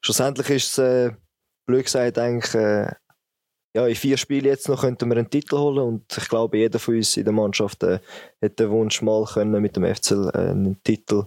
schlussendlich 0.00 0.48
ist 0.50 0.78
es, 0.78 0.78
äh, 0.78 1.12
blöd 1.66 1.84
gesagt, 1.84 2.18
eigentlich, 2.18 2.54
äh, 2.54 2.92
ja, 3.76 3.86
in 3.86 3.94
vier 3.94 4.16
Spielen 4.16 4.46
jetzt 4.46 4.70
noch 4.70 4.80
könnten 4.80 5.10
wir 5.10 5.18
einen 5.18 5.28
Titel 5.28 5.58
holen. 5.58 5.86
Und 5.86 6.16
ich 6.16 6.28
glaube, 6.30 6.56
jeder 6.56 6.78
von 6.78 6.96
uns 6.96 7.14
in 7.18 7.24
der 7.24 7.34
Mannschaft 7.34 7.82
äh, 7.82 7.98
hat 8.42 8.58
den 8.58 8.70
Wunsch, 8.70 9.02
mal 9.02 9.26
können 9.26 9.60
mit 9.60 9.76
dem 9.76 9.84
FCL 9.84 10.30
äh, 10.32 10.38
einen 10.38 10.82
Titel 10.82 11.26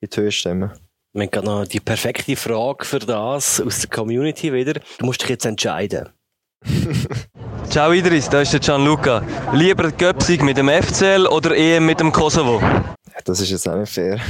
in 0.00 0.08
die 0.08 0.16
Höhe 0.16 0.30
stemmen. 0.30 0.70
Wir 1.12 1.22
haben 1.22 1.30
gerade 1.32 1.46
noch 1.46 1.66
die 1.66 1.80
perfekte 1.80 2.36
Frage 2.36 2.84
für 2.84 3.00
das 3.00 3.60
aus 3.60 3.80
der 3.80 3.90
Community 3.90 4.52
wieder. 4.52 4.74
Du 4.98 5.06
musst 5.06 5.22
dich 5.22 5.30
jetzt 5.30 5.44
entscheiden. 5.44 6.10
Ciao 7.68 7.90
Idris, 7.90 8.28
da 8.28 8.42
ist 8.42 8.52
der 8.52 8.60
Gianluca. 8.60 9.26
Lieber 9.52 9.90
Göpsig 9.90 10.44
mit 10.44 10.56
dem 10.56 10.68
FCL 10.68 11.26
oder 11.26 11.56
EM 11.56 11.84
mit 11.84 11.98
dem 11.98 12.12
Kosovo? 12.12 12.62
Das 13.24 13.40
ist 13.40 13.50
jetzt 13.50 13.68
auch 13.68 13.76
nicht 13.76 13.92
fair. 13.92 14.20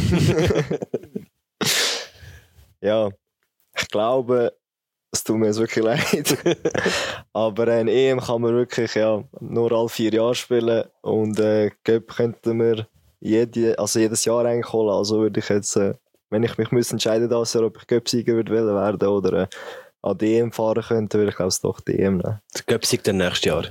ja, 2.80 3.10
ich 3.78 3.88
glaube, 3.88 4.57
es 5.10 5.24
tut 5.24 5.38
mir 5.38 5.46
jetzt 5.46 5.58
wirklich 5.58 5.84
leid. 5.84 6.36
Aber 7.32 7.68
ein 7.68 7.88
EM 7.88 8.20
kann 8.20 8.42
man 8.42 8.54
wirklich 8.54 8.94
ja, 8.94 9.22
nur 9.40 9.72
alle 9.72 9.88
vier 9.88 10.12
Jahre 10.12 10.34
spielen 10.34 10.84
und 11.02 11.38
äh, 11.40 11.70
Cup 11.84 12.08
könnten 12.08 12.58
wir 12.58 12.86
jede, 13.20 13.78
also 13.78 13.98
jedes 13.98 14.24
Jahr 14.24 14.44
eigentlich 14.44 14.72
holen. 14.72 14.94
Also 14.94 15.20
würde 15.20 15.40
ich 15.40 15.48
jetzt, 15.48 15.76
äh, 15.76 15.94
wenn 16.30 16.42
ich 16.42 16.58
mich 16.58 16.70
müsste 16.70 16.94
entscheiden 16.94 17.30
Jahr, 17.30 17.64
ob 17.64 17.78
ich 17.78 17.86
Cup-Sieger 17.86 18.34
würde 18.34 18.52
werden 18.52 18.74
oder 19.08 19.32
äh, 19.32 19.46
an 20.02 20.18
die 20.18 20.36
EM 20.36 20.52
fahren 20.52 20.82
könnte, 20.82 21.18
würde 21.18 21.30
ich 21.30 21.36
glaube 21.36 21.52
ich 21.52 21.60
doch 21.60 21.80
die 21.80 21.98
EM 21.98 22.18
nehmen. 22.18 22.40
Der 22.54 22.62
Göpsig 22.66 23.02
dann 23.04 23.16
nächstes 23.16 23.44
Jahr. 23.44 23.64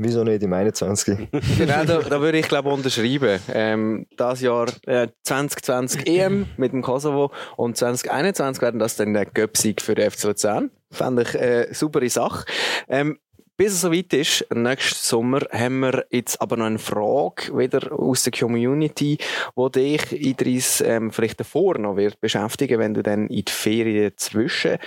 Wieso 0.00 0.22
nicht 0.22 0.44
im 0.44 0.52
21? 0.52 1.28
genau, 1.58 1.84
da, 1.86 1.98
da 1.98 2.20
würde 2.20 2.38
ich 2.38 2.46
glaube 2.46 2.70
unterschreiben. 2.70 3.40
Ähm, 3.52 4.06
das 4.16 4.40
Jahr 4.40 4.68
äh, 4.86 5.08
2020 5.24 6.06
EM 6.06 6.46
mit 6.56 6.72
dem 6.72 6.82
Kosovo 6.82 7.32
und 7.56 7.76
2021 7.76 8.62
werden 8.62 8.78
das 8.78 8.94
dann 8.94 9.12
der 9.12 9.26
Göpsieg 9.26 9.82
für 9.82 9.96
den 9.96 10.08
FC 10.08 10.24
Luzern. 10.24 10.70
Fände 10.92 11.22
ich 11.22 11.34
äh, 11.34 11.64
eine 11.66 11.74
super 11.74 12.08
Sache. 12.08 12.44
Ähm, 12.88 13.18
bis 13.56 13.72
es 13.72 13.80
soweit 13.80 14.12
ist, 14.12 14.46
nächsten 14.54 14.94
Sommer, 14.94 15.40
haben 15.50 15.80
wir 15.80 16.06
jetzt 16.10 16.40
aber 16.40 16.56
noch 16.56 16.66
eine 16.66 16.78
Frage 16.78 17.58
wieder 17.58 17.90
aus 17.90 18.22
der 18.22 18.32
Community, 18.32 19.18
wo 19.56 19.68
dich, 19.68 20.12
Idris, 20.12 20.80
ähm, 20.80 21.10
vielleicht 21.10 21.40
davor 21.40 21.76
noch 21.76 21.96
wird 21.96 22.20
beschäftigen, 22.20 22.78
wenn 22.78 22.94
du 22.94 23.02
dann 23.02 23.26
in 23.26 23.44
die 23.44 23.50
Ferien 23.50 24.12
zwischen 24.16 24.78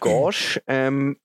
gehst. 0.00 0.60
Ähm, 0.66 1.16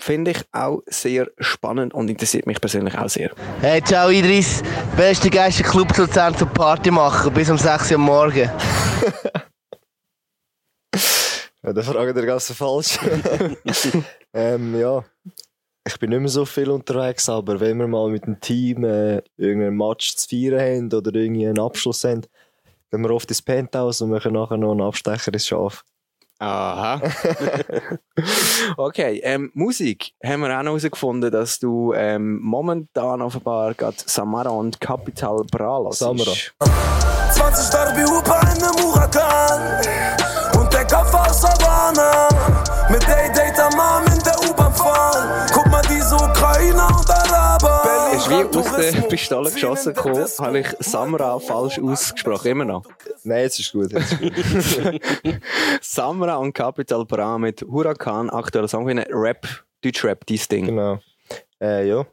Finde 0.00 0.30
ich 0.30 0.42
auch 0.52 0.80
sehr 0.86 1.28
spannend 1.38 1.92
und 1.92 2.08
interessiert 2.08 2.46
mich 2.46 2.58
persönlich 2.58 2.96
auch 2.96 3.10
sehr. 3.10 3.30
Hey, 3.60 3.82
ciao 3.84 4.08
Idris. 4.08 4.62
Beste 4.96 5.28
Geister 5.28 5.62
Club 5.62 5.94
zu 5.94 6.02
Luzern 6.02 6.34
zum 6.34 6.48
Party 6.54 6.90
machen 6.90 7.32
bis 7.34 7.50
um 7.50 7.58
6 7.58 7.90
Uhr 7.90 7.96
am 7.96 8.02
Morgen. 8.02 8.50
Ja, 11.62 11.74
da 11.74 11.82
frage 11.82 12.18
ich 12.18 12.26
ganz 12.26 12.50
falsch. 12.52 12.98
ähm, 14.32 14.80
ja, 14.80 15.04
ich 15.86 15.98
bin 15.98 16.08
nicht 16.08 16.20
mehr 16.20 16.28
so 16.30 16.46
viel 16.46 16.70
unterwegs, 16.70 17.28
aber 17.28 17.60
wenn 17.60 17.76
wir 17.76 17.86
mal 17.86 18.08
mit 18.08 18.24
dem 18.24 18.40
Team 18.40 18.82
äh, 18.82 19.20
irgendeinen 19.36 19.76
Match 19.76 20.16
zu 20.16 20.26
feiern 20.26 20.58
haben 20.58 20.94
oder 20.94 21.14
irgendwie 21.14 21.46
einen 21.46 21.58
Abschluss 21.58 22.04
haben, 22.04 22.22
gehen 22.90 23.02
wir 23.02 23.10
oft 23.10 23.28
ins 23.28 23.42
Penthouse 23.42 24.00
und 24.00 24.08
machen 24.08 24.32
nachher 24.32 24.56
noch 24.56 24.72
einen 24.72 24.80
Abstecher 24.80 25.34
ins 25.34 25.48
Schaf. 25.48 25.84
Aha. 26.40 27.02
okay, 28.78 29.20
ähm, 29.22 29.50
Musik 29.52 30.12
haben 30.24 30.40
wir 30.40 30.48
auch 30.48 30.62
noch 30.62 30.70
herausgefunden, 30.70 31.30
dass 31.30 31.58
du 31.58 31.92
ähm, 31.92 32.40
momentan 32.40 33.20
offenbar 33.20 33.74
gerade 33.74 33.96
Samara 34.06 34.48
und 34.48 34.80
Capital 34.80 35.44
Bra. 35.50 35.92
Samara. 35.92 36.32
20 37.32 37.70
Derby 37.70 38.02
Hupa 38.08 38.40
in 38.40 38.62
einem 38.62 38.74
Huracan 38.82 40.58
Und 40.58 40.72
der 40.72 40.86
Kopf 40.86 41.14
aus 41.14 41.44
Havana 41.44 42.28
Mit 42.90 43.02
Day 43.02 43.30
Date 43.34 43.58
am 43.60 43.78
Arm 43.78 44.04
in 44.06 44.18
der 44.22 44.50
U-Bahn 44.50 44.74
fahren 44.74 45.46
Guck 45.52 45.66
mal 45.66 45.82
diese 45.88 46.16
Ukrainer 46.16 46.88
und 46.88 47.10
Araber 47.10 47.49
Ist 47.60 48.30
wie 48.30 48.58
aus 48.58 48.92
der 48.92 49.02
Pistole 49.02 49.50
geschossen 49.50 49.92
gekommen, 49.92 50.26
habe 50.38 50.60
ich 50.60 50.68
Samra 50.78 51.38
falsch 51.38 51.78
ausgesprochen, 51.78 52.52
immer 52.52 52.64
noch. 52.64 52.86
Nein, 53.22 53.42
jetzt 53.42 53.60
ist 53.60 53.72
gut. 53.72 53.92
Jetzt 53.92 54.12
ist 54.12 54.82
gut. 54.82 55.00
Samra 55.82 56.36
und 56.36 56.54
Capital 56.54 57.04
Bra 57.04 57.36
mit 57.36 57.60
Huracan, 57.62 58.30
aktueller 58.30 58.66
Song, 58.66 58.88
wie 58.88 58.98
Rap, 59.10 59.46
Deutschrap, 59.84 60.24
dieses 60.24 60.48
Ding. 60.48 60.66
Genau. 60.66 61.00
Äh, 61.60 61.86
ja, 61.86 62.06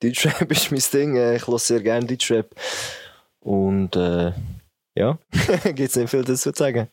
Deutschrap 0.00 0.50
ist 0.50 0.70
mein 0.70 0.82
Ding. 0.92 1.16
Äh, 1.16 1.36
Ich 1.36 1.46
höre 1.46 1.58
sehr 1.58 1.80
gerne 1.80 2.06
Deutschrap. 2.06 2.54
Und 3.40 3.96
äh, 3.96 4.32
ja, 4.94 5.18
gibt 5.64 5.80
es 5.80 5.96
nicht 5.96 6.08
viel 6.08 6.24
dazu 6.24 6.50
zu 6.50 6.58
sagen. 6.58 6.88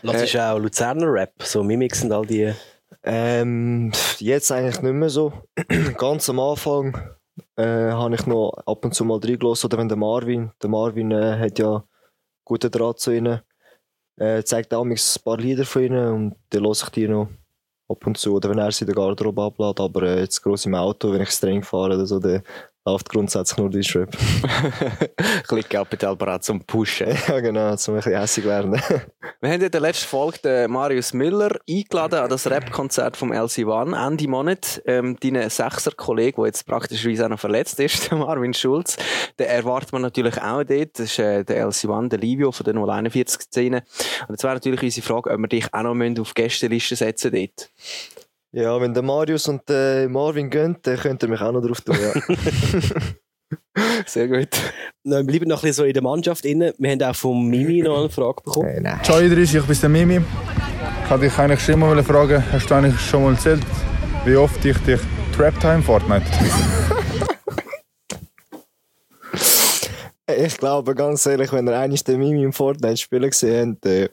Lass 0.00 0.22
ist 0.22 0.34
auch 0.36 0.58
Luzerner 0.58 1.12
Rap, 1.12 1.34
so 1.42 1.62
Mimics 1.62 2.02
und 2.04 2.12
all 2.12 2.24
die. 2.24 2.54
Ähm, 3.02 3.92
jetzt 4.18 4.50
eigentlich 4.50 4.80
nicht 4.80 4.94
mehr 4.94 5.10
so. 5.10 5.34
Ganz 5.98 6.30
am 6.30 6.40
Anfang 6.40 6.96
äh, 7.60 7.92
habe 7.92 8.14
ich 8.14 8.26
noch 8.26 8.52
ab 8.66 8.84
und 8.84 8.94
zu 8.94 9.04
mal 9.04 9.18
reingelassen. 9.18 9.66
Oder 9.68 9.78
wenn 9.78 9.88
der 9.88 9.98
Marvin, 9.98 10.50
der 10.62 10.70
Marvin 10.70 11.10
äh, 11.12 11.38
hat 11.38 11.58
ja 11.58 11.84
guten 12.44 12.70
Draht 12.70 13.00
zu 13.00 13.12
ihnen, 13.12 13.40
äh, 14.16 14.42
zeigt 14.44 14.74
auch 14.74 14.84
ein 14.84 14.96
paar 15.24 15.38
Lieder 15.38 15.64
von 15.64 15.82
ihnen 15.82 16.08
und 16.12 16.36
dann 16.50 16.64
höre 16.64 16.72
ich 16.72 16.90
die 16.90 17.08
noch. 17.08 17.28
ab 17.90 18.06
und 18.06 18.16
zu, 18.18 18.34
oder 18.34 18.50
wenn 18.50 18.58
er 18.58 18.72
sie 18.72 18.84
in 18.84 18.86
der 18.86 18.94
Garderobe 18.94 19.42
ablädt, 19.42 19.80
aber 19.80 20.02
äh, 20.02 20.20
jetzt 20.20 20.42
gross 20.42 20.66
im 20.66 20.74
Auto, 20.74 21.12
wenn 21.12 21.22
ich 21.22 21.30
streng 21.30 21.62
fahre 21.62 21.94
oder 21.96 22.06
so, 22.06 22.20
dann 22.20 22.42
läuft 22.84 23.10
grundsätzlich 23.10 23.58
nur 23.58 23.70
Deutschrap. 23.70 24.10
ein 24.42 25.08
bisschen 25.48 25.68
Kapitalbrat 25.68 26.44
zum 26.44 26.64
Pushen. 26.64 27.08
ja, 27.28 27.40
genau, 27.40 27.76
zum 27.76 27.94
ein 27.94 27.98
bisschen 27.98 28.18
hässig 28.18 28.44
werden. 28.44 28.72
Wir 29.40 29.50
haben 29.50 29.60
in 29.60 29.70
der 29.70 29.80
letzten 29.80 30.06
Folge 30.06 30.38
den 30.38 30.70
Marius 30.70 31.12
Müller 31.12 31.58
eingeladen 31.68 32.20
an 32.20 32.30
das 32.30 32.48
Rap-Konzert 32.48 33.16
vom 33.16 33.32
LC1 33.32 34.06
Ende 34.06 34.28
Monat. 34.28 34.82
Ähm, 34.86 35.16
deinen 35.20 35.48
Sechser-Kollege, 35.50 36.36
der 36.36 36.46
jetzt 36.46 36.66
praktisch 36.66 37.06
auch 37.20 37.28
noch 37.28 37.40
verletzt 37.40 37.78
ist, 37.80 38.10
Marvin 38.12 38.54
Schulz, 38.54 38.96
den 39.38 39.46
erwartet 39.46 39.92
man 39.92 40.02
natürlich 40.02 40.40
auch 40.40 40.64
dort. 40.64 40.98
Das 40.98 41.06
ist 41.06 41.18
äh, 41.18 41.44
der 41.44 41.66
LC1, 41.66 42.08
der 42.08 42.18
Livio 42.18 42.52
von 42.52 42.64
der 42.64 42.74
041-Szene. 42.74 43.82
Und 44.28 44.30
jetzt 44.30 44.42
wäre 44.42 44.54
natürlich 44.54 44.82
unsere 44.82 45.06
Frage, 45.06 45.30
ob 45.30 45.38
wir 45.38 45.48
dich 45.48 45.72
auch 45.72 45.82
noch 45.82 46.20
auf 46.20 46.32
die 46.34 46.42
Gästeliste 46.42 46.96
setzen 46.96 47.32
dort. 47.32 47.70
Ja, 48.52 48.80
wenn 48.80 48.92
der 48.92 49.02
Marius 49.04 49.46
und 49.46 49.68
der 49.68 50.08
Marvin 50.08 50.50
gehen, 50.50 50.76
dann 50.82 50.96
könnt 50.96 51.22
ihr 51.22 51.28
mich 51.28 51.40
auch 51.40 51.52
noch 51.52 51.60
drauf 51.60 51.80
tun, 51.82 51.96
ja. 52.00 52.12
Sehr 54.06 54.26
gut. 54.26 54.48
Wir 55.04 55.22
bleiben 55.22 55.48
noch 55.48 55.58
ein 55.58 55.68
bisschen 55.68 55.72
so 55.72 55.84
in 55.84 55.92
der 55.92 56.02
Mannschaft 56.02 56.44
inne. 56.44 56.74
Wir 56.78 56.90
haben 56.90 57.02
auch 57.02 57.14
von 57.14 57.46
Mimi 57.46 57.80
noch 57.80 58.00
eine 58.00 58.10
Frage 58.10 58.42
bekommen. 58.42 58.82
nein. 58.82 58.98
Ciao 59.04 59.20
Idris, 59.20 59.54
ich 59.54 59.62
bin 59.64 59.78
der 59.80 59.88
Mimi. 59.88 60.16
Ich 60.16 61.10
wollte 61.10 61.24
dich 61.26 61.38
eigentlich 61.38 61.60
schon 61.60 61.78
mal 61.78 62.02
fragen, 62.02 62.44
hast 62.52 62.68
du 62.68 62.74
eigentlich 62.74 63.00
schon 63.00 63.22
mal 63.22 63.34
erzählt, 63.34 63.62
wie 64.24 64.36
oft 64.36 64.64
ich 64.64 64.78
dich 64.78 65.00
trappt 65.36 65.62
habe 65.62 65.76
im 65.76 65.82
Fortnite? 65.82 66.26
Ich 70.36 70.58
glaube, 70.58 70.94
ganz 70.94 71.26
ehrlich, 71.26 71.52
wenn 71.52 71.66
ihr 71.66 71.76
eines 71.76 72.04
der 72.04 72.16
Mimi 72.16 72.44
im 72.44 72.52
Fortnite 72.52 72.98
spielen 72.98 73.30
gesehen 73.30 73.72
habt, 73.72 73.86
äh, 73.86 74.08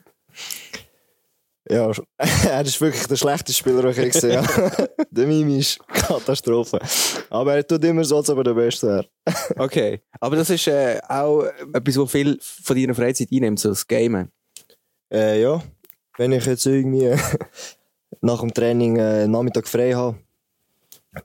ja, 1.70 1.92
er 2.50 2.62
ist 2.62 2.80
wirklich 2.80 3.06
der 3.08 3.16
schlechteste 3.16 3.54
Spieler, 3.54 3.82
den 3.82 4.08
ich 4.08 4.14
gesehen 4.14 4.48
habe. 4.48 4.90
der 5.12 5.28
Mimi 5.28 5.60
ist 5.60 5.80
Katastrophe. 5.88 6.80
Aber 7.30 7.56
er 7.56 7.68
tut 7.68 7.84
immer 7.84 8.04
so, 8.04 8.18
als 8.18 8.30
ob 8.30 8.38
er 8.40 8.44
der 8.46 8.54
Beste 8.54 8.88
wäre. 8.88 9.08
Okay, 9.58 10.02
aber 10.20 10.36
das 10.36 10.50
ist 10.50 10.68
äh, 10.68 11.00
auch 11.08 11.44
etwas, 11.74 11.98
was 11.98 12.12
viel 12.12 12.38
von 12.42 12.76
deiner 12.76 12.96
Freizeit 12.96 13.30
einnimmt, 13.32 13.60
so 13.60 13.70
das 13.70 13.86
Gamen. 13.86 14.32
Äh, 15.12 15.42
ja, 15.42 15.62
wenn 16.18 16.32
ich 16.32 16.46
jetzt 16.46 16.66
irgendwie 16.66 17.16
nach 18.22 18.40
dem 18.40 18.54
Training 18.54 18.98
äh, 18.98 19.28
Nachmittag 19.28 19.68
frei 19.68 19.94
habe, 19.94 20.18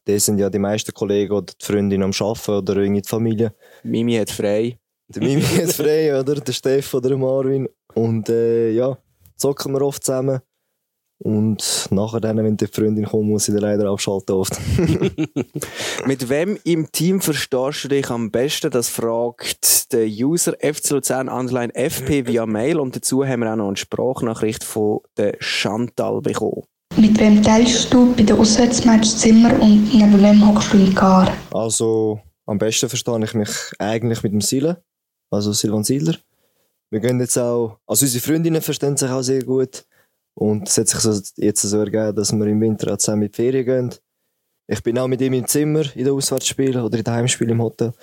dann 0.05 0.19
sind 0.19 0.39
ja 0.39 0.51
die 0.51 0.59
meisten 0.59 0.93
Kollegen 0.93 1.33
oder 1.33 1.53
die 1.61 1.65
Freundin 1.65 2.03
am 2.03 2.13
Arbeiten 2.19 2.51
oder 2.51 2.77
irgendwie 2.77 3.03
die 3.03 3.09
Familie. 3.09 3.55
Mimi 3.83 4.15
hat 4.15 4.31
frei. 4.31 4.79
Der 5.09 5.23
Mimi 5.23 5.43
hat 5.43 5.73
frei, 5.73 6.19
oder? 6.19 6.37
Der 6.37 6.53
Steff 6.53 6.95
oder 6.95 7.11
der 7.11 7.19
Marvin. 7.19 7.69
Und 7.95 8.29
äh, 8.29 8.71
ja, 8.71 8.97
zocken 9.43 9.73
wir 9.73 9.83
oft 9.83 10.05
zusammen. 10.05 10.41
Und 11.25 11.87
nachher, 11.91 12.21
dann, 12.21 12.39
wenn 12.39 12.57
die 12.57 12.67
Freundin 12.67 13.05
kommt, 13.05 13.29
muss 13.29 13.47
ich 13.47 13.55
dann 13.55 13.63
leider 13.63 13.89
abschalten 13.91 14.35
oft. 14.35 14.59
Mit 16.07 16.29
wem 16.29 16.59
im 16.65 16.91
Team 16.91 17.21
verstehst 17.21 17.85
du 17.85 17.89
dich 17.89 18.11
am 18.11 18.31
besten? 18.31 18.71
Das 18.71 18.89
fragt 18.89 19.93
der 19.93 20.07
User 20.07 20.55
FC 20.61 20.91
Luzern 20.91 21.29
Underline 21.29 21.75
FP 21.75 22.27
via 22.27 22.45
Mail. 22.47 22.81
Und 22.81 22.97
dazu 22.97 23.25
haben 23.25 23.41
wir 23.41 23.53
auch 23.53 23.57
noch 23.57 23.69
eine 23.69 23.77
Sprachnachricht 23.77 24.65
von 24.65 25.01
der 25.17 25.37
Chantal 25.39 26.21
bekommen. 26.23 26.63
Mit 26.97 27.19
wem 27.21 27.43
teilst 27.43 27.93
du 27.93 28.15
bei 28.15 28.23
den 28.23 28.37
Auswärtsmatch 28.37 29.09
Zimmer 29.09 29.53
und 29.61 29.95
neben 29.95 30.21
wem 30.23 30.47
hockst 30.47 30.73
du 30.73 30.79
in 30.79 30.95
Gar? 30.95 31.33
Also, 31.53 32.21
am 32.47 32.59
besten 32.59 32.89
verstehe 32.89 33.25
ich 33.25 33.35
mich 33.35 33.51
eigentlich 33.79 34.23
mit 34.23 34.33
dem 34.33 34.41
Silen, 34.41 34.77
also 35.31 35.53
Silvan 35.53 35.85
Siedler. 35.85 36.17
Wir 36.93 37.01
gehen 37.01 37.19
jetzt 37.21 37.39
auch, 37.39 37.79
also 37.87 38.05
unsere 38.05 38.23
Freundinnen 38.23 38.61
verstehen 38.61 38.99
sich 38.99 39.09
auch 39.09 39.23
sehr 39.23 39.43
gut. 39.43 39.87
Und 40.35 40.69
es 40.69 40.77
hat 40.77 40.89
sich 40.89 41.01
so 41.01 41.19
jetzt 41.37 41.63
so 41.63 41.79
ergeben, 41.79 42.15
dass 42.15 42.33
wir 42.33 42.47
im 42.47 42.61
Winter 42.61 42.93
auch 42.93 42.99
zusammen 42.99 43.23
die 43.23 43.35
Ferien 43.35 43.65
gehen. 43.65 43.95
Ich 44.67 44.83
bin 44.83 44.99
auch 44.99 45.09
mit 45.09 45.23
ihm 45.23 45.33
im 45.33 45.47
Zimmer 45.47 45.85
in 45.97 46.05
den 46.05 46.13
Auswärtsspielen 46.13 46.83
oder 46.83 46.99
in 46.99 47.05
den 47.05 47.15
Heimspielen 47.15 47.53
im 47.53 47.63
Hotel. 47.63 47.95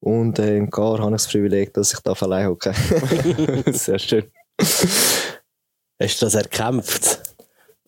Und 0.00 0.40
äh, 0.40 0.56
im 0.56 0.68
Gar 0.70 0.98
habe 0.98 1.10
ich 1.10 1.22
das 1.22 1.28
Privileg, 1.28 1.72
dass 1.72 1.92
ich 1.92 2.00
da 2.00 2.14
allein 2.14 2.48
hocke. 2.48 2.74
Sehr 3.72 4.00
schön. 4.00 4.24
Hast 4.58 6.20
du 6.20 6.26
das 6.26 6.34
erkämpft? 6.34 7.22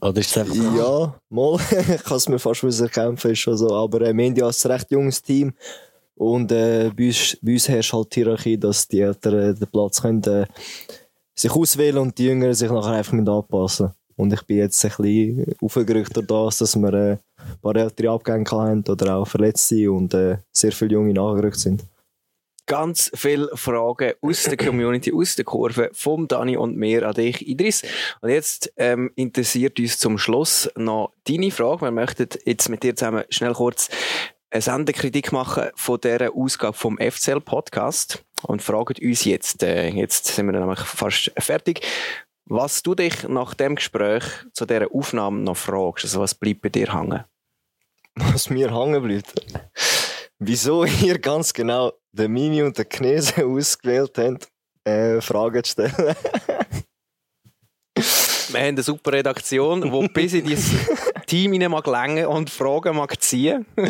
Oder 0.00 0.20
ist 0.20 0.38
einfach... 0.38 0.55
Ja, 0.55 1.18
mal. 1.30 1.59
ich 1.96 2.05
kann 2.05 2.16
es 2.16 2.28
mir 2.28 2.38
fast 2.38 2.62
erkämpfen, 2.62 3.32
ist 3.32 3.40
schon 3.40 3.57
so. 3.57 3.74
Aber 3.74 4.02
äh, 4.02 4.16
wir 4.16 4.24
haben 4.24 4.36
ja 4.36 4.46
ein 4.46 4.70
recht 4.70 4.92
junges 4.92 5.20
Team. 5.20 5.52
Und 6.17 6.53
äh, 6.53 6.91
bei, 6.97 7.07
uns, 7.07 7.37
bei 7.43 7.53
uns 7.53 7.69
herrscht 7.69 7.93
halt 7.93 8.15
die 8.15 8.23
Hierarchie, 8.23 8.59
dass 8.59 8.87
die 8.87 9.01
Älteren 9.01 9.59
den 9.59 9.69
Platz 9.69 10.01
können, 10.01 10.23
äh, 10.25 10.47
sich 11.35 11.51
auswählen 11.51 11.99
und 11.99 12.17
die 12.17 12.27
Jüngeren 12.27 12.55
sich 12.55 12.71
nachher 12.71 12.93
einfach 12.93 13.12
anpassen. 13.12 13.93
Und 14.17 14.33
ich 14.33 14.43
bin 14.43 14.59
jetzt 14.59 14.85
ein 14.85 14.93
bisschen 14.97 15.55
aufgerückt 15.61 16.17
durch 16.17 16.27
das, 16.27 16.59
dass 16.59 16.77
wir 16.77 16.95
äh, 16.95 17.12
ein 17.12 17.61
paar 17.61 17.77
ältere 17.77 18.11
Abgänge 18.11 18.49
haben 18.51 18.85
oder 18.89 19.17
auch 19.17 19.27
verletzt 19.27 19.69
sind 19.69 19.89
und 19.89 20.15
äh, 20.15 20.39
sehr 20.53 20.73
viele 20.73 20.93
Junge 20.93 21.12
nachgerückt 21.12 21.59
sind. 21.59 21.85
Ganz 22.67 23.11
viele 23.15 23.51
Fragen 23.55 24.15
aus 24.23 24.45
der 24.45 24.57
Community, 24.57 25.12
aus 25.12 25.37
der 25.37 25.45
Kurve, 25.45 25.91
vom 25.93 26.27
Dani 26.29 26.57
und 26.57 26.77
mir 26.77 27.07
an 27.07 27.12
dich, 27.12 27.47
Idris. 27.47 27.83
Und 28.23 28.31
jetzt 28.31 28.73
ähm, 28.77 29.11
interessiert 29.17 29.79
uns 29.79 29.99
zum 29.99 30.17
Schluss 30.17 30.71
noch 30.75 31.12
deine 31.25 31.51
Frage. 31.51 31.83
Wir 31.83 31.91
möchten 31.91 32.27
jetzt 32.47 32.71
mit 32.71 32.83
dir 32.83 32.97
zusammen 32.97 33.25
schnell 33.29 33.53
kurz 33.53 33.91
eine 34.55 34.62
Sendekritik 34.62 35.32
machen 35.32 35.70
von 35.74 36.00
dieser 36.00 36.32
Ausgabe 36.32 36.76
vom 36.76 36.96
FCL 36.96 37.40
Podcast 37.40 38.24
und 38.44 38.62
fragen 38.62 38.94
uns 39.05 39.24
jetzt, 39.24 39.64
äh, 39.64 39.88
jetzt 39.88 40.26
sind 40.26 40.46
wir 40.46 40.59
nämlich 40.59 40.78
fast 40.78 41.32
fertig, 41.38 41.80
was 42.44 42.82
du 42.84 42.94
dich 42.94 43.26
nach 43.26 43.55
dem 43.55 43.74
Gespräch 43.74 44.22
zu 44.52 44.64
dieser 44.64 44.94
Aufnahme 44.94 45.40
noch 45.40 45.57
fragst. 45.57 46.05
Also 46.05 46.20
was 46.20 46.36
bleibt 46.36 46.62
bei 46.62 46.68
dir 46.68 46.94
hängen? 46.94 47.24
Was 48.14 48.48
mir 48.48 48.72
hängen 48.72 49.02
bleibt? 49.02 49.34
Wieso 50.38 50.84
ihr 50.84 51.18
ganz 51.18 51.52
genau 51.52 51.92
den 52.12 52.32
Mimi 52.32 52.62
und 52.62 52.78
den 52.78 52.88
Knese 52.88 53.44
ausgewählt 53.46 54.16
habt, 54.18 54.48
äh, 54.84 55.20
Fragen 55.20 55.64
zu 55.64 55.72
stellen. 55.72 56.14
Wir 57.96 58.61
haben 58.61 58.68
eine 58.68 58.82
super 58.84 59.12
Redaktion, 59.14 59.82
die 59.82 60.09
bis 60.09 60.34
in 60.34 60.46
dieses 60.46 60.70
Team 61.27 61.53
hinein 61.53 61.70
mag 61.70 61.87
längen 61.87 62.27
und 62.27 62.51
Fragen 62.51 62.97
mag 62.97 63.20
ziehen. 63.22 63.66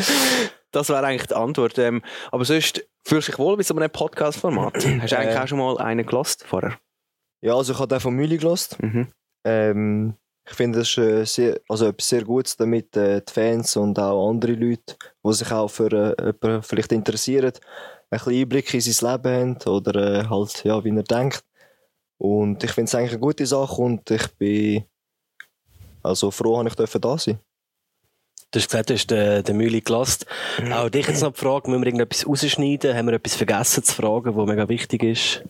Das 0.71 0.89
wäre 0.89 1.07
eigentlich 1.07 1.29
die 1.29 1.35
Antwort. 1.37 1.79
Ähm, 1.79 2.03
aber 2.33 2.45
sonst 2.45 2.85
fühlst 3.05 3.29
du 3.29 3.31
dich 3.31 3.39
wohl 3.39 3.57
bei 3.57 3.63
so 3.63 3.77
einem 3.77 3.89
Podcast-Format? 3.91 4.75
Hast 5.01 5.13
du 5.13 5.17
eigentlich 5.19 5.37
Äh. 5.37 5.39
auch 5.39 5.47
schon 5.47 5.59
mal 5.59 5.79
einen 5.79 6.05
gelost 6.05 6.43
vorher? 6.45 6.77
Ja, 7.43 7.55
also 7.55 7.75
ich 7.75 7.79
habe 7.79 7.87
den 7.87 8.01
von 8.01 8.13
Müli 8.13 8.39
gelost. 8.39 8.77
Ähm, 9.45 10.15
ich 10.49 10.55
finde, 10.55 10.81
das 10.81 10.97
ist 10.99 11.35
sehr, 11.35 11.61
also 11.69 11.87
etwas 11.87 12.09
sehr 12.09 12.25
Gutes, 12.25 12.57
damit 12.57 12.97
äh, 12.97 13.21
die 13.23 13.33
Fans 13.33 13.77
und 13.77 13.99
auch 14.01 14.29
andere 14.29 14.55
Leute, 14.55 14.97
die 15.25 15.33
sich 15.33 15.53
auch 15.53 15.69
für 15.69 15.93
äh, 16.19 16.33
jemanden 16.43 16.63
vielleicht 16.65 16.91
interessieren, 16.91 17.53
ein 18.11 18.19
bisschen 18.19 18.33
Einblick 18.41 18.75
in 18.75 18.81
sein 18.81 19.13
Leben 19.13 19.57
haben 19.61 19.71
oder 19.73 20.23
äh, 20.23 20.29
halt, 20.29 20.65
ja, 20.65 20.83
wie 20.83 20.91
er 20.97 21.03
denkt. 21.05 21.45
Und 22.19 22.65
ich 22.65 22.73
finde 22.73 22.89
es 22.89 22.95
eigentlich 22.97 23.13
eine 23.13 23.21
gute 23.21 23.47
Sache 23.47 23.81
und 23.81 24.11
ich 24.11 24.27
bin 24.39 24.85
also 26.05 26.31
froh, 26.31 26.63
dass 26.63 26.73
ich 26.73 26.77
dürfen 26.77 27.01
da 27.01 27.19
sein 27.19 27.39
Du 28.51 28.61
hast 28.61 28.69
gesagt, 28.69 28.91
du 28.91 28.95
hast 28.95 29.11
den, 29.11 29.43
den 29.43 29.57
Mühle 29.57 29.81
gelassen. 29.81 30.27
Auch 30.73 30.89
dich 30.89 31.09
jetzt 31.09 31.23
noch 31.23 31.33
die 31.33 31.41
Frage, 31.41 31.69
müssen 31.69 31.83
wir 31.83 31.89
irgendetwas 31.89 32.25
rausschneiden? 32.25 32.97
Haben 32.97 33.09
wir 33.09 33.15
etwas 33.15 33.35
vergessen 33.35 33.83
zu 33.83 33.93
fragen, 33.93 34.37
was 34.37 34.47
mega 34.47 34.69
wichtig 34.69 35.03
ist? 35.03 35.43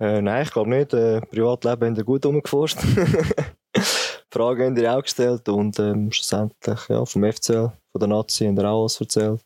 Äh, 0.00 0.20
nein, 0.20 0.42
ich 0.42 0.50
glaube 0.50 0.68
nicht. 0.68 0.92
Äh, 0.92 1.20
Privatleben 1.20 1.86
haben 1.86 1.96
wir 1.96 2.02
gut 2.02 2.26
umgeforscht. 2.26 2.78
Fragen 4.32 4.64
haben 4.64 4.76
ihr 4.76 4.96
auch 4.96 5.02
gestellt 5.02 5.48
und 5.48 5.78
ähm, 5.78 6.10
schlussendlich 6.10 6.80
ja, 6.88 7.04
vom 7.04 7.32
FCL, 7.32 7.70
von 7.92 7.98
der 8.00 8.08
Nazi 8.08 8.46
haben 8.46 8.58
ihr 8.58 8.68
auch 8.68 8.80
alles 8.80 9.00
erzählt. 9.00 9.40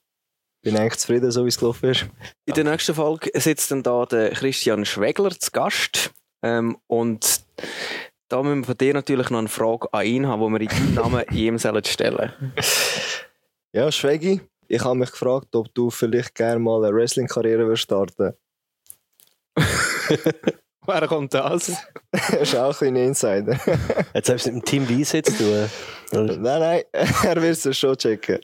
Bin 0.63 0.79
eigentlich 0.79 0.99
zufrieden, 0.99 1.31
so 1.31 1.45
wie 1.45 1.49
es 1.49 1.59
gelaufen 1.59 1.91
ist. 1.91 2.07
In 2.47 2.55
der 2.55 2.65
nächsten 2.65 2.95
Folge 2.95 3.31
sitzt 3.35 3.71
dann 3.71 3.83
da 3.83 4.07
der 4.07 4.31
Christian 4.31 4.87
Schwegler 4.87 5.31
zu 5.31 5.51
Gast. 5.51 6.13
Ähm, 6.43 6.79
und 6.87 7.43
da 8.31 8.43
müssen 8.43 8.61
wir 8.61 8.67
von 8.67 8.79
dir 8.79 8.95
natürlich 8.95 9.29
noch 9.29 9.39
eine 9.39 9.49
Frage 9.49 9.93
an 9.93 10.07
ihn 10.07 10.27
haben, 10.27 10.41
die 10.41 10.53
wir 10.53 10.61
in 10.61 10.69
deinem 10.69 10.95
Namen 10.95 11.25
ihm 11.33 11.59
sollen 11.59 11.85
stellen 11.85 12.33
Ja, 13.73 13.93
Schwegi, 13.93 14.41
ich 14.69 14.85
habe 14.85 14.95
mich 14.95 15.11
gefragt, 15.11 15.55
ob 15.55 15.75
du 15.75 15.91
vielleicht 15.91 16.35
gerne 16.35 16.61
mal 16.61 16.83
eine 16.83 16.95
Wrestling-Karriere 16.95 17.67
würdest 17.67 17.83
starten 17.83 18.35
Wer 20.87 21.07
kommt 21.09 21.35
das? 21.35 21.73
das 22.11 22.31
ist 22.41 22.57
auch 22.57 22.71
ein 22.71 22.77
kleiner 22.77 23.01
Insider. 23.01 23.61
Jetzt 24.15 24.29
hast 24.31 24.47
du 24.47 24.51
es 24.51 24.55
mit 24.55 24.55
dem 24.55 24.65
Team 24.65 24.89
Weiss 24.89 25.13
jetzt 25.13 25.37
zu 25.37 25.69
tun. 26.13 26.43
nein, 26.43 26.61
nein, 26.61 26.83
er 26.93 27.43
wird 27.43 27.65
es 27.65 27.79
schon 27.79 27.97
checken. 27.97 28.41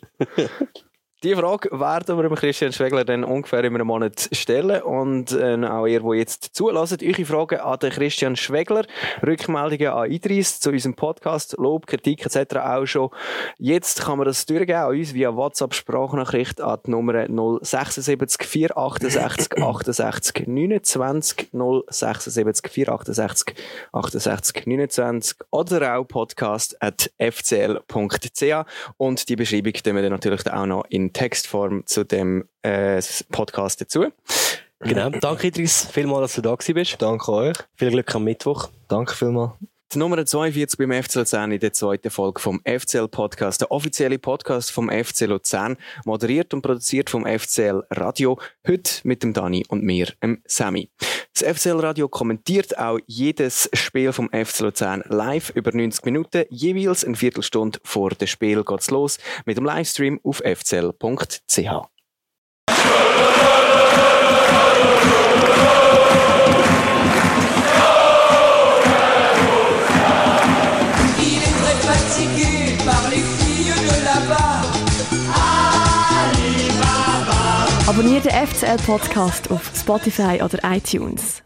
Die 1.23 1.35
Frage 1.35 1.71
werden 1.73 2.19
wir 2.19 2.29
Christian 2.37 2.75
Schwegler 2.75 3.03
dann 3.03 3.25
ungefähr 3.25 3.65
in 3.65 3.75
einem 3.75 3.87
Monat 3.87 4.29
stellen. 4.33 4.83
Und 4.83 5.33
äh, 5.33 5.57
auch 5.65 5.87
ihr, 5.87 6.01
die 6.01 6.19
jetzt 6.19 6.55
zulässt, 6.55 7.03
eure 7.03 7.25
Fragen 7.25 7.59
an 7.59 7.79
den 7.79 7.91
Christian 7.91 8.37
Schwegler, 8.37 8.85
Rückmeldungen 9.27 9.89
an 9.89 10.11
Idris 10.11 10.61
zu 10.61 10.69
unserem 10.69 10.95
Podcast, 10.95 11.57
Lob, 11.57 11.87
Kritik 11.87 12.27
etc. 12.27 12.57
auch 12.57 12.85
schon. 12.85 13.09
Jetzt 13.57 14.03
kann 14.05 14.19
man 14.19 14.27
das 14.27 14.45
durchgeben 14.45 14.75
an 14.75 14.91
uns 14.91 15.15
via 15.15 15.35
WhatsApp-Sprachnachricht 15.35 16.61
an 16.61 16.81
die 16.85 16.91
Nummer 16.91 17.27
076 17.63 18.47
468 18.47 19.63
68 19.63 20.47
29 20.47 21.49
076 21.51 22.71
468 22.71 23.55
68 23.91 24.67
29 24.67 25.39
oder 25.51 25.97
auch 25.97 26.05
podcast 26.05 26.77
at 26.83 27.11
fcl.ch 27.19 28.67
und 28.99 29.29
die 29.31 29.37
Beschreibung 29.37 29.73
tun 29.73 29.95
wir 29.95 30.03
dann 30.03 30.13
natürlich 30.13 30.47
auch 30.53 30.67
noch 30.67 30.85
in 30.91 31.06
Textform 31.13 31.87
zu 31.87 32.05
dem 32.05 32.49
äh, 32.63 33.03
Podcast 33.31 33.81
dazu. 33.81 34.07
Genau. 34.81 35.11
Danke, 35.11 35.47
Idris, 35.47 35.87
vielmals, 35.91 36.23
dass 36.23 36.35
du 36.35 36.43
da 36.43 36.55
gewesen 36.55 36.75
bist. 36.75 37.01
Danke 37.01 37.33
euch. 37.33 37.57
Viel 37.77 37.91
Glück 37.91 38.15
am 38.15 38.25
Mittwoch. 38.25 38.69
Danke 38.89 39.15
vielmals. 39.15 39.53
Die 39.93 39.99
Nummer 39.99 40.27
42 40.27 40.79
beim 40.79 40.91
FC 40.91 41.15
Luzern 41.15 41.53
in 41.53 41.61
der 41.61 41.73
zweiten 41.73 42.11
Folge 42.11 42.41
vom 42.41 42.61
FCL 42.65 43.07
Podcast, 43.07 43.61
der 43.61 43.71
offizielle 43.71 44.19
Podcast 44.19 44.73
vom 44.73 44.91
FC 44.91 45.27
Luzern, 45.27 45.77
moderiert 46.05 46.53
und 46.53 46.63
produziert 46.63 47.09
vom 47.09 47.25
FCL 47.25 47.85
Radio, 47.91 48.37
heute 48.67 48.91
mit 49.05 49.23
dem 49.23 49.33
Dani 49.33 49.65
und 49.69 49.85
mir, 49.85 50.09
dem 50.21 50.43
Sammy. 50.45 50.91
Das 51.39 51.57
FCL 51.57 51.79
Radio 51.79 52.09
kommentiert 52.09 52.77
auch 52.77 52.99
jedes 53.07 53.71
Spiel 53.75 54.13
vom 54.13 54.29
FC 54.31 54.61
Luzern 54.61 55.05
live 55.07 55.51
über 55.51 55.71
90 55.71 56.05
Minuten, 56.05 56.45
jeweils 56.51 57.05
eine 57.05 57.15
Viertelstunde 57.15 57.79
vor 57.85 58.11
dem 58.11 58.27
Spiel 58.27 58.65
geht's 58.65 58.91
los 58.91 59.19
mit 59.45 59.57
dem 59.57 59.65
Livestream 59.65 60.19
auf 60.25 60.39
fcl.ch. 60.39 61.96
Abonniert 77.97 78.27
den 78.27 78.47
FCL 78.47 78.77
Podcast 78.85 79.51
auf 79.51 79.73
Spotify 79.75 80.43
oder 80.43 80.59
iTunes. 80.65 81.43